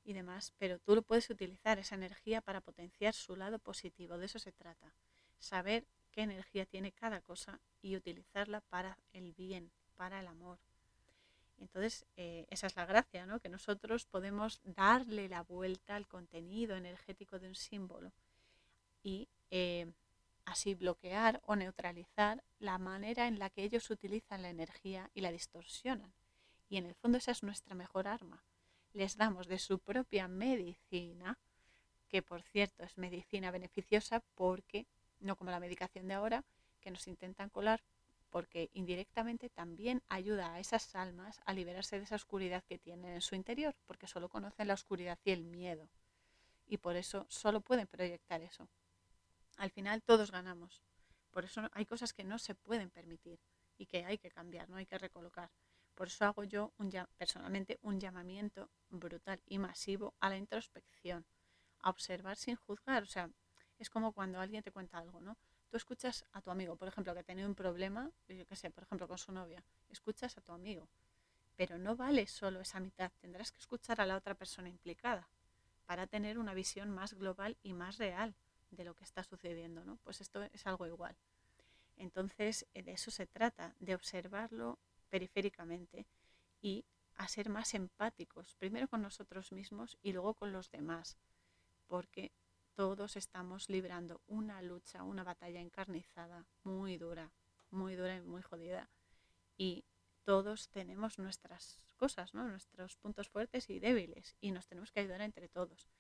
[0.05, 4.19] y demás, pero tú lo puedes utilizar esa energía para potenciar su lado positivo.
[4.19, 4.95] De eso se trata.
[5.39, 10.59] Saber qué energía tiene cada cosa y utilizarla para el bien, para el amor.
[11.61, 13.39] Entonces, eh, esa es la gracia, ¿no?
[13.39, 18.13] Que nosotros podemos darle la vuelta al contenido energético de un símbolo
[19.03, 19.93] y eh,
[20.47, 25.33] así bloquear o neutralizar la manera en la que ellos utilizan la energía y la
[25.33, 26.13] distorsionan.
[26.69, 28.43] Y en el fondo esa es nuestra mejor arma
[28.93, 31.39] les damos de su propia medicina,
[32.09, 34.87] que por cierto es medicina beneficiosa porque,
[35.21, 36.45] no como la medicación de ahora,
[36.81, 37.83] que nos intentan colar,
[38.31, 43.21] porque indirectamente también ayuda a esas almas a liberarse de esa oscuridad que tienen en
[43.21, 45.91] su interior, porque solo conocen la oscuridad y el miedo.
[46.67, 48.69] Y por eso solo pueden proyectar eso.
[49.57, 50.83] Al final todos ganamos.
[51.31, 53.41] Por eso hay cosas que no se pueden permitir
[53.77, 55.51] y que hay que cambiar, no hay que recolocar.
[55.95, 61.27] Por eso hago yo un, personalmente un llamamiento brutal y masivo a la introspección,
[61.81, 63.03] a observar sin juzgar.
[63.03, 63.31] O sea,
[63.79, 65.37] es como cuando alguien te cuenta algo, ¿no?
[65.71, 68.71] Tú escuchas a tu amigo, por ejemplo, que ha tenido un problema, yo qué sé,
[68.71, 69.63] por ejemplo, con su novia.
[69.89, 70.89] Escuchas a tu amigo.
[71.57, 73.13] Pero no vale solo esa mitad.
[73.21, 75.29] Tendrás que escuchar a la otra persona implicada
[75.87, 78.35] para tener una visión más global y más real
[78.71, 79.97] de lo que está sucediendo, ¿no?
[80.03, 81.17] Pues esto es algo igual.
[81.97, 84.79] Entonces, eh, de eso se trata, de observarlo
[85.09, 86.07] periféricamente
[86.61, 86.85] y
[87.17, 91.19] a ser más empáticos, primero con nosotros mismos y luego con los demás,
[91.87, 92.33] porque
[92.81, 97.31] todos estamos librando una lucha, una batalla encarnizada, muy dura,
[97.69, 98.89] muy dura y muy jodida.
[99.59, 99.85] Y
[100.25, 102.49] todos tenemos nuestras cosas, ¿no?
[102.49, 105.91] nuestros puntos fuertes y débiles, y nos tenemos que ayudar entre todos.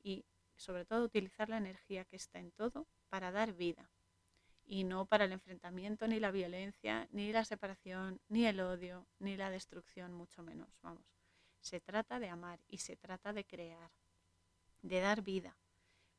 [0.00, 3.90] Y sobre todo utilizar la energía que está en todo para dar vida
[4.64, 9.36] y no para el enfrentamiento, ni la violencia, ni la separación, ni el odio, ni
[9.36, 10.68] la destrucción, mucho menos.
[10.82, 11.18] Vamos,
[11.58, 13.90] se trata de amar y se trata de crear,
[14.82, 15.58] de dar vida.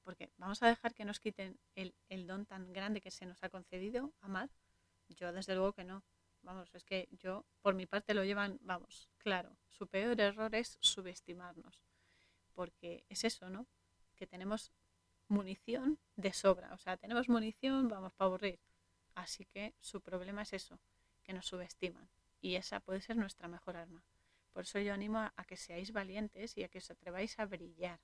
[0.10, 3.49] Porque vamos a dejar que nos quiten el, don tan grande que se nos ha
[3.49, 4.49] concedido, amar.
[5.07, 6.03] Yo desde luego que no.
[6.41, 10.80] Vamos, es que yo por mi parte lo llevan, vamos, claro, su peor error es
[10.81, 11.84] subestimarnos.
[12.56, 13.68] Porque es eso, ¿no?
[14.15, 14.72] Que tenemos
[15.27, 16.73] munición de sobra.
[16.73, 18.60] O sea, tenemos munición, vamos para aburrir.
[19.14, 20.80] Así que su problema es eso,
[21.22, 22.10] que nos subestiman.
[22.41, 24.03] Y esa puede ser nuestra mejor arma.
[24.53, 27.99] Por eso yo animo a, que seáis valientes y a que os atreváis a brillar.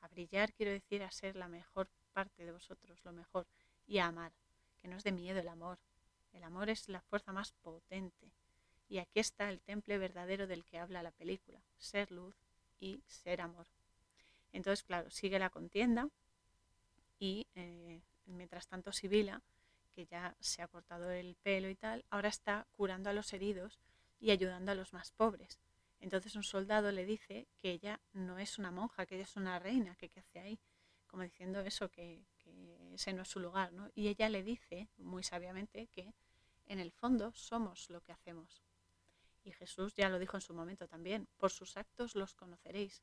[0.00, 3.46] A brillar quiero decir a ser la mejor parte de vosotros, lo mejor.
[3.86, 4.32] Y a amar.
[4.80, 5.78] Que no os dé miedo el amor.
[6.32, 8.32] El amor es la fuerza más potente.
[8.88, 11.60] Y aquí está el temple verdadero del que habla la película.
[11.78, 12.34] Ser luz
[12.80, 13.66] y ser amor.
[14.52, 16.08] Entonces, claro, sigue la contienda,
[17.20, 19.42] y eh, mientras tanto Sibila,
[19.94, 23.78] que ya se ha cortado el pelo y tal, ahora está curando a los heridos
[24.18, 25.58] y ayudando a los más pobres.
[26.00, 29.58] Entonces un soldado le dice que ella no es una monja, que ella es una
[29.58, 30.58] reina, que qué hace ahí,
[31.06, 33.90] como diciendo eso, que, que ese no es su lugar, ¿no?
[33.94, 36.14] Y ella le dice, muy sabiamente, que
[36.66, 38.62] en el fondo somos lo que hacemos.
[39.44, 43.02] Y Jesús ya lo dijo en su momento también, por sus actos los conoceréis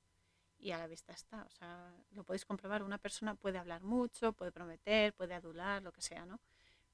[0.60, 1.44] y a la vista está.
[1.44, 2.84] O sea, lo podéis comprobar.
[2.84, 6.40] Una persona puede hablar mucho, puede prometer, puede adular, lo que sea, ¿no?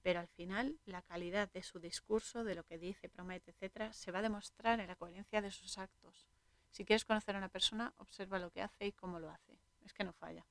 [0.04, 4.12] Pero al final la calidad de su discurso, de lo que dice, promete, etcétera, se
[4.12, 6.28] va a demostrar en la coherencia de sus actos.
[6.70, 9.58] Si quieres conocer a una persona, observa lo que hace y cómo lo hace.
[9.86, 10.46] Es que no falla.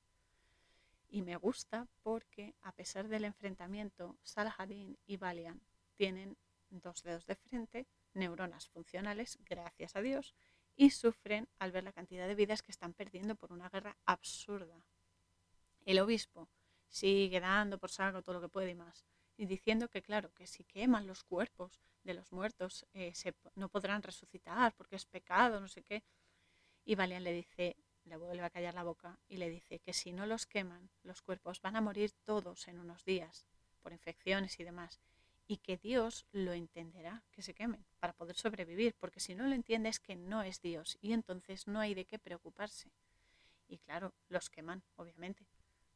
[1.09, 5.61] Y me gusta porque, a pesar del enfrentamiento, Salahadin y Valiant
[5.93, 6.35] tienen
[6.71, 7.85] dos dedos de frente,
[8.15, 10.33] neuronas funcionales, gracias a Dios,
[10.75, 14.83] y sufren al ver la cantidad de vidas que están perdiendo por una guerra absurda.
[15.85, 16.49] El obispo
[16.87, 19.05] sigue dando por saco todo lo que puede y más,
[19.37, 23.13] y diciendo que claro, que si queman los cuerpos de los muertos eh,
[23.55, 26.03] no podrán resucitar porque es pecado, no sé qué.
[26.85, 30.11] Y Valian le dice, le vuelve a callar la boca y le dice que si
[30.11, 33.47] no los queman, los cuerpos van a morir todos en unos días
[33.81, 34.99] por infecciones y demás,
[35.47, 39.55] y que Dios lo entenderá, que se quemen, para poder sobrevivir, porque si no lo
[39.55, 42.91] entiende es que no es Dios y entonces no hay de qué preocuparse.
[43.67, 45.47] Y claro, los queman, obviamente.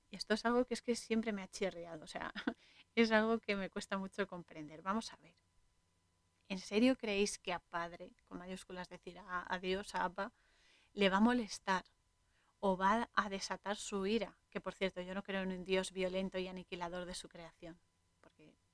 [0.10, 2.34] Y esto es algo que es que siempre me ha chirriado, o sea,
[3.02, 4.82] es algo que me cuesta mucho comprender.
[4.82, 5.34] Vamos a ver.
[6.50, 10.32] ¿En serio creéis que a Padre, con mayúsculas decir a, Dios, a Abba,
[10.94, 11.84] le va a molestar
[12.60, 14.38] o va a desatar su ira?
[14.50, 17.78] Que por cierto, yo no creo en un Dios violento y aniquilador de su creación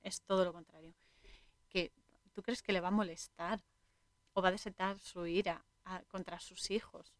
[0.04, 0.94] es todo lo contrario.
[1.68, 1.90] Que
[2.32, 3.64] tú crees que le va a molestar
[4.34, 5.64] o va a desatar su ira
[6.08, 7.12] contra sus hijos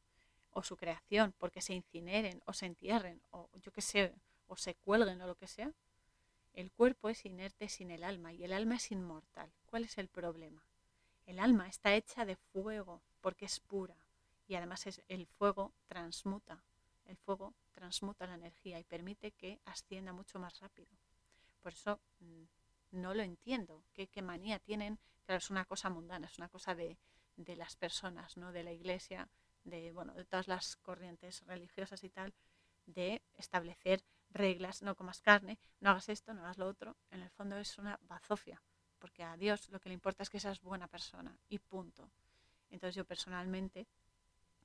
[0.51, 4.15] o su creación porque se incineren o se entierren o yo qué sé,
[4.47, 5.73] o se cuelguen o lo que sea.
[6.55, 9.53] El cuerpo es inerte sin el alma y el alma es inmortal.
[9.67, 10.65] ¿Cuál es el problema?
[11.27, 13.97] El alma está hecha de fuego porque es pura
[14.47, 16.63] y además es, el fuego transmuta.
[17.07, 20.89] El fuego transmuta la energía y permite que ascienda mucho más rápido.
[21.61, 22.45] Por eso mm,
[22.93, 23.83] no lo entiendo.
[23.93, 24.99] ¿Qué, manía tienen?
[25.27, 26.97] Claro, es una cosa mundana, es una cosa de,
[27.37, 28.53] las personas, ¿no?
[28.53, 29.29] de la iglesia,
[29.65, 32.33] de, bueno, de todas las corrientes religiosas y tal,
[32.87, 34.05] de establecer
[34.35, 36.97] reglas, no comas carne, no hagas esto, no hagas lo otro.
[37.11, 38.61] En el fondo es una bazofia,
[38.99, 42.11] porque a Dios lo que le importa es que seas buena persona y punto.
[42.71, 43.87] Entonces yo personalmente,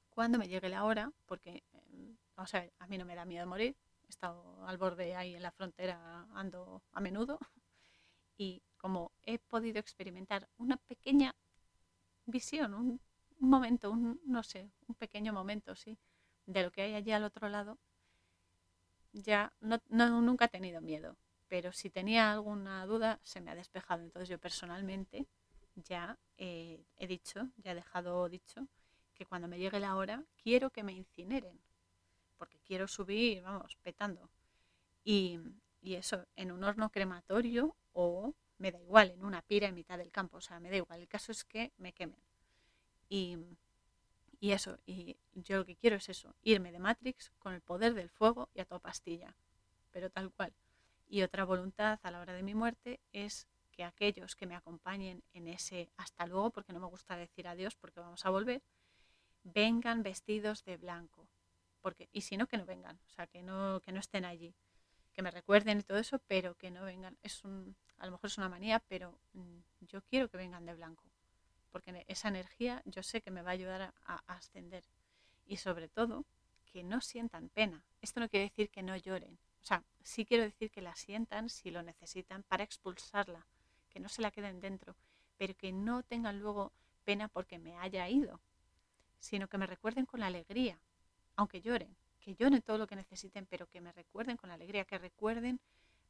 [0.10, 3.46] cuando me llegue la hora, porque eh, o sea, a mí no me da miedo
[3.46, 3.76] morir,
[4.08, 7.40] he estado al borde ahí en la frontera, ando a menudo,
[8.38, 11.36] y como he podido experimentar una pequeña
[12.26, 13.02] visión, un,
[13.40, 15.98] momento, un, no sé, un pequeño momento, sí,
[16.46, 17.78] de lo que hay allí al otro lado,
[19.14, 19.80] ya no,
[20.22, 21.18] nunca he tenido miedo,
[21.48, 24.04] pero si tenía alguna duda se me ha despejado.
[24.04, 25.28] Entonces yo personalmente
[25.76, 28.68] ya he dicho, ya he dejado dicho,
[29.14, 31.60] que cuando me llegue la hora quiero que me incineren,
[32.38, 34.30] porque quiero subir, vamos, petando.
[35.04, 35.40] Y,
[35.82, 39.98] y eso, en un horno crematorio o me da igual, en una pira en mitad
[39.98, 41.02] del campo, o sea, me da igual.
[41.02, 42.22] El caso es que me quemen.
[43.10, 43.38] Y,
[44.40, 47.94] y eso, y yo lo que quiero es eso, irme de Matrix con el poder
[47.94, 49.36] del fuego y a toda pastilla,
[49.92, 50.54] pero tal cual.
[51.08, 55.24] Y otra voluntad a la hora de mi muerte es que aquellos que me acompañen
[55.34, 58.62] en ese hasta luego, porque no me gusta decir adiós porque vamos a volver,
[59.44, 61.28] vengan vestidos de blanco.
[61.82, 64.54] Porque, y si no, que no vengan, o sea, que no, que no estén allí,
[65.14, 67.18] que me recuerden y todo eso, pero que no vengan.
[67.24, 70.74] Es un, a lo mejor es una manía, pero mm, yo quiero que vengan de
[70.76, 71.04] blanco,
[71.72, 74.84] porque esa energía yo sé que me va a ayudar a, ascender.
[75.46, 76.26] Y sobre todo,
[76.66, 77.84] que no sientan pena.
[78.02, 79.38] Esto no quiere decir que no lloren.
[79.62, 83.46] O sea, sí quiero decir que la sientan si lo necesitan para expulsarla,
[83.90, 84.96] que no se la queden dentro,
[85.38, 86.72] pero que no tengan luego
[87.04, 88.40] pena porque me haya ido,
[89.20, 90.80] sino que me recuerden con la alegría,
[91.36, 94.86] aunque lloren, que lloren todo lo que necesiten, pero que me recuerden con la alegría,
[94.86, 95.60] que recuerden,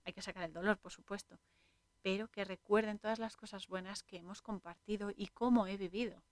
[0.05, 1.39] hay que sacar el dolor, por supuesto,
[2.01, 6.23] pero que recuerden todas las cosas buenas que hemos compartido y cómo he vivido,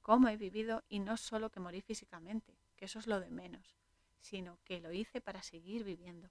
[0.00, 3.76] cómo he vivido y no solo que morí físicamente, que eso es lo de menos,
[4.20, 6.30] sino que lo hice para seguir viviendo.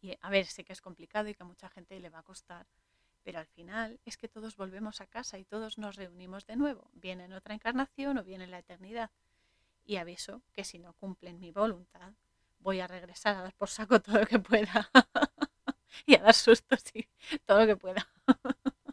[0.00, 2.24] Y a ver, sé que es complicado y que a mucha gente le va a
[2.24, 2.66] costar,
[3.22, 6.90] pero al final es que todos volvemos a casa y todos nos reunimos de nuevo,
[6.94, 9.10] bien en otra encarnación o bien en la eternidad.
[9.84, 12.14] Y aviso que si no cumplen mi voluntad,
[12.60, 14.90] voy a regresar a dar por saco todo lo que pueda
[16.06, 17.06] y a dar sustos y
[17.46, 18.08] todo lo que pueda.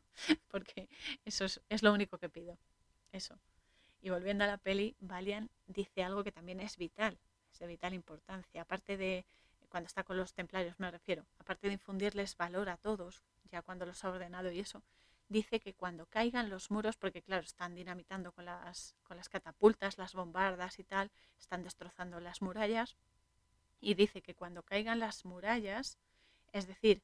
[0.50, 0.90] Porque
[1.26, 2.58] eso es, es, lo único que pido.
[3.12, 3.38] Eso.
[4.02, 7.18] Y volviendo a la peli, Valian dice algo que también es vital,
[7.52, 8.62] es de vital importancia.
[8.62, 9.26] Aparte de
[9.70, 13.86] cuando está con los templarios me refiero, aparte de infundirles valor a todos, ya cuando
[13.86, 14.82] los ha ordenado y eso,
[15.30, 19.98] dice que cuando caigan los muros, porque claro, están dinamitando con las, con las catapultas,
[19.98, 22.96] las bombardas y tal, están destrozando las murallas,
[23.80, 25.98] y dice que cuando caigan las murallas,
[26.52, 27.02] es decir,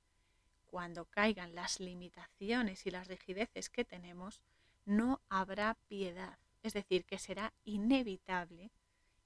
[0.65, 4.41] cuando caigan las limitaciones y las rigideces que tenemos,
[4.85, 8.71] no habrá piedad, es decir, que será inevitable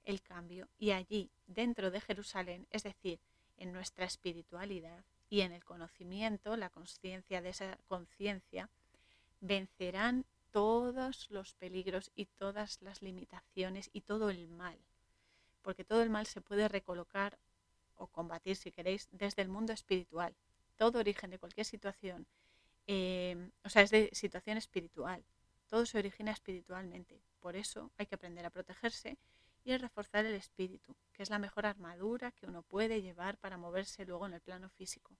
[0.04, 3.20] el cambio y allí, dentro de Jerusalén, es decir,
[3.56, 8.68] en nuestra espiritualidad y en el conocimiento, la conciencia de esa conciencia,
[9.40, 14.78] vencerán todos los peligros y todas las limitaciones y todo el mal.
[15.62, 17.38] Porque todo el mal se puede recolocar
[17.98, 20.34] o combatir, si queréis, desde el mundo espiritual.
[20.76, 22.26] Todo origen de cualquier situación,
[22.86, 25.24] eh, o sea, es de situación espiritual.
[25.68, 27.20] Todo se origina espiritualmente.
[27.40, 29.18] Por eso hay que aprender a protegerse
[29.64, 34.06] y reforzar el espíritu, que es la mejor armadura que uno puede llevar para moverse
[34.06, 35.14] luego en el plano físico.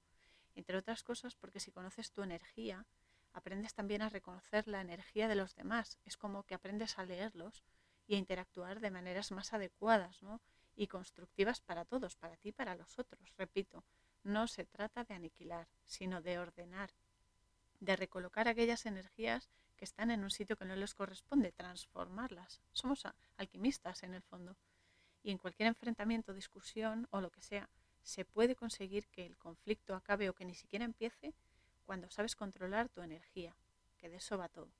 [0.54, 2.86] Entre otras cosas porque si conoces tu energía,
[3.34, 5.98] aprendes también a reconocer la energía de los demás.
[6.06, 7.62] Es como que aprendes a leerlos
[8.06, 10.40] y a interactuar de maneras más adecuadas ¿no?
[10.78, 13.34] Y constructivas para todos, para ti y para los otros.
[13.36, 13.84] Repito,
[14.22, 16.90] no se trata de aniquilar, sino de ordenar,
[17.80, 22.60] de recolocar aquellas energías que están en un sitio que no les corresponde, transformarlas.
[22.72, 23.02] Somos
[23.36, 24.56] alquimistas en el fondo.
[25.24, 27.68] Y en cualquier enfrentamiento, discusión o lo que sea,
[28.04, 31.34] se puede conseguir que el conflicto acabe o que ni siquiera empiece
[31.86, 33.56] cuando sabes controlar tu energía,
[33.96, 34.70] que de eso va todo.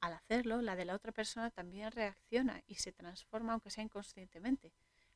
[0.00, 4.70] Al hacerlo, la de la otra persona también reacciona y se transforma aunque sea inconscientemente.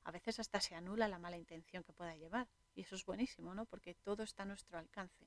[0.09, 2.49] A veces hasta se anula la mala intención que pueda llevar.
[2.75, 3.67] Y eso es buenísimo, ¿no?
[3.67, 5.27] Porque todo está a nuestro alcance.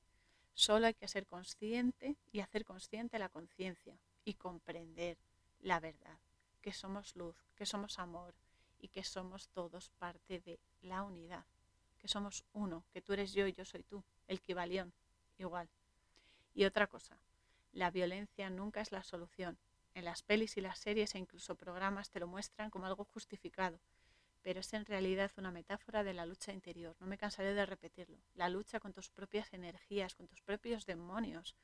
[0.54, 5.16] Solo hay que ser consciente y hacer consciente la conciencia y comprender
[5.60, 6.18] la verdad,
[6.62, 8.34] que somos luz, que somos amor
[8.80, 11.44] y que somos todos parte de la unidad,
[12.00, 14.92] que somos uno, que tú eres yo y yo soy tú, el equivalión,
[15.38, 15.68] igual.
[16.56, 17.16] Y otra cosa,
[17.72, 19.56] la violencia nunca es la solución.
[19.94, 23.78] En las pelis y las series e incluso programas te lo muestran como algo justificado,
[24.42, 26.96] pero es en realidad una metáfora de la lucha interior.
[27.00, 28.18] No me cansaré de repetirlo.
[28.34, 31.56] La lucha con tus propias energías, con tus propios demonios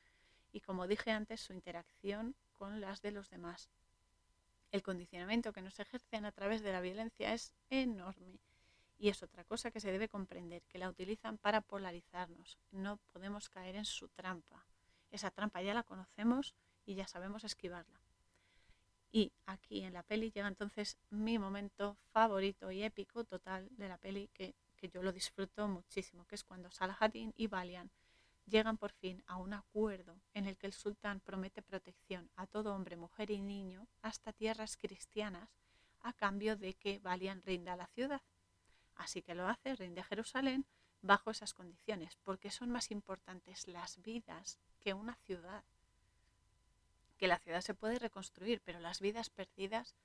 [0.52, 3.68] y, como dije antes, su interacción con las de los demás.
[4.70, 8.38] El condicionamiento que nos ejercen a través de la violencia es enorme
[8.98, 12.58] y es otra cosa que se debe comprender, que la utilizan para polarizarnos.
[12.70, 14.66] No podemos caer en su trampa.
[15.10, 17.97] Esa trampa ya la conocemos y ya sabemos esquivarla.
[19.10, 23.98] Y aquí en la peli llega entonces mi momento favorito y épico total de la
[23.98, 24.54] peli que,
[24.92, 27.90] yo lo disfruto muchísimo, que es cuando Salahaddin y Balian
[28.46, 32.74] llegan por fin a un acuerdo en el que el sultán promete protección a todo
[32.74, 35.48] hombre, mujer y niño hasta tierras cristianas
[36.00, 38.22] a cambio de que Balian rinda la ciudad.
[38.94, 40.64] Así que lo hace, rinde Jerusalén
[41.02, 45.64] bajo esas condiciones, porque son más importantes las vidas que una ciudad
[47.18, 49.96] que la ciudad se puede reconstruir, pero las vidas perdidas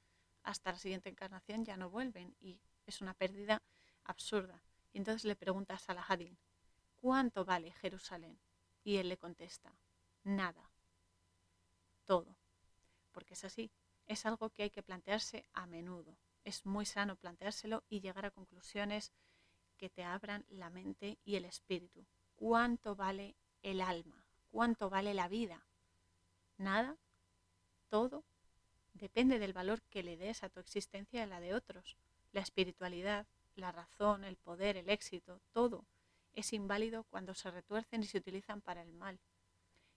[0.43, 3.61] hasta la siguiente encarnación ya no vuelven y es una pérdida
[4.03, 4.61] absurda.
[4.91, 6.37] Y entonces le pregunta a Salahadin,
[6.95, 8.37] ¿cuánto vale Jerusalén?
[8.83, 9.73] Y él le contesta,
[10.23, 10.69] nada,
[12.05, 12.35] todo.
[13.11, 13.71] Porque es así,
[14.07, 16.17] es algo que hay que plantearse a menudo.
[16.43, 19.13] Es muy sano planteárselo y llegar a conclusiones
[19.77, 22.05] que te abran la mente y el espíritu.
[22.35, 24.25] ¿Cuánto vale el alma?
[24.51, 25.65] ¿Cuánto vale la vida?
[26.57, 26.97] Nada,
[27.93, 28.25] todo,
[28.93, 31.95] depende del valor que le des a tu existencia y a la de otros.
[32.31, 35.85] La espiritualidad, la razón, el poder, el éxito, todo
[36.31, 39.19] es inválido cuando se retuercen y se utilizan para el mal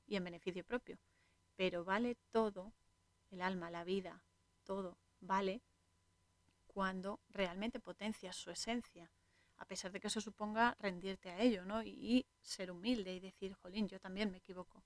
[0.06, 0.98] y en beneficio propio.
[1.56, 2.74] Pero vale todo,
[3.30, 4.22] el alma, la vida,
[4.64, 5.62] todo vale
[6.66, 9.10] cuando realmente potencias su esencia,
[9.56, 11.82] a pesar de que eso suponga rendirte a ello, ¿no?
[11.82, 14.84] Y, ser humilde y decir, jolín, yo también me equivoco.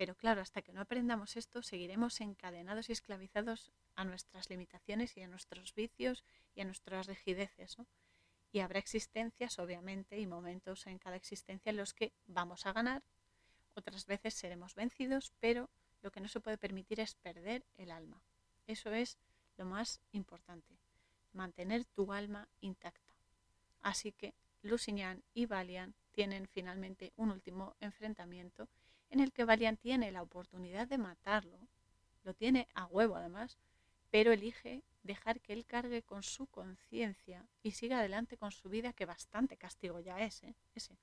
[0.00, 5.20] Pero claro, hasta que no aprendamos esto, seguiremos encadenados y esclavizados a nuestras limitaciones y
[5.20, 6.24] a nuestros vicios
[6.54, 7.76] y a nuestras rigideces.
[8.50, 13.02] Y habrá existencias, obviamente, y momentos en cada existencia en los que vamos a ganar,
[13.74, 15.68] otras veces seremos vencidos, pero
[16.00, 18.22] lo que no se puede permitir es perder el alma.
[18.66, 19.18] Eso es
[19.58, 20.78] lo más importante,
[21.34, 23.12] mantener tu alma intacta.
[23.82, 24.32] Así que
[24.62, 28.66] Lusignan y Valiant tienen finalmente un último enfrentamiento
[29.10, 31.58] en el que Valiant tiene la oportunidad de matarlo,
[32.22, 33.58] lo tiene a huevo además,
[34.10, 38.92] pero elige dejar que él cargue con su conciencia y siga adelante con su vida,
[38.92, 40.54] que bastante castigo ya es, ¿eh?
[40.74, 40.96] ese.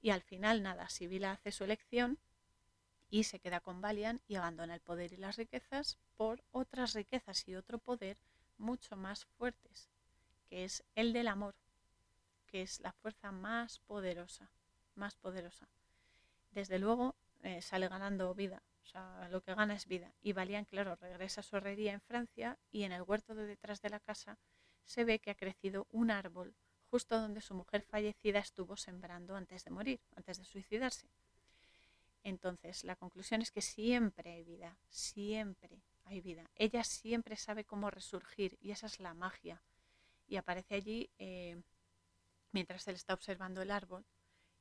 [0.00, 2.18] Y al final, nada, Sibila hace su elección
[3.10, 7.46] y se queda con Valiant y abandona el poder y las riquezas por otras riquezas
[7.48, 8.18] y otro poder
[8.58, 9.90] mucho más fuertes,
[10.48, 11.54] que es el del amor,
[12.46, 14.50] que es la fuerza más poderosa,
[14.94, 15.68] más poderosa
[16.58, 18.62] desde luego eh, sale ganando vida.
[18.82, 20.12] O sea, lo que gana es vida.
[20.22, 23.80] Y Valiant, claro, regresa a su herrería en Francia y en el huerto de detrás
[23.80, 24.38] de la casa
[24.84, 26.54] se ve que ha crecido un árbol
[26.90, 31.06] justo donde su mujer fallecida estuvo sembrando antes de morir, antes de suicidarse.
[32.24, 36.50] Entonces, la conclusión es que siempre hay vida, siempre hay vida.
[36.56, 39.62] Ella siempre sabe cómo resurgir y esa es la magia.
[40.26, 41.62] Y aparece allí eh,
[42.52, 44.04] mientras él está observando el árbol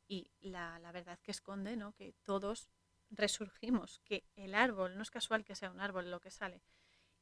[0.07, 1.93] y la, verdad que esconde, ¿no?
[1.93, 2.69] que todos
[3.09, 6.61] resurgimos, que el árbol, no es casual que sea un árbol lo que sale,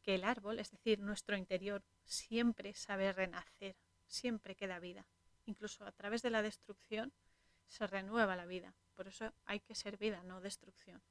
[0.02, 3.76] que el árbol, es decir, nuestro interior, siempre sabe renacer,
[4.06, 5.07] siempre queda vida.
[5.45, 7.14] Incluso a través de la destrucción
[7.68, 8.74] se renueva la vida.
[8.95, 11.02] Por eso hay que ser vida, no destrucción.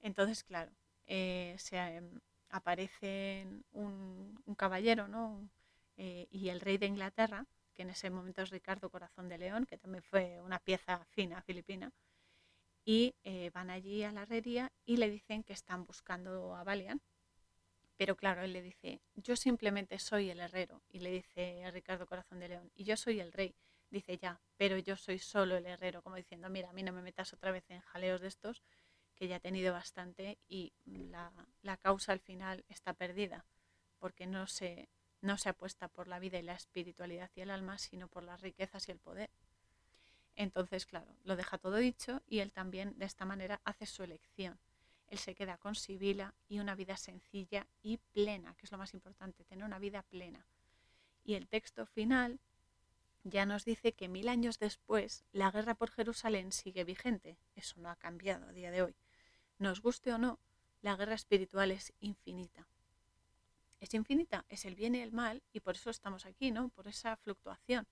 [0.00, 0.72] Entonces, claro,
[1.06, 2.20] eh, se, em,
[2.50, 5.48] aparece un, caballero ¿no?
[5.96, 7.46] Eh, y el rey de Inglaterra
[7.76, 11.42] que en ese momento es Ricardo Corazón de León, que también fue una pieza fina
[11.42, 11.92] filipina,
[12.84, 17.02] y eh, van allí a la herrería y le dicen que están buscando a Valiant.
[17.96, 20.82] Pero claro, él le dice, yo simplemente soy el herrero.
[20.88, 23.54] Y le dice a Ricardo Corazón de León, y yo soy el rey.
[23.90, 27.02] Dice ya, pero yo soy solo el herrero, como diciendo, mira, a mí no me
[27.02, 28.62] metas otra vez en jaleos de estos,
[29.14, 31.32] que ya he tenido bastante y la,
[31.62, 33.46] la causa al final está perdida,
[33.98, 34.88] porque no se,
[35.26, 38.40] no se apuesta por la vida y la espiritualidad y el alma, sino por las
[38.40, 39.28] riquezas y el poder.
[40.36, 44.58] Entonces, claro, lo deja todo dicho y él también de esta manera hace su elección.
[45.08, 48.94] Él se queda con Sibila y una vida sencilla y plena, que es lo más
[48.94, 50.46] importante, tener una vida plena.
[51.24, 52.38] Y el texto final
[53.24, 57.36] ya nos dice que mil años después la guerra por Jerusalén sigue vigente.
[57.56, 58.94] Eso no ha cambiado a día de hoy.
[59.58, 60.38] Nos guste o no,
[60.82, 62.68] la guerra espiritual es infinita
[63.80, 66.68] es infinita, es el bien y el mal, y por eso estamos aquí, ¿no?
[66.70, 67.86] Por esa fluctuación.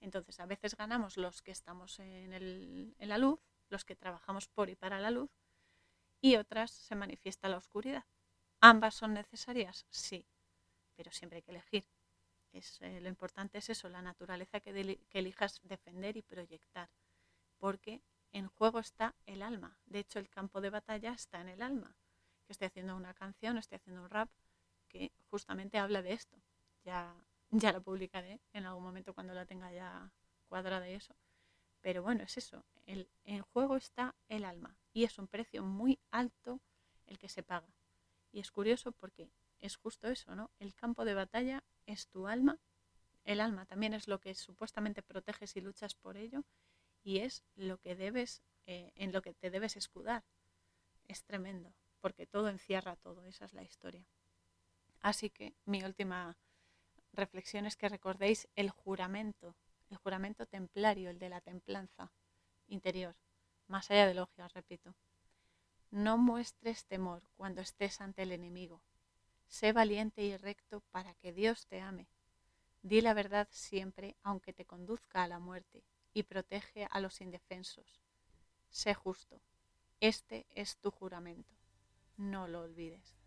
[0.00, 4.48] Entonces, a veces ganamos los que estamos en, el, en la luz, los que trabajamos
[4.48, 5.30] por y para la luz,
[6.20, 8.04] y otras se manifiesta la oscuridad.
[8.60, 9.86] ¿Ambas son necesarias?
[9.90, 10.26] Sí,
[10.94, 11.86] pero siempre hay que elegir.
[12.52, 16.88] Es, eh, lo importante es eso, la naturaleza que, que elijas defender y proyectar,
[17.58, 19.78] porque en juego está el alma.
[19.84, 21.96] De hecho, el campo de batalla está en el alma.
[22.46, 24.30] Que estoy haciendo una canción, estoy haciendo un rap,
[24.94, 26.36] que justamente habla de esto.
[26.84, 27.12] Ya,
[27.50, 30.12] ya lo publicaré en algún momento cuando la tenga ya
[30.46, 31.16] cuadrada de eso.
[31.80, 32.64] Pero bueno, es eso.
[32.86, 36.60] El, en juego está el alma y es un precio muy alto
[37.06, 37.74] el que se paga.
[38.30, 40.52] Y es curioso porque es justo eso, ¿no?
[40.60, 42.60] El campo de batalla es tu alma.
[43.24, 46.44] El alma también es lo que supuestamente proteges y luchas por ello
[47.02, 50.24] y es lo que debes, eh, en lo que te debes escudar.
[51.08, 54.06] Es tremendo, porque todo encierra todo, esa es la historia.
[55.04, 56.34] Así que mi última
[57.12, 59.54] reflexión es que recordéis el juramento,
[59.90, 62.10] el juramento templario, el de la templanza
[62.68, 63.14] interior,
[63.66, 64.96] más allá de logias, repito.
[65.90, 68.80] No muestres temor cuando estés ante el enemigo.
[69.46, 72.08] Sé valiente y recto para que Dios te ame.
[72.80, 75.84] Di la verdad siempre, aunque te conduzca a la muerte.
[76.14, 78.00] y protege a los indefensos.
[78.70, 79.42] Sé justo.
[80.00, 81.52] Este es tu juramento.
[82.16, 83.23] No lo olvides.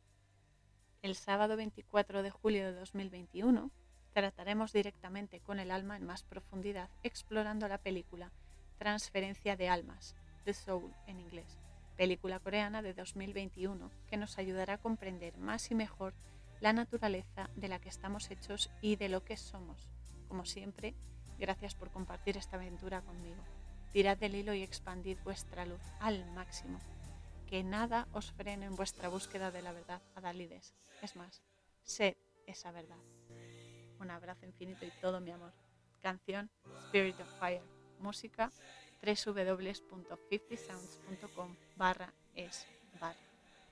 [1.08, 3.72] El sábado 24 de julio de 2021
[4.12, 8.30] trataremos directamente con el alma en más profundidad explorando la película
[8.78, 11.60] Transferencia de Almas, The Soul en inglés,
[11.96, 16.14] película coreana de 2021 que nos ayudará a comprender más y mejor
[16.60, 19.90] la naturaleza de la que estamos hechos y de lo que somos.
[20.28, 20.94] Como siempre,
[21.40, 23.42] gracias por compartir esta aventura conmigo.
[23.94, 26.82] Tirad del hilo y expandid vuestra luz al máximo.
[27.50, 30.74] Que nada os frene en vuestra búsqueda de la verdad, Adalides.
[31.02, 31.42] Es más,
[31.84, 32.98] sed esa verdad.
[34.00, 35.54] Un abrazo infinito y todo mi amor.
[36.02, 36.52] Canción
[36.86, 37.64] Spirit of Fire.
[38.00, 38.52] Música
[39.02, 42.68] www.50sounds.com barra es
[43.00, 43.27] barra.